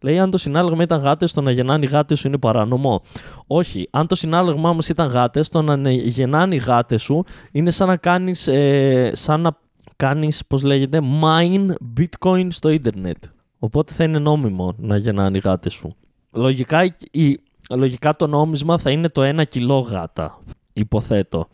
[0.00, 3.02] λέει: Αν το συνάλλαγμα ήταν γάτες, το να γεννάνε οι γάτες σου είναι παράνομο.
[3.46, 3.88] Όχι.
[3.90, 7.96] Αν το συνάλλαγμά μας ήταν γάτες, το να γεννάνε οι γάτες σου είναι σαν να
[7.96, 8.48] κάνεις.
[8.48, 9.62] Ε, σαν να
[10.04, 13.24] κάνεις, πώς λέγεται, mine bitcoin στο ίντερνετ.
[13.58, 15.96] Οπότε θα είναι νόμιμο να γεννάνε οι γάτε σου.
[16.32, 17.40] Λογικά, η,
[17.70, 20.38] λογικά το νόμισμα θα είναι το ένα κιλό γάτα.
[20.72, 21.48] Υποθέτω.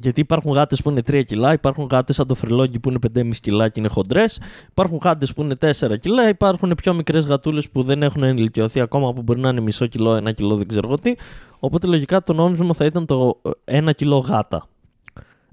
[0.00, 3.30] Γιατί υπάρχουν γάτες που είναι 3 κιλά, υπάρχουν γάτες σαν το φρελόγγι που είναι 5,5
[3.40, 7.82] κιλά και είναι χοντρές, υπάρχουν γάτες που είναι 4 κιλά, υπάρχουν πιο μικρές γατούλες που
[7.82, 11.14] δεν έχουν ενηλικιωθεί ακόμα που μπορεί να είναι μισό κιλό, ένα κιλό, δεν ξέρω τι.
[11.58, 14.69] Οπότε λογικά το νόμισμα θα ήταν το 1 κιλό γάτα.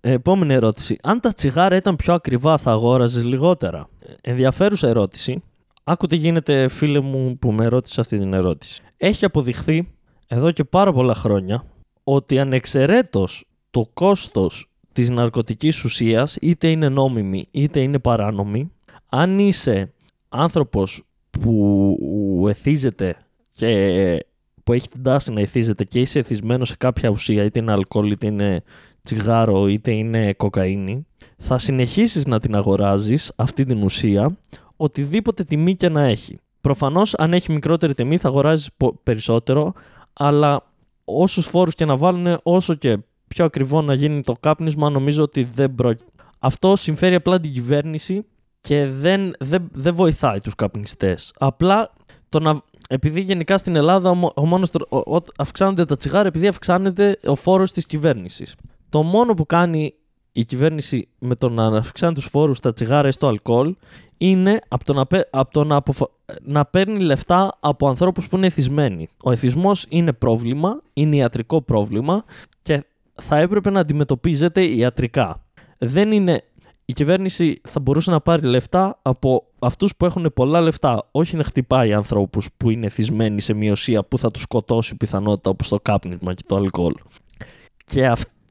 [0.02, 0.98] Ε, επόμενη ερώτηση.
[1.04, 5.44] Αν τα τσιγάρα ήταν πιο ακριβά, θα αγόραζες λιγότερα; Ε, ενδιαφέρουσα ερώτηση.
[5.84, 8.82] Άκου τι γίνεται, φίλε μου, που με ρώτησε αυτή την ερώτηση.
[8.98, 9.92] Έχει αποδειχθεί
[10.28, 11.64] εδώ και πάρα πολλά χρόνια
[12.04, 18.72] ότι ανεξαιρέτως το κόστος της ναρκωτικής ουσίας είτε είναι νόμιμη είτε είναι παράνομη
[19.10, 19.94] αν είσαι
[20.30, 23.16] άνθρωπος που εθίζεται
[23.52, 24.26] και
[24.64, 28.12] που έχει την τάση να εθίζεται και είσαι εθισμένος σε κάποια ουσία είτε είναι αλκοόλ
[28.12, 28.64] είτε είναι
[29.08, 31.06] τσιγάρο είτε είναι κοκαίνη
[31.38, 34.38] θα συνεχίσεις να την αγοράζεις αυτή την ουσία
[34.78, 36.40] οτιδήποτε τιμή και να έχει.
[36.62, 38.70] Προφανώς αν έχει μικρότερη τιμή θα αγοράζεις
[39.04, 39.74] περισσότερο
[40.14, 40.62] αλλά
[41.06, 42.98] όσους φόρους και να βάλουν όσο και
[43.28, 46.12] πιο ακριβό να γίνει το κάπνισμα νομίζω ότι δεν πρόκειται.
[46.40, 48.26] Αυτό συμφέρει απλά την κυβέρνηση
[48.62, 51.34] και δεν, δεν, δεν βοηθάει τους καπνιστές.
[51.38, 51.94] Απλά
[52.30, 57.20] το να, επειδή γενικά στην Ελλάδα ο, ο μόνος, ο, αυξάνονται τα τσιγάρα επειδή αυξάνεται
[57.26, 58.56] ο φόρος της κυβέρνησης.
[58.90, 59.94] Το μόνο που κάνει
[60.32, 63.76] η κυβέρνηση με το να αυξάνει τους φόρους στα τσιγάρα ή στο αλκοόλ
[64.18, 65.84] είναι από το, να, από το να,
[66.42, 69.10] να παίρνει λεφτά από ανθρώπους που είναι εθισμένοι.
[69.24, 72.24] Ο εθισμός είναι πρόβλημα, είναι ιατρικό πρόβλημα
[72.62, 72.86] και
[73.22, 75.46] θα έπρεπε να αντιμετωπίζεται ιατρικά.
[75.78, 76.44] Δεν είναι
[76.90, 81.44] η κυβέρνηση θα μπορούσε να πάρει λεφτά από αυτούς που έχουν πολλά λεφτά, όχι να
[81.44, 86.34] χτυπάει ανθρώπους που είναι θυσμένοι σε μειωσία που θα τους σκοτώσει πιθανότητα όπως το κάπνισμα
[86.34, 86.94] και το αλκοόλ.
[87.86, 88.08] Και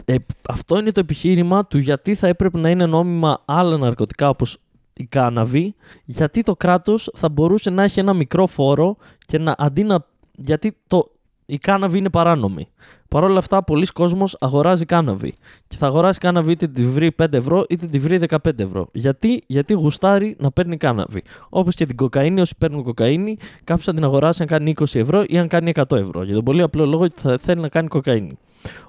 [0.08, 0.16] ε,
[0.48, 4.58] αυτό είναι το επιχείρημα του γιατί θα έπρεπε να είναι νόμιμα άλλα ναρκωτικά όπως
[4.92, 8.96] η κάναβη, γιατί το κράτος θα μπορούσε να έχει ένα μικρό φόρο
[9.26, 10.06] και να αντί να...
[10.32, 11.10] Γιατί το,
[11.46, 12.68] η κάναβη είναι παράνομη.
[13.08, 15.34] Παρ' όλα αυτά, πολλοί κόσμος αγοράζει κάναβη.
[15.66, 18.88] Και θα αγοράσει κάναβη είτε τη βρει 5 ευρώ είτε τη βρει 15 ευρώ.
[18.92, 21.22] Γιατί, Γιατί γουστάρει να παίρνει κάναβη.
[21.48, 25.24] Όπως και την κοκαίνη, όσοι παίρνουν κοκαίνη, κάποιος θα την αγοράσει αν κάνει 20 ευρώ
[25.26, 26.22] ή αν κάνει 100 ευρώ.
[26.22, 28.38] Για τον πολύ απλό λόγο ότι θα θέλει να κάνει κοκαίνη.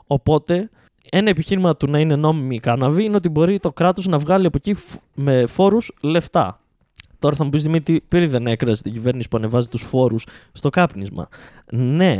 [0.08, 0.70] Οπότε,
[1.12, 4.46] ένα επιχείρημα του να είναι νόμιμη η κάναβη είναι ότι μπορεί το κράτος να βγάλει
[4.46, 4.76] από εκεί
[5.14, 6.60] με φόρους λεφτά.
[7.20, 10.70] Τώρα θα μου πεις Δημήτρη, πήρε δεν έκραζε την κυβέρνηση που ανεβάζει τους φόρους στο
[10.70, 11.28] κάπνισμα.
[11.72, 12.18] Ναι,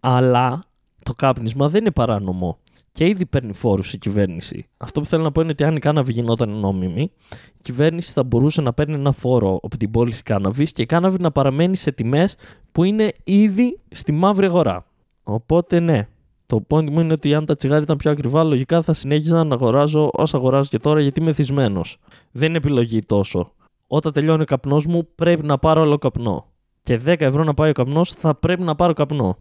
[0.00, 0.62] αλλά
[1.02, 2.58] το κάπνισμα δεν είναι παράνομο.
[2.92, 4.68] Και ήδη παίρνει φόρους η κυβέρνηση.
[4.76, 8.22] Αυτό που θέλω να πω είναι ότι αν η κάναβη γινόταν νόμιμη, η κυβέρνηση θα
[8.22, 11.92] μπορούσε να παίρνει ένα φόρο από την πώληση κάναβης και η κάναβη να παραμένει σε
[11.92, 12.36] τιμές
[12.72, 14.86] που είναι ήδη στη μαύρη αγορά.
[15.22, 16.08] Οπότε ναι,
[16.50, 19.54] το point μου είναι ότι αν τα τσιγάρια ήταν πιο ακριβά, λογικά θα συνέχιζα να
[19.54, 21.96] αγοράζω όσα αγοράζω και τώρα γιατί είμαι θυσμένος.
[22.30, 23.52] Δεν είναι επιλογή τόσο.
[23.86, 26.46] Όταν τελειώνει ο καπνός μου, πρέπει να πάρω άλλο καπνό.
[26.82, 29.36] Και 10 ευρώ να πάει ο καπνός, θα πρέπει να πάρω καπνό.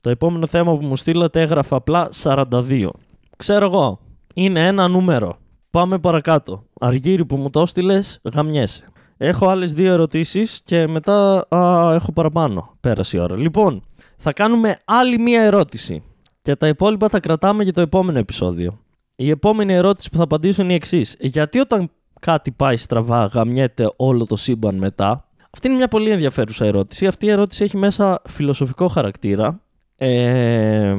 [0.00, 2.88] Το επόμενο θέμα που μου στείλατε έγραφε απλά 42.
[3.36, 3.98] Ξέρω εγώ.
[4.34, 5.36] Είναι ένα νούμερο.
[5.70, 6.64] Πάμε παρακάτω.
[6.80, 8.88] Αργύρι που μου το έστειλες, γαμιέσαι.
[9.16, 12.76] Έχω άλλες δύο ερωτήσεις και μετά α, έχω παραπάνω.
[12.80, 13.36] Πέρασε η ώρα.
[13.36, 13.82] Λοιπόν,
[14.16, 16.02] θα κάνουμε άλλη μία ερώτηση.
[16.44, 18.78] Και τα υπόλοιπα θα κρατάμε για το επόμενο επεισόδιο.
[19.16, 21.16] Η επόμενη ερώτηση που θα απαντήσω είναι η εξής.
[21.20, 21.90] Γιατί όταν
[22.20, 27.06] κάτι πάει στραβά, γαμιέται όλο το σύμπαν μετά; Αυτή είναι μια πολύ ενδιαφέρουσα ερώτηση.
[27.06, 29.60] Αυτή η ερώτηση έχει μέσα φιλοσοφικό χαρακτήρα
[29.96, 30.94] ε,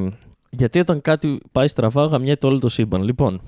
[0.50, 3.04] γιατί όταν κάτι πάει στραβά, γαμιέται όλο το σύμπαν.
[3.04, 3.41] Λοιπόν,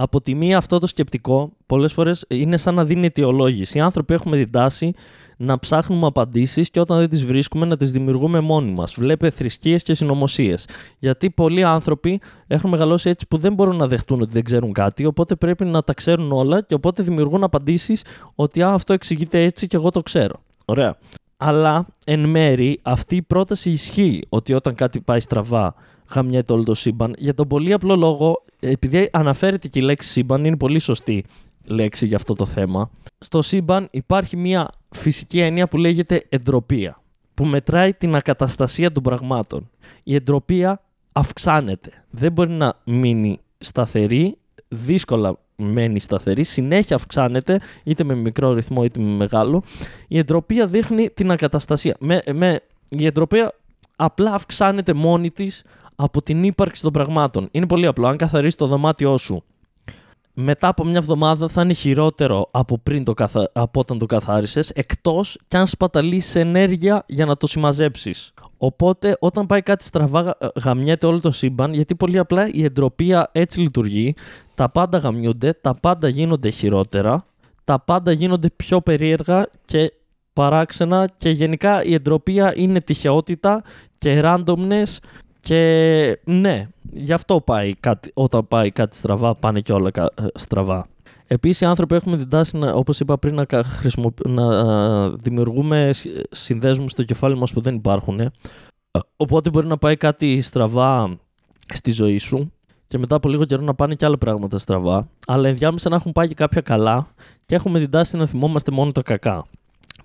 [0.00, 3.78] από τη μία αυτό το σκεπτικό πολλές φορές είναι σαν να δίνει αιτιολόγηση.
[3.78, 4.92] Οι άνθρωποι έχουμε την τάση
[5.36, 8.94] να ψάχνουμε απαντήσεις και όταν δεν τις βρίσκουμε να τις δημιουργούμε μόνοι μας.
[8.94, 10.68] Βλέπε θρησκείες και συνωμοσίες.
[10.98, 15.04] Γιατί πολλοί άνθρωποι έχουν μεγαλώσει έτσι που δεν μπορούν να δεχτούν ότι δεν ξέρουν κάτι,
[15.04, 19.66] οπότε πρέπει να τα ξέρουν όλα και οπότε δημιουργούν απαντήσεις ότι α, αυτό εξηγείται έτσι
[19.66, 20.40] και εγώ το ξέρω.
[20.64, 20.96] Ωραία.
[21.36, 25.74] Αλλά εν μέρη αυτή η πρόταση ισχύει ότι όταν κάτι πάει στραβά
[26.14, 27.14] γαμιέται όλο το σύμπαν.
[27.18, 31.24] Για τον πολύ απλό λόγο, επειδή αναφέρεται και η λέξη σύμπαν, είναι πολύ σωστή
[31.64, 32.90] λέξη για αυτό το θέμα.
[33.18, 37.02] Στο σύμπαν υπάρχει μια φυσική έννοια που λέγεται εντροπία,
[37.34, 39.70] που μετράει την ακαταστασία των πραγμάτων.
[40.02, 40.82] Η εντροπία
[41.12, 41.90] αυξάνεται.
[42.10, 44.36] Δεν μπορεί να μείνει σταθερή,
[44.68, 49.62] δύσκολα μένει σταθερή, συνέχεια αυξάνεται, είτε με μικρό ρυθμό είτε με μεγάλο.
[50.08, 51.96] Η εντροπία δείχνει την ακαταστασία.
[52.00, 53.52] Με, με, η εντροπία
[53.96, 55.62] απλά αυξάνεται μόνη της
[56.00, 57.48] από την ύπαρξη των πραγμάτων.
[57.50, 58.06] Είναι πολύ απλό.
[58.06, 59.42] Αν καθαρίσει το δωμάτιό σου
[60.40, 63.50] μετά από μια εβδομάδα θα είναι χειρότερο από, πριν το καθα...
[63.52, 68.32] από όταν το καθάρισες, εκτός κι αν σπαταλήσεις ενέργεια για να το συμμαζέψεις.
[68.56, 73.60] Οπότε όταν πάει κάτι στραβά γαμιέται όλο το σύμπαν γιατί πολύ απλά η εντροπία έτσι
[73.60, 74.14] λειτουργεί.
[74.54, 77.24] Τα πάντα γαμιούνται, τα πάντα γίνονται χειρότερα,
[77.64, 79.92] τα πάντα γίνονται πιο περίεργα και
[80.32, 83.62] παράξενα και γενικά η εντροπία είναι τυχαιότητα
[83.98, 84.96] και randomness
[85.48, 90.02] και ναι, γι' αυτό πάει κάτι, όταν πάει κάτι στραβά πάνε και όλα ε,
[90.34, 90.86] στραβά.
[91.26, 93.46] Επίσης, οι άνθρωποι έχουμε την τάση, όπως είπα πριν, να,
[94.26, 95.90] να δημιουργούμε
[96.30, 98.30] συνδέσμους στο κεφάλι μας που δεν υπάρχουν.
[99.16, 101.18] Οπότε μπορεί να πάει κάτι στραβά
[101.74, 102.52] στη ζωή σου
[102.86, 105.08] και μετά από λίγο καιρό να πάνε και άλλα πράγματα στραβά.
[105.26, 107.08] Αλλά ενδιάμεσα να έχουν πάει και κάποια καλά
[107.46, 109.46] και έχουμε την τάση να θυμόμαστε μόνο τα κακά.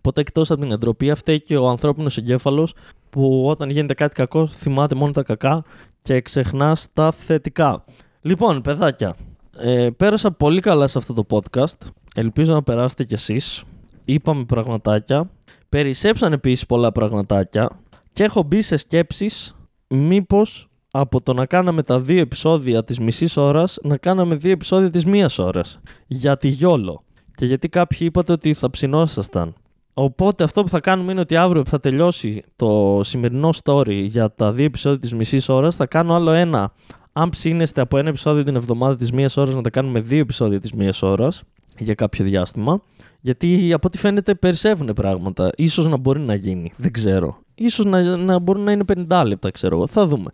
[0.05, 2.73] Οπότε εκτός από την εντροπή, φταίει και ο ανθρώπινος εγκέφαλος
[3.09, 5.63] που όταν γίνεται κάτι κακό θυμάται μόνο τα κακά
[6.01, 7.84] και ξεχνάς τα θετικά.
[8.21, 9.15] Λοιπόν, παιδάκια,
[9.57, 11.88] ε, πέρασα πολύ καλά σε αυτό το podcast.
[12.15, 13.63] Ελπίζω να περάσετε κι εσείς.
[14.05, 15.30] Είπαμε πραγματάκια.
[15.69, 17.69] Περισσέψαν επίσης πολλά πραγματάκια.
[18.13, 19.55] Και έχω μπει σε σκέψεις
[19.88, 24.89] μήπως από το να κάναμε τα δύο επεισόδια της μισής ώρας να κάναμε δύο επεισόδια
[24.89, 25.80] της μίας ώρας.
[26.07, 27.03] Για τη γιόλο.
[27.35, 29.53] Και γιατί κάποιοι είπατε ότι θα ψινόσασταν.
[29.94, 34.32] Οπότε αυτό που θα κάνουμε είναι ότι αύριο που θα τελειώσει το σημερινό story για
[34.32, 36.74] τα δύο επεισόδια της μισής ώρας θα κάνω άλλο ένα.
[37.14, 40.60] Αν ψήνεστε από ένα επεισόδιο την εβδομάδα της μίας ώρας να τα κάνουμε δύο επεισόδια
[40.60, 41.44] της μίας ώρας
[41.78, 42.82] για κάποιο διάστημα.
[43.20, 45.49] Γιατί από ό,τι φαίνεται περισσεύουν πράγματα.
[45.56, 46.72] Ίσως να μπορεί να γίνει.
[46.78, 47.38] Δεν ξέρω.
[47.56, 49.88] Ίσως να, να μπορεί να είναι 50 λεπτά, ξέρω εγώ.
[49.88, 50.32] Θα δούμε.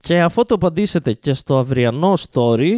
[0.00, 2.70] Και αφού το απαντήσετε και στο αυριανό story,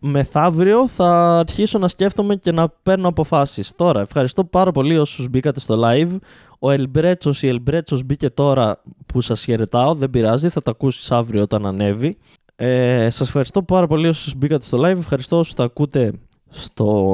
[0.00, 3.72] μεθαύριο θα αρχίσω να σκέφτομαι και να παίρνω αποφάσεις.
[3.76, 6.16] Τώρα, ευχαριστώ πάρα πολύ όσους μπήκατε στο live.
[6.58, 11.42] Ο Ελμπρέτσος ή Ελμπρέτσος μπήκε τώρα που σας χαιρετάω, δεν πειράζει, θα το ακούσεις αύριο
[11.42, 12.18] όταν ανέβει.
[12.56, 16.12] Ε, σας ευχαριστώ πάρα πολύ όσους μπήκατε στο live, ευχαριστώ όσους τα ακούτε
[16.50, 17.12] στο...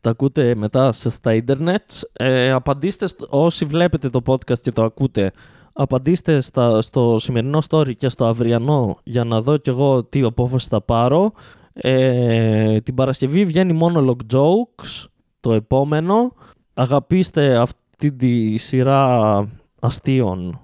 [0.00, 2.08] Τα ακούτε μετά στα ίντερνετς.
[2.12, 5.32] Ε, απαντήστε όσοι βλέπετε το podcast και το ακούτε
[5.76, 10.68] απαντήστε στα, στο σημερινό story και στο αυριανό για να δω κι εγώ τι απόφαση
[10.68, 11.32] θα πάρω.
[11.72, 15.06] Ε, την Παρασκευή βγαίνει Monologue Jokes,
[15.40, 16.32] το επόμενο.
[16.74, 19.48] Αγαπήστε αυτή τη σειρά
[19.80, 20.60] αστείων,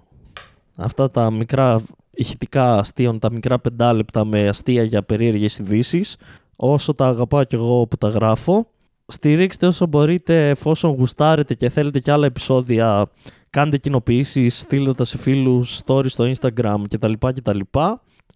[0.76, 1.80] αυτά τα μικρά
[2.10, 6.16] ηχητικά αστείων, τα μικρά πεντάλεπτα με αστεία για περίεργες ειδήσεις,
[6.56, 8.66] όσο τα αγαπάω κι εγώ που τα γράφω.
[9.06, 13.06] Στηρίξτε όσο μπορείτε εφόσον γουστάρετε και θέλετε κι άλλα επεισόδια
[13.52, 17.12] κάντε κοινοποιήσεις, στείλτε τα σε φίλους, stories στο Instagram κτλ.
[17.18, 17.60] κτλ.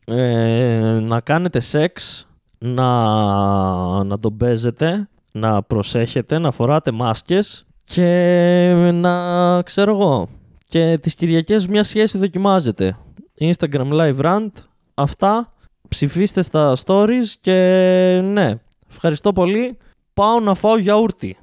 [0.04, 2.26] Ε, να κάνετε σεξ,
[2.58, 2.84] να,
[4.04, 10.28] να τον παίζετε, να προσέχετε, να φοράτε μάσκες και να ξέρω εγώ.
[10.68, 12.96] Και τις Κυριακές μια σχέση δοκιμάζετε.
[13.40, 14.50] Instagram Live Rant,
[14.94, 15.52] αυτά.
[15.88, 18.54] Ψηφίστε στα stories και ναι,
[18.90, 19.78] ευχαριστώ πολύ.
[20.14, 21.36] Πάω να φάω γιαούρτι.